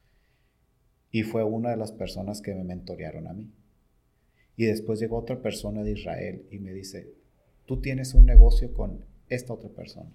Y 1.10 1.24
fue 1.24 1.44
una 1.44 1.72
de 1.72 1.76
las 1.76 1.92
personas 1.92 2.40
que 2.40 2.54
me 2.54 2.64
mentorearon 2.64 3.26
a 3.28 3.34
mí. 3.34 3.52
Y 4.56 4.64
después 4.64 4.98
llegó 4.98 5.18
otra 5.18 5.42
persona 5.42 5.82
de 5.82 5.92
Israel 5.92 6.46
y 6.50 6.58
me 6.58 6.72
dice, 6.72 7.12
tú 7.66 7.82
tienes 7.82 8.14
un 8.14 8.24
negocio 8.24 8.72
con 8.72 9.04
esta 9.28 9.52
otra 9.52 9.68
persona. 9.68 10.10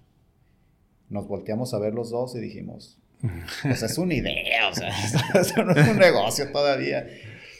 Nos 1.08 1.28
volteamos 1.28 1.72
a 1.72 1.78
ver 1.78 1.94
los 1.94 2.10
dos 2.10 2.34
y 2.34 2.40
dijimos, 2.40 2.98
pues 3.62 3.80
es 3.80 3.96
una 3.96 4.14
idea, 4.14 4.70
o 4.70 4.74
sea, 4.74 4.88
eso 5.40 5.64
no 5.64 5.70
es 5.70 5.88
un 5.88 5.98
negocio 5.98 6.50
todavía. 6.50 7.06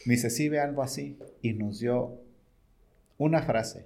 Me 0.09 0.15
dice, 0.15 0.31
sí, 0.31 0.49
ve 0.49 0.59
algo 0.59 0.81
así. 0.81 1.19
Y 1.43 1.53
nos 1.53 1.77
dio 1.77 2.19
una 3.19 3.43
frase, 3.43 3.85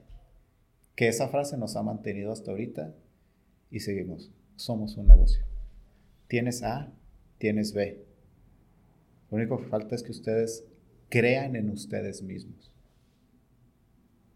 que 0.95 1.09
esa 1.09 1.27
frase 1.27 1.57
nos 1.57 1.75
ha 1.75 1.83
mantenido 1.83 2.31
hasta 2.31 2.51
ahorita 2.51 2.95
y 3.69 3.81
seguimos. 3.81 4.31
Somos 4.55 4.95
un 4.95 5.07
negocio. 5.07 5.43
Tienes 6.29 6.63
A, 6.63 6.93
tienes 7.39 7.73
B. 7.73 8.05
Lo 9.31 9.35
único 9.35 9.57
que 9.57 9.65
falta 9.65 9.95
es 9.95 10.03
que 10.03 10.11
ustedes 10.11 10.63
crean 11.09 11.57
en 11.57 11.69
ustedes 11.69 12.23
mismos. 12.23 12.71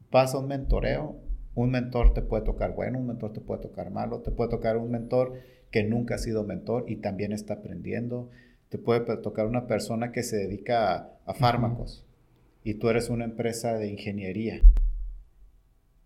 Pasa 0.09 0.39
un 0.39 0.49
mentoreo, 0.49 1.21
un 1.55 1.71
mentor 1.71 2.13
te 2.13 2.21
puede 2.21 2.43
tocar 2.43 2.75
bueno, 2.75 2.99
un 2.99 3.07
mentor 3.07 3.31
te 3.31 3.39
puede 3.39 3.61
tocar 3.61 3.91
malo, 3.91 4.19
te 4.19 4.31
puede 4.31 4.49
tocar 4.49 4.75
un 4.75 4.91
mentor 4.91 5.35
que 5.71 5.85
nunca 5.85 6.15
ha 6.15 6.19
sido 6.19 6.43
mentor 6.43 6.83
y 6.89 6.97
también 6.97 7.31
está 7.31 7.53
aprendiendo, 7.53 8.29
te 8.69 8.77
puede 8.77 9.17
tocar 9.17 9.45
una 9.45 9.67
persona 9.67 10.11
que 10.11 10.23
se 10.23 10.37
dedica 10.37 11.09
a, 11.25 11.33
fármacos 11.33 12.05
y 12.63 12.75
tú 12.75 12.89
eres 12.89 13.09
una 13.09 13.25
empresa 13.25 13.77
de 13.77 13.87
ingeniería. 13.87 14.61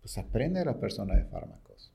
Pues 0.00 0.18
aprende 0.18 0.60
a 0.60 0.64
la 0.64 0.78
persona 0.78 1.16
de 1.16 1.24
fármacos. 1.24 1.92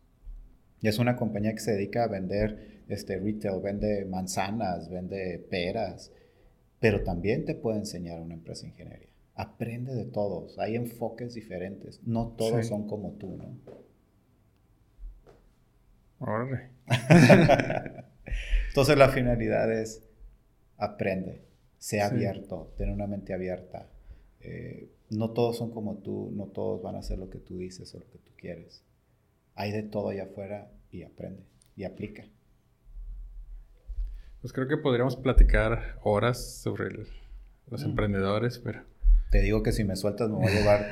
Y 0.82 0.88
es 0.88 1.00
una 1.00 1.16
compañía 1.16 1.54
que 1.54 1.60
se 1.60 1.72
dedica 1.72 2.04
a 2.04 2.08
vender 2.08 2.84
este 2.88 3.18
retail, 3.18 3.62
vende 3.62 4.06
manzanas, 4.06 4.90
vende 4.90 5.46
peras, 5.50 6.12
pero 6.80 7.04
también 7.04 7.46
te 7.46 7.56
puede 7.56 7.80
enseñar 7.80 8.22
una 8.22 8.36
empresa 8.36 8.64
de 8.64 8.70
ingeniería. 8.70 9.10
Aprende 9.36 9.94
de 9.94 10.06
todos, 10.06 10.60
hay 10.60 10.76
enfoques 10.76 11.34
diferentes, 11.34 12.02
no 12.04 12.30
todos 12.30 12.68
son 12.68 12.88
como 12.88 13.14
tú, 13.14 13.38
¿no? 13.38 13.58
Entonces 18.70 18.98
la 18.98 19.10
finalidad 19.10 19.72
es 19.72 20.07
aprende, 20.78 21.46
sea 21.78 22.08
abierto, 22.08 22.74
ten 22.78 22.90
una 22.90 23.08
mente 23.08 23.34
abierta. 23.34 23.90
Eh, 24.40 24.90
no 25.10 25.32
todos 25.32 25.58
son 25.58 25.72
como 25.72 25.98
tú, 25.98 26.32
no 26.34 26.48
todos 26.48 26.82
van 26.82 26.96
a 26.96 27.00
hacer 27.00 27.18
lo 27.18 27.30
que 27.30 27.40
tú 27.40 27.58
dices 27.58 27.94
o 27.96 28.00
lo 28.00 28.10
que 28.10 28.18
tú 28.20 28.32
quieres. 28.38 28.84
Hay 29.56 29.72
de 29.72 29.84
todo 29.84 30.10
allá 30.10 30.26
afuera 30.26 30.72
y 30.92 31.04
aprende 31.04 31.44
y 31.76 31.84
aplica. 31.84 32.26
Pues 34.42 34.54
creo 34.54 34.68
que 34.68 34.78
podríamos 34.78 35.16
platicar 35.16 36.00
horas 36.04 36.62
sobre 36.62 36.92
los 37.68 37.84
mm. 37.84 37.90
emprendedores, 37.90 38.60
pero... 38.60 38.84
Te 39.32 39.42
digo 39.42 39.62
que 39.62 39.74
si 39.74 39.84
me 39.84 39.96
sueltas 39.98 40.30
me 40.30 40.36
voy 40.36 40.48
a 40.48 40.52
llevar 40.52 40.86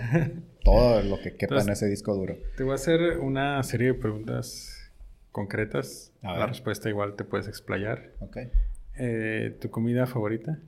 todo 0.63 1.01
lo 1.03 1.19
que 1.21 1.37
quepa 1.37 1.61
en 1.61 1.69
ese 1.69 1.87
disco 1.87 2.13
duro. 2.13 2.35
Te 2.57 2.63
voy 2.63 2.73
a 2.73 2.75
hacer 2.75 3.19
una 3.19 3.63
serie 3.63 3.87
de 3.87 3.93
preguntas 3.93 4.91
concretas. 5.31 6.11
La 6.21 6.47
respuesta 6.47 6.89
igual 6.89 7.15
te 7.15 7.23
puedes 7.23 7.47
explayar. 7.47 8.11
Ok. 8.19 8.37
Eh, 8.97 9.57
¿Tu 9.59 9.69
comida 9.69 10.05
favorita? 10.05 10.59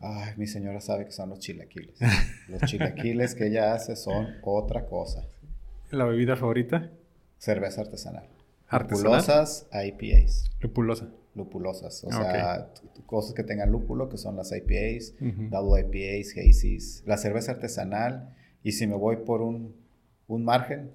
Ay, 0.00 0.34
mi 0.36 0.46
señora 0.46 0.80
sabe 0.80 1.04
que 1.04 1.12
son 1.12 1.30
los 1.30 1.40
chilaquiles. 1.40 1.98
los 2.48 2.62
chilaquiles 2.62 3.34
que 3.34 3.46
ella 3.48 3.74
hace 3.74 3.96
son 3.96 4.36
otra 4.42 4.86
cosa. 4.86 5.24
¿La 5.90 6.04
bebida 6.04 6.36
favorita? 6.36 6.90
Cerveza 7.38 7.82
artesanal. 7.82 8.28
Lupulosas 8.70 9.68
IPAs. 9.72 10.50
Lupulosa. 10.60 11.08
Lupulosas. 11.34 12.04
O 12.04 12.10
sea, 12.10 12.70
cosas 13.06 13.34
que 13.34 13.44
tengan 13.44 13.70
lúpulo, 13.70 14.08
que 14.08 14.18
son 14.18 14.36
las 14.36 14.52
IPAs, 14.52 15.14
double 15.50 15.80
IPAs, 15.80 16.32
hazies. 16.36 17.02
La 17.06 17.16
cerveza 17.16 17.52
artesanal. 17.52 18.34
Y 18.62 18.72
si 18.72 18.86
me 18.86 18.96
voy 18.96 19.18
por 19.24 19.40
un, 19.40 19.76
un 20.26 20.44
margen, 20.44 20.90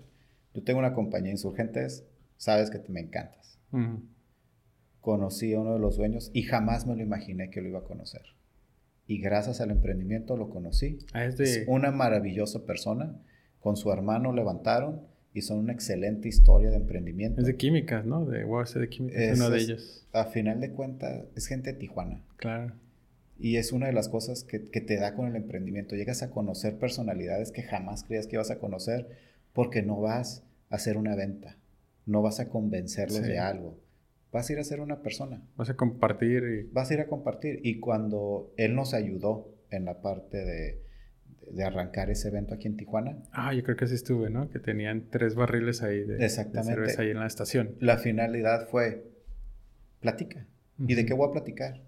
yo 0.54 0.64
tengo 0.64 0.80
una 0.80 0.94
compañía 0.94 1.32
Insurgentes, 1.32 2.06
sabes 2.38 2.70
que 2.70 2.80
me 2.90 3.00
encantas 3.00 3.58
conocí 5.04 5.54
a 5.54 5.60
uno 5.60 5.74
de 5.74 5.80
los 5.80 5.98
dueños 5.98 6.32
y 6.34 6.44
jamás 6.44 6.88
me 6.88 6.96
lo 6.96 7.04
imaginé 7.04 7.50
que 7.52 7.62
lo 7.62 7.68
iba 7.68 7.80
a 7.80 7.84
conocer. 7.84 8.22
Y 9.06 9.20
gracias 9.20 9.60
al 9.60 9.70
emprendimiento 9.70 10.38
lo 10.38 10.50
conocí. 10.50 11.00
Ah, 11.12 11.26
es, 11.26 11.66
una 11.68 11.92
maravillosa 11.92 12.66
persona. 12.66 13.22
Con 13.60 13.76
su 13.76 13.92
hermano 13.92 14.32
levantaron 14.32 15.02
y 15.34 15.42
son 15.42 15.60
una 15.60 15.74
excelente 15.74 16.30
historia 16.30 16.70
de 16.70 16.78
emprendimiento. 16.78 17.42
Es 17.42 17.48
de 17.48 17.58
químicas, 17.58 18.06
¿no? 18.06 18.26
De 18.26 18.46
UAS 18.46 18.76
de 18.76 18.88
químicas, 18.88 19.22
es, 19.22 19.38
una 19.38 19.50
de 19.50 19.58
ellas. 19.60 20.08
A 20.14 20.26
final 20.26 20.62
de 20.62 20.72
cuentas, 20.72 21.26
es 21.36 21.48
gente 21.48 21.74
de 21.74 21.80
Tijuana. 21.80 22.24
Claro. 22.38 22.74
Y 23.38 23.58
es 23.58 23.74
una 23.74 23.88
de 23.88 23.94
las 23.94 24.08
cosas 24.08 24.46
que, 24.46 24.70
que, 24.70 24.80
te 24.80 24.96
da 24.96 25.16
con 25.16 25.28
el 25.28 25.36
emprendimiento. 25.36 25.96
Llegas 25.98 26.24
a 26.24 26.32
conocer 26.32 26.78
personalidades 26.78 27.52
que 27.52 27.64
jamás 27.64 28.06
creías 28.06 28.28
que 28.28 28.38
ibas 28.38 28.52
a 28.52 28.60
conocer 28.60 29.10
porque 29.52 29.82
no 29.82 30.00
vas 30.00 30.44
a 30.70 30.76
hacer 30.76 30.96
una 30.96 31.16
venta. 31.16 31.58
No 32.06 32.22
vas 32.22 32.40
a 32.40 32.48
convencerlos 32.48 33.22
de 33.22 33.40
algo 33.40 33.83
vas 34.34 34.50
a 34.50 34.54
ir 34.54 34.60
a 34.60 34.64
ser 34.64 34.82
una 34.82 35.02
persona. 35.02 35.42
Vas 35.56 35.70
a 35.70 35.76
compartir. 35.76 36.44
Y... 36.44 36.74
Vas 36.74 36.92
a 36.92 36.96
ir 36.96 37.00
a 37.00 37.08
compartir. 37.08 37.62
Y 37.64 37.80
cuando 37.80 38.52
él 38.58 38.76
nos 38.76 38.94
ayudó 38.94 39.54
en 39.70 39.86
la 39.86 40.02
parte 40.02 40.38
de, 40.44 40.82
de 41.52 41.64
arrancar 41.64 42.10
ese 42.10 42.30
evento 42.30 42.56
aquí 42.56 42.68
en 42.68 42.76
Tijuana. 42.76 43.24
Ah, 43.32 43.54
yo 43.54 43.64
creo 43.64 43.78
que 43.78 43.88
sí 43.88 43.96
estuve, 43.96 44.30
¿no? 44.30 44.50
Que 44.50 44.60
tenían 44.60 45.10
tres 45.10 45.36
barriles 45.36 45.84
ahí 45.84 46.04
de, 46.04 46.28
cerveza 46.30 47.02
ahí 47.02 47.12
en 47.12 47.20
la 47.20 47.28
estación. 47.28 47.76
La 47.80 47.98
finalidad 47.98 48.68
fue, 48.68 49.06
platica. 50.00 50.48
¿Y 50.80 50.96
de 50.96 51.06
qué 51.06 51.14
voy 51.14 51.30
a 51.30 51.32
platicar? 51.32 51.82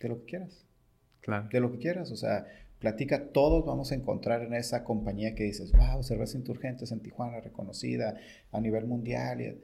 De 0.00 0.08
lo 0.08 0.20
que 0.20 0.24
quieras. 0.24 0.66
Claro. 1.20 1.48
De 1.52 1.60
lo 1.60 1.70
que 1.70 1.78
quieras. 1.78 2.10
O 2.10 2.16
sea, 2.16 2.46
platica, 2.78 3.28
todos 3.28 3.66
vamos 3.66 3.92
a 3.92 3.94
encontrar 3.94 4.42
en 4.42 4.54
esa 4.54 4.82
compañía 4.84 5.34
que 5.34 5.44
dices, 5.44 5.72
wow, 5.72 6.02
cerveza 6.02 6.38
insurgentes 6.38 6.90
en 6.90 7.00
Tijuana, 7.00 7.40
reconocida 7.40 8.16
a 8.50 8.60
nivel 8.60 8.86
mundial. 8.86 9.58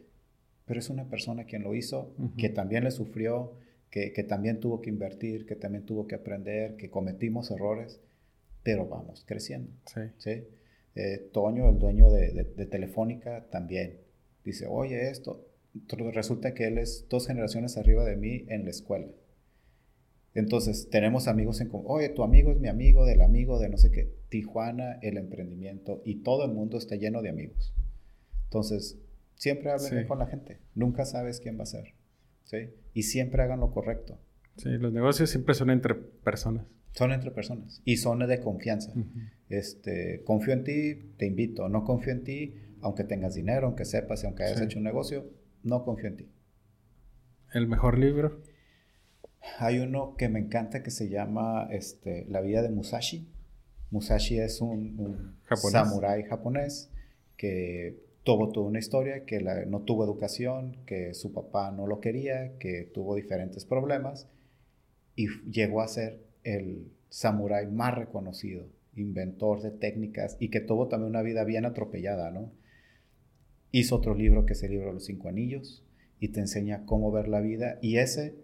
Pero 0.67 0.81
es 0.81 0.91
una 0.91 1.09
persona 1.09 1.45
quien 1.45 1.63
lo 1.63 1.75
hizo, 1.75 2.15
que 2.39 2.49
también 2.49 2.85
le 2.85 2.91
sufrió, 2.91 3.53
que, 3.91 4.25
también 4.25 4.59
tuvo 4.59 4.81
que 4.81 4.91
invertir, 4.91 5.47
que 5.47 5.55
también 5.55 5.85
tuvo 5.85 6.09
que 6.09 6.17
aprender, 6.17 6.77
que 6.77 6.91
cometimos 6.91 7.51
errores, 7.51 8.01
pero 8.63 8.89
vamos 8.89 9.25
creciendo. 9.25 9.71
Sí. 10.17 10.45
Eh, 10.97 11.29
Toño, 11.33 11.69
el 11.69 11.79
dueño 11.79 12.11
de, 12.11 12.45
Telefónica, 12.67 13.47
también 13.51 14.01
dice, 14.45 14.67
oye, 14.67 15.11
esto, 15.11 15.47
resulta 15.89 16.55
que 16.55 16.67
él 16.67 16.79
es 16.79 17.07
dos 17.09 17.27
generaciones 17.27 17.77
arriba 17.77 18.05
de 18.05 18.17
mí 18.17 18.45
en 18.49 18.65
la 18.65 18.71
escuela. 18.71 19.09
Entonces, 20.35 20.89
tenemos 20.91 21.29
amigos 21.29 21.61
en 21.61 21.69
común. 21.69 21.87
Oye, 21.89 22.09
tu 22.09 22.25
amigo 22.25 22.51
es 22.51 22.59
mi 22.59 22.69
amigo 22.69 23.07
del 23.07 23.23
amigo 23.23 23.61
de 23.61 23.69
no 23.69 23.77
sé 23.79 23.93
qué. 23.93 24.13
Tijuana, 24.29 24.99
el 25.03 25.17
emprendimiento 25.17 26.03
y 26.05 26.17
todo 26.17 26.45
el 26.45 26.53
mundo 26.53 26.77
está 26.79 26.97
lleno 26.97 27.23
de 27.23 27.29
amigos. 27.29 27.73
Entonces, 28.45 28.99
Siempre 29.37 29.71
hablen 29.71 30.07
con 30.07 30.19
la 30.19 30.27
gente. 30.27 30.61
Nunca 30.75 31.05
sabes 31.05 31.41
quién 31.41 31.59
va 31.59 31.65
a 31.65 31.67
ser. 31.67 31.95
¿sí? 32.45 32.71
Y 32.93 33.03
siempre 33.05 33.43
hagan 33.43 33.61
lo 33.61 33.71
correcto. 33.73 34.19
Sí, 34.57 34.71
los 34.71 34.93
negocios 34.93 35.31
siempre 35.31 35.55
son 35.55 35.71
entre 35.71 35.95
personas. 35.95 36.67
Son 36.93 37.13
entre 37.13 37.33
personas. 37.33 37.83
Y 37.85 37.97
son 37.97 38.21
de 38.21 38.41
confianza. 38.41 38.93
este, 39.49 40.23
confío 40.25 40.53
en 40.53 40.65
ti, 40.65 41.15
te 41.17 41.27
invito. 41.27 41.69
No 41.69 41.85
confío 41.85 42.13
en 42.13 42.23
ti, 42.23 42.55
aunque 42.81 43.03
tengas 43.03 43.35
dinero, 43.35 43.67
aunque 43.67 43.85
sepas 43.85 44.23
y 44.23 44.27
aunque 44.27 44.45
hayas 44.45 44.61
hecho 44.61 44.79
un 44.79 44.85
negocio, 44.85 45.29
no 45.65 45.85
confío 45.85 46.09
en 46.09 46.17
ti. 46.17 46.29
¿El 47.53 47.67
mejor 47.67 47.99
libro? 47.99 48.43
Hay 49.59 49.79
uno 49.79 50.17
que 50.17 50.29
me 50.29 50.39
encanta 50.39 50.83
que 50.83 50.91
se 50.91 51.09
llama 51.09 51.69
este, 51.71 52.27
La 52.29 52.41
vida 52.41 52.63
de 52.63 52.71
Musashi. 52.71 53.29
Musashi 53.91 54.39
es 54.39 54.61
un, 54.61 54.99
un 54.99 55.37
samurái 55.71 56.25
japonés 56.25 56.91
que 57.37 58.04
tuvo 58.25 58.51
toda 58.51 58.67
una 58.67 58.79
historia, 58.79 59.25
que 59.25 59.41
no 59.69 59.83
tuvo 59.83 60.05
educación, 60.05 60.79
que 60.87 61.15
su 61.15 61.33
papá 61.33 61.71
no 61.71 61.87
lo 61.87 62.01
quería, 62.01 62.57
que 62.59 62.91
tuvo 62.93 63.15
diferentes 63.15 63.67
problemas 63.67 64.29
y 65.15 65.29
llegó 65.51 65.83
a 65.83 65.89
ser 65.89 66.25
el 66.43 66.91
samurái 67.11 67.67
más 67.71 67.95
reconocido, 67.95 68.67
inventor 68.97 69.61
de 69.61 69.71
técnicas 69.71 70.37
y 70.41 70.49
que 70.49 70.61
tuvo 70.61 70.89
también 70.89 71.11
una 71.11 71.23
vida 71.23 71.45
bien 71.45 71.67
atropellada, 71.67 72.31
¿no? 72.31 72.51
Hizo 73.71 73.97
otro 73.97 74.15
libro 74.15 74.47
que 74.47 74.55
es 74.55 74.63
el 74.63 74.71
libro 74.71 74.89
de 74.89 74.95
los 74.95 75.05
cinco 75.05 75.29
anillos 75.29 75.85
y 76.19 76.29
te 76.29 76.41
enseña 76.41 76.87
cómo 76.87 77.13
ver 77.13 77.29
la 77.29 77.41
vida 77.41 77.79
y 77.83 77.99
ese 77.99 78.37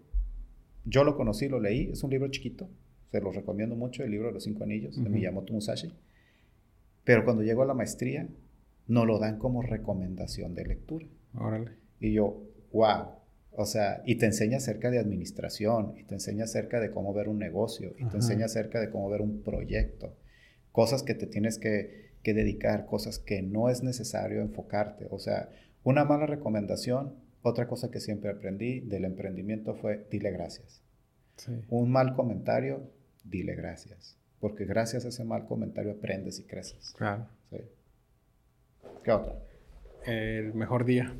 yo 0.85 1.03
lo 1.03 1.15
conocí, 1.15 1.47
lo 1.47 1.59
leí, 1.59 1.89
es 1.91 2.03
un 2.03 2.11
libro 2.11 2.29
chiquito, 2.29 2.69
se 3.11 3.21
lo 3.21 3.31
recomiendo 3.31 3.75
mucho, 3.75 4.03
el 4.03 4.11
libro 4.11 4.27
de 4.27 4.33
los 4.33 4.43
cinco 4.43 4.63
anillos 4.63 5.01
de 5.01 5.09
Miyamoto 5.09 5.53
Musashi. 5.53 5.91
Pero 7.03 7.23
cuando 7.23 7.43
llegó 7.43 7.63
a 7.63 7.67
la 7.67 7.73
maestría, 7.73 8.27
no 8.87 9.05
lo 9.05 9.19
dan 9.19 9.37
como 9.37 9.61
recomendación 9.61 10.53
de 10.53 10.65
lectura. 10.65 11.07
Órale. 11.35 11.71
Y 11.99 12.13
yo, 12.13 12.43
wow, 12.73 13.13
O 13.53 13.65
sea, 13.65 14.01
y 14.05 14.15
te 14.15 14.25
enseña 14.25 14.57
acerca 14.57 14.89
de 14.89 14.99
administración, 14.99 15.93
y 15.97 16.03
te 16.03 16.15
enseña 16.15 16.45
acerca 16.45 16.79
de 16.79 16.91
cómo 16.91 17.13
ver 17.13 17.27
un 17.27 17.37
negocio, 17.37 17.93
y 17.97 18.05
te 18.05 18.17
enseña 18.17 18.45
acerca 18.45 18.79
de 18.79 18.89
cómo 18.89 19.09
ver 19.09 19.21
un 19.21 19.41
proyecto. 19.43 20.15
Cosas 20.71 21.03
que 21.03 21.13
te 21.13 21.27
tienes 21.27 21.57
que, 21.57 22.11
que 22.23 22.33
dedicar, 22.33 22.85
cosas 22.85 23.19
que 23.19 23.41
no 23.41 23.69
es 23.69 23.83
necesario 23.83 24.41
enfocarte. 24.41 25.07
O 25.09 25.19
sea, 25.19 25.49
una 25.83 26.05
mala 26.05 26.27
recomendación, 26.27 27.15
otra 27.41 27.67
cosa 27.67 27.91
que 27.91 27.99
siempre 27.99 28.29
aprendí 28.29 28.79
del 28.81 29.05
emprendimiento 29.05 29.75
fue 29.75 30.07
dile 30.09 30.31
gracias. 30.31 30.81
Un 31.69 31.91
mal 31.91 32.13
comentario, 32.15 32.91
dile 33.23 33.55
gracias. 33.55 34.17
Porque 34.39 34.65
gracias 34.65 35.05
a 35.05 35.09
ese 35.09 35.23
mal 35.23 35.45
comentario 35.45 35.91
aprendes 35.91 36.39
y 36.39 36.43
creces. 36.43 36.93
Claro. 36.97 37.27
¿Qué 39.03 39.11
otra? 39.11 39.35
El 40.05 40.53
mejor 40.53 40.85
día. 40.85 41.13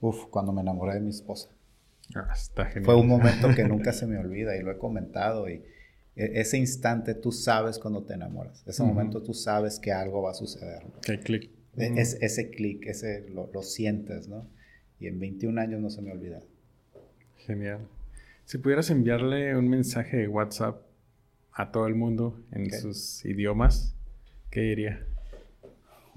Uf, 0.00 0.26
cuando 0.30 0.52
me 0.52 0.60
enamoré 0.60 0.94
de 0.94 1.00
mi 1.00 1.10
esposa. 1.10 1.48
Ah, 2.14 2.30
está 2.32 2.66
genial. 2.66 2.84
Fue 2.84 2.96
un 2.96 3.08
momento 3.08 3.48
que 3.54 3.64
nunca 3.68 3.92
se 3.92 4.06
me 4.06 4.18
olvida 4.18 4.56
y 4.56 4.62
lo 4.62 4.70
he 4.70 4.78
comentado. 4.78 5.48
Y 5.48 5.62
e, 6.16 6.40
ese 6.40 6.58
instante 6.58 7.14
tú 7.14 7.32
sabes 7.32 7.78
cuando 7.78 8.04
te 8.04 8.14
enamoras. 8.14 8.62
Ese 8.66 8.82
momento 8.82 9.22
tú 9.22 9.34
sabes 9.34 9.78
que 9.78 9.92
algo 9.92 10.22
va 10.22 10.32
a 10.32 10.34
suceder. 10.34 10.84
Que 11.02 11.18
clic. 11.18 11.50
E, 11.76 12.00
es, 12.00 12.18
ese 12.20 12.50
clic, 12.50 12.86
ese 12.86 13.28
lo, 13.28 13.50
lo, 13.52 13.62
sientes, 13.62 14.28
¿no? 14.28 14.46
Y 15.00 15.06
en 15.06 15.18
21 15.18 15.60
años 15.60 15.80
no 15.80 15.90
se 15.90 16.02
me 16.02 16.12
olvida. 16.12 16.40
Genial. 17.46 17.80
Si 18.44 18.58
pudieras 18.58 18.90
enviarle 18.90 19.56
un 19.56 19.68
mensaje 19.68 20.16
de 20.16 20.28
WhatsApp 20.28 20.82
a 21.52 21.70
todo 21.70 21.86
el 21.86 21.94
mundo 21.94 22.40
en 22.52 22.70
sus 22.72 23.24
idiomas, 23.24 23.94
¿qué 24.50 24.60
diría? 24.60 25.04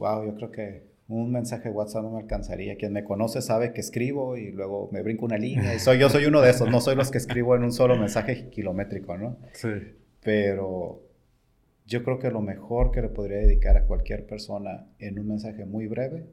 Wow, 0.01 0.25
yo 0.25 0.33
creo 0.33 0.51
que 0.51 0.83
un 1.07 1.31
mensaje 1.31 1.69
de 1.69 1.75
WhatsApp 1.75 2.01
no 2.01 2.09
me 2.09 2.21
alcanzaría. 2.21 2.75
Quien 2.75 2.91
me 2.91 3.03
conoce 3.03 3.39
sabe 3.39 3.71
que 3.71 3.81
escribo 3.81 4.35
y 4.35 4.51
luego 4.51 4.89
me 4.91 5.03
brinco 5.03 5.25
una 5.25 5.37
línea. 5.37 5.75
Y 5.75 5.79
soy, 5.79 5.99
yo 5.99 6.09
soy 6.09 6.25
uno 6.25 6.41
de 6.41 6.49
esos, 6.49 6.71
no 6.71 6.81
soy 6.81 6.95
los 6.95 7.11
que 7.11 7.19
escribo 7.19 7.55
en 7.55 7.63
un 7.63 7.71
solo 7.71 7.95
mensaje 7.95 8.49
kilométrico, 8.49 9.15
¿no? 9.15 9.37
Sí. 9.53 9.69
Pero 10.23 11.03
yo 11.85 12.03
creo 12.03 12.17
que 12.17 12.31
lo 12.31 12.41
mejor 12.41 12.89
que 12.89 13.03
le 13.03 13.09
podría 13.09 13.37
dedicar 13.37 13.77
a 13.77 13.85
cualquier 13.85 14.25
persona 14.25 14.87
en 14.97 15.19
un 15.19 15.27
mensaje 15.27 15.65
muy 15.65 15.85
breve 15.85 16.25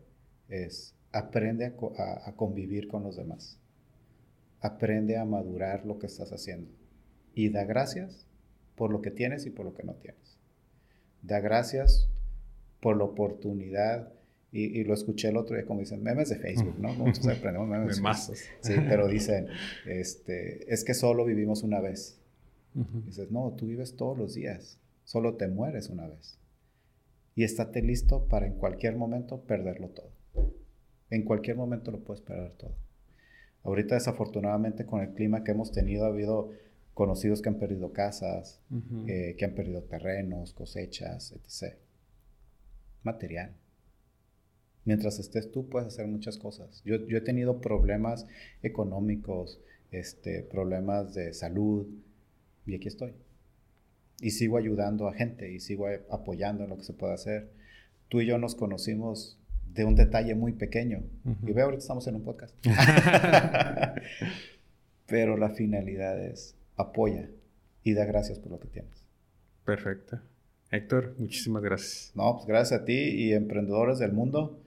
es 0.48 0.94
aprende 1.12 1.66
a, 1.66 2.26
a 2.26 2.36
convivir 2.36 2.88
con 2.88 3.02
los 3.02 3.16
demás. 3.16 3.60
Aprende 4.60 5.18
a 5.18 5.26
madurar 5.26 5.84
lo 5.84 5.98
que 5.98 6.06
estás 6.06 6.32
haciendo. 6.32 6.70
Y 7.34 7.50
da 7.50 7.64
gracias 7.64 8.26
por 8.76 8.90
lo 8.90 9.02
que 9.02 9.10
tienes 9.10 9.44
y 9.44 9.50
por 9.50 9.66
lo 9.66 9.74
que 9.74 9.82
no 9.82 9.92
tienes. 9.92 10.38
Da 11.20 11.40
gracias 11.40 12.08
por 12.80 12.96
la 12.96 13.04
oportunidad 13.04 14.12
y, 14.50 14.82
lo 14.84 14.94
escuché 14.94 15.28
el 15.28 15.36
otro 15.36 15.56
día, 15.56 15.66
como 15.66 15.80
dicen, 15.80 16.02
memes 16.02 16.30
de 16.30 16.36
Facebook, 16.36 16.78
¿no? 16.78 16.94
Muchos 16.94 17.26
aprendemos 17.26 17.68
memes 17.68 17.96
de 17.96 18.02
masas. 18.02 18.48
Sí, 18.60 18.72
pero 18.88 19.06
dicen, 19.06 19.48
este, 19.86 20.72
es 20.72 20.84
que 20.84 20.94
solo 20.94 21.26
vivimos 21.26 21.62
una 21.62 21.80
vez. 21.80 22.18
Dices, 23.04 23.30
no, 23.30 23.54
tú 23.56 23.66
vives 23.66 23.96
todos 23.96 24.16
los 24.16 24.34
días, 24.34 24.78
solo 25.04 25.34
te 25.34 25.48
mueres 25.48 25.90
una 25.90 26.06
vez. 26.06 26.38
Y 27.34 27.44
estate 27.44 27.82
listo 27.82 28.24
para 28.26 28.46
en 28.46 28.54
cualquier 28.54 28.96
momento 28.96 29.42
perderlo 29.42 29.88
todo. 29.88 30.12
En 31.10 31.24
cualquier 31.24 31.56
momento 31.56 31.90
lo 31.90 32.00
puedes 32.00 32.22
perder 32.22 32.52
todo. 32.52 32.74
Ahorita 33.64 33.96
desafortunadamente 33.96 34.86
con 34.86 35.00
el 35.00 35.12
clima 35.12 35.44
que 35.44 35.50
hemos 35.50 35.72
tenido 35.72 36.04
ha 36.04 36.08
habido 36.08 36.50
conocidos 36.94 37.42
que 37.42 37.48
han 37.48 37.58
perdido 37.58 37.92
casas, 37.92 38.60
eh, 39.06 39.34
que 39.38 39.44
han 39.44 39.54
perdido 39.54 39.82
terrenos, 39.82 40.52
cosechas, 40.52 41.32
etc. 41.32 41.76
Material 43.12 43.54
mientras 44.88 45.18
estés 45.18 45.52
tú 45.52 45.68
puedes 45.68 45.86
hacer 45.86 46.06
muchas 46.06 46.38
cosas. 46.38 46.82
Yo, 46.82 46.96
he 46.96 47.20
tenido 47.20 47.60
problemas 47.60 48.26
económicos, 48.62 49.60
este, 49.90 50.42
problemas 50.42 51.12
de 51.12 51.34
salud 51.34 51.86
y 52.64 52.74
aquí 52.74 52.88
estoy. 52.88 53.12
Y 54.20 54.30
sigo 54.30 54.56
ayudando 54.56 55.06
a 55.06 55.12
gente 55.12 55.52
y 55.52 55.60
sigo 55.60 55.86
apoyando 56.10 56.64
en 56.64 56.70
lo 56.70 56.78
que 56.78 56.84
se 56.84 56.94
puede 56.94 57.12
hacer. 57.12 57.50
Tú 58.08 58.22
y 58.22 58.26
yo 58.26 58.38
nos 58.38 58.54
conocimos 58.54 59.38
de 59.74 59.84
un 59.84 59.94
detalle 59.94 60.34
muy 60.34 60.54
pequeño. 60.54 61.04
Y 61.46 61.52
veo 61.52 61.66
ahorita 61.66 61.82
estamos 61.82 62.06
en 62.06 62.16
un 62.16 62.24
podcast. 62.24 62.56
Pero 65.06 65.36
la 65.36 65.50
finalidad 65.50 66.18
es 66.18 66.56
apoya 66.76 67.28
y 67.84 67.92
da 67.92 68.06
gracias 68.06 68.38
por 68.38 68.52
lo 68.52 68.58
que 68.58 68.68
tienes. 68.68 69.04
Perfecto. 69.66 70.18
Héctor, 70.70 71.14
muchísimas 71.18 71.62
gracias. 71.62 72.12
No, 72.14 72.34
pues 72.36 72.46
gracias 72.46 72.82
a 72.82 72.84
ti 72.84 72.92
y 72.92 73.32
emprendedores 73.32 73.98
del 73.98 74.12
mundo 74.12 74.60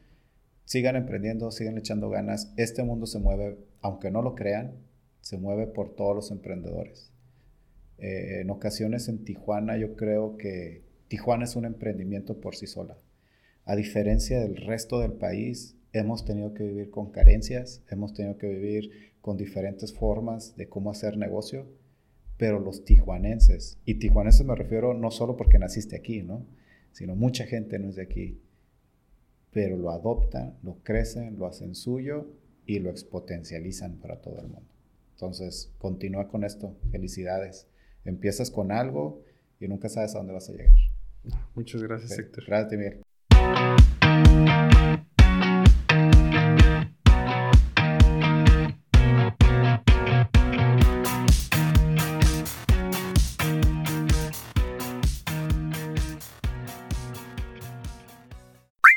sigan 0.66 0.96
emprendiendo, 0.96 1.52
sigan 1.52 1.78
echando 1.78 2.10
ganas. 2.10 2.54
Este 2.58 2.82
mundo 2.84 3.06
se 3.06 3.20
mueve, 3.20 3.58
aunque 3.82 4.10
no 4.10 4.22
lo 4.22 4.36
crean, 4.36 4.74
se 5.22 5.38
mueve 5.38 5.68
por 5.68 5.96
todos 5.96 6.16
los 6.16 6.32
emprendedores. 6.32 7.12
Eh, 8.00 8.40
en 8.42 8.50
ocasiones 8.50 9.08
en 9.10 9.24
Tijuana 9.24 9.78
yo 9.78 9.96
creo 9.96 10.38
que 10.38 10.82
Tijuana 11.08 11.44
es 11.44 11.56
un 11.56 11.66
emprendimiento 11.66 12.42
por 12.42 12.56
sí 12.56 12.66
sola. 12.66 12.98
A 13.66 13.76
diferencia 13.76 14.40
del 14.40 14.56
resto 14.56 15.02
del 15.02 15.12
país, 15.12 15.76
hemos 15.94 16.26
tenido 16.26 16.54
que 16.54 16.64
vivir 16.64 16.90
con 16.90 17.12
carencias, 17.12 17.84
hemos 17.90 18.14
tenido 18.14 18.38
que 18.38 18.48
vivir 18.48 19.12
con 19.22 19.38
diferentes 19.38 19.94
formas 19.94 20.56
de 20.56 20.68
cómo 20.68 20.90
hacer 20.90 21.18
negocio, 21.18 21.68
pero 22.42 22.60
los 22.60 22.84
tijuanenses, 22.86 23.78
y 23.86 24.00
tijuanenses 24.00 24.48
me 24.48 24.56
refiero 24.56 24.96
no 24.96 25.12
solo 25.12 25.38
porque 25.38 25.60
naciste 25.60 25.96
aquí, 25.96 26.24
¿no? 26.24 26.44
sino 26.92 27.16
mucha 27.16 27.46
gente 27.46 27.78
no 27.78 27.90
es 27.90 27.98
de 27.98 28.02
aquí, 28.02 28.42
pero 29.52 29.78
lo 29.78 29.92
adoptan, 29.92 30.58
lo 30.64 30.80
crecen, 30.82 31.38
lo 31.38 31.46
hacen 31.46 31.76
suyo 31.76 32.34
y 32.66 32.80
lo 32.80 32.90
exponencializan 32.90 33.98
para 33.98 34.22
todo 34.22 34.40
el 34.40 34.48
mundo. 34.48 34.74
Entonces, 35.12 35.72
continúa 35.78 36.30
con 36.30 36.44
esto. 36.44 36.76
Felicidades. 36.90 37.68
Empiezas 38.06 38.50
con 38.50 38.72
algo 38.72 39.22
y 39.60 39.68
nunca 39.68 39.88
sabes 39.88 40.16
a 40.16 40.18
dónde 40.18 40.34
vas 40.34 40.50
a 40.50 40.54
llegar. 40.54 40.74
Muchas 41.54 41.84
gracias, 41.84 42.18
Héctor. 42.18 42.44
Gracias, 42.48 42.72
Miguel. 42.72 43.91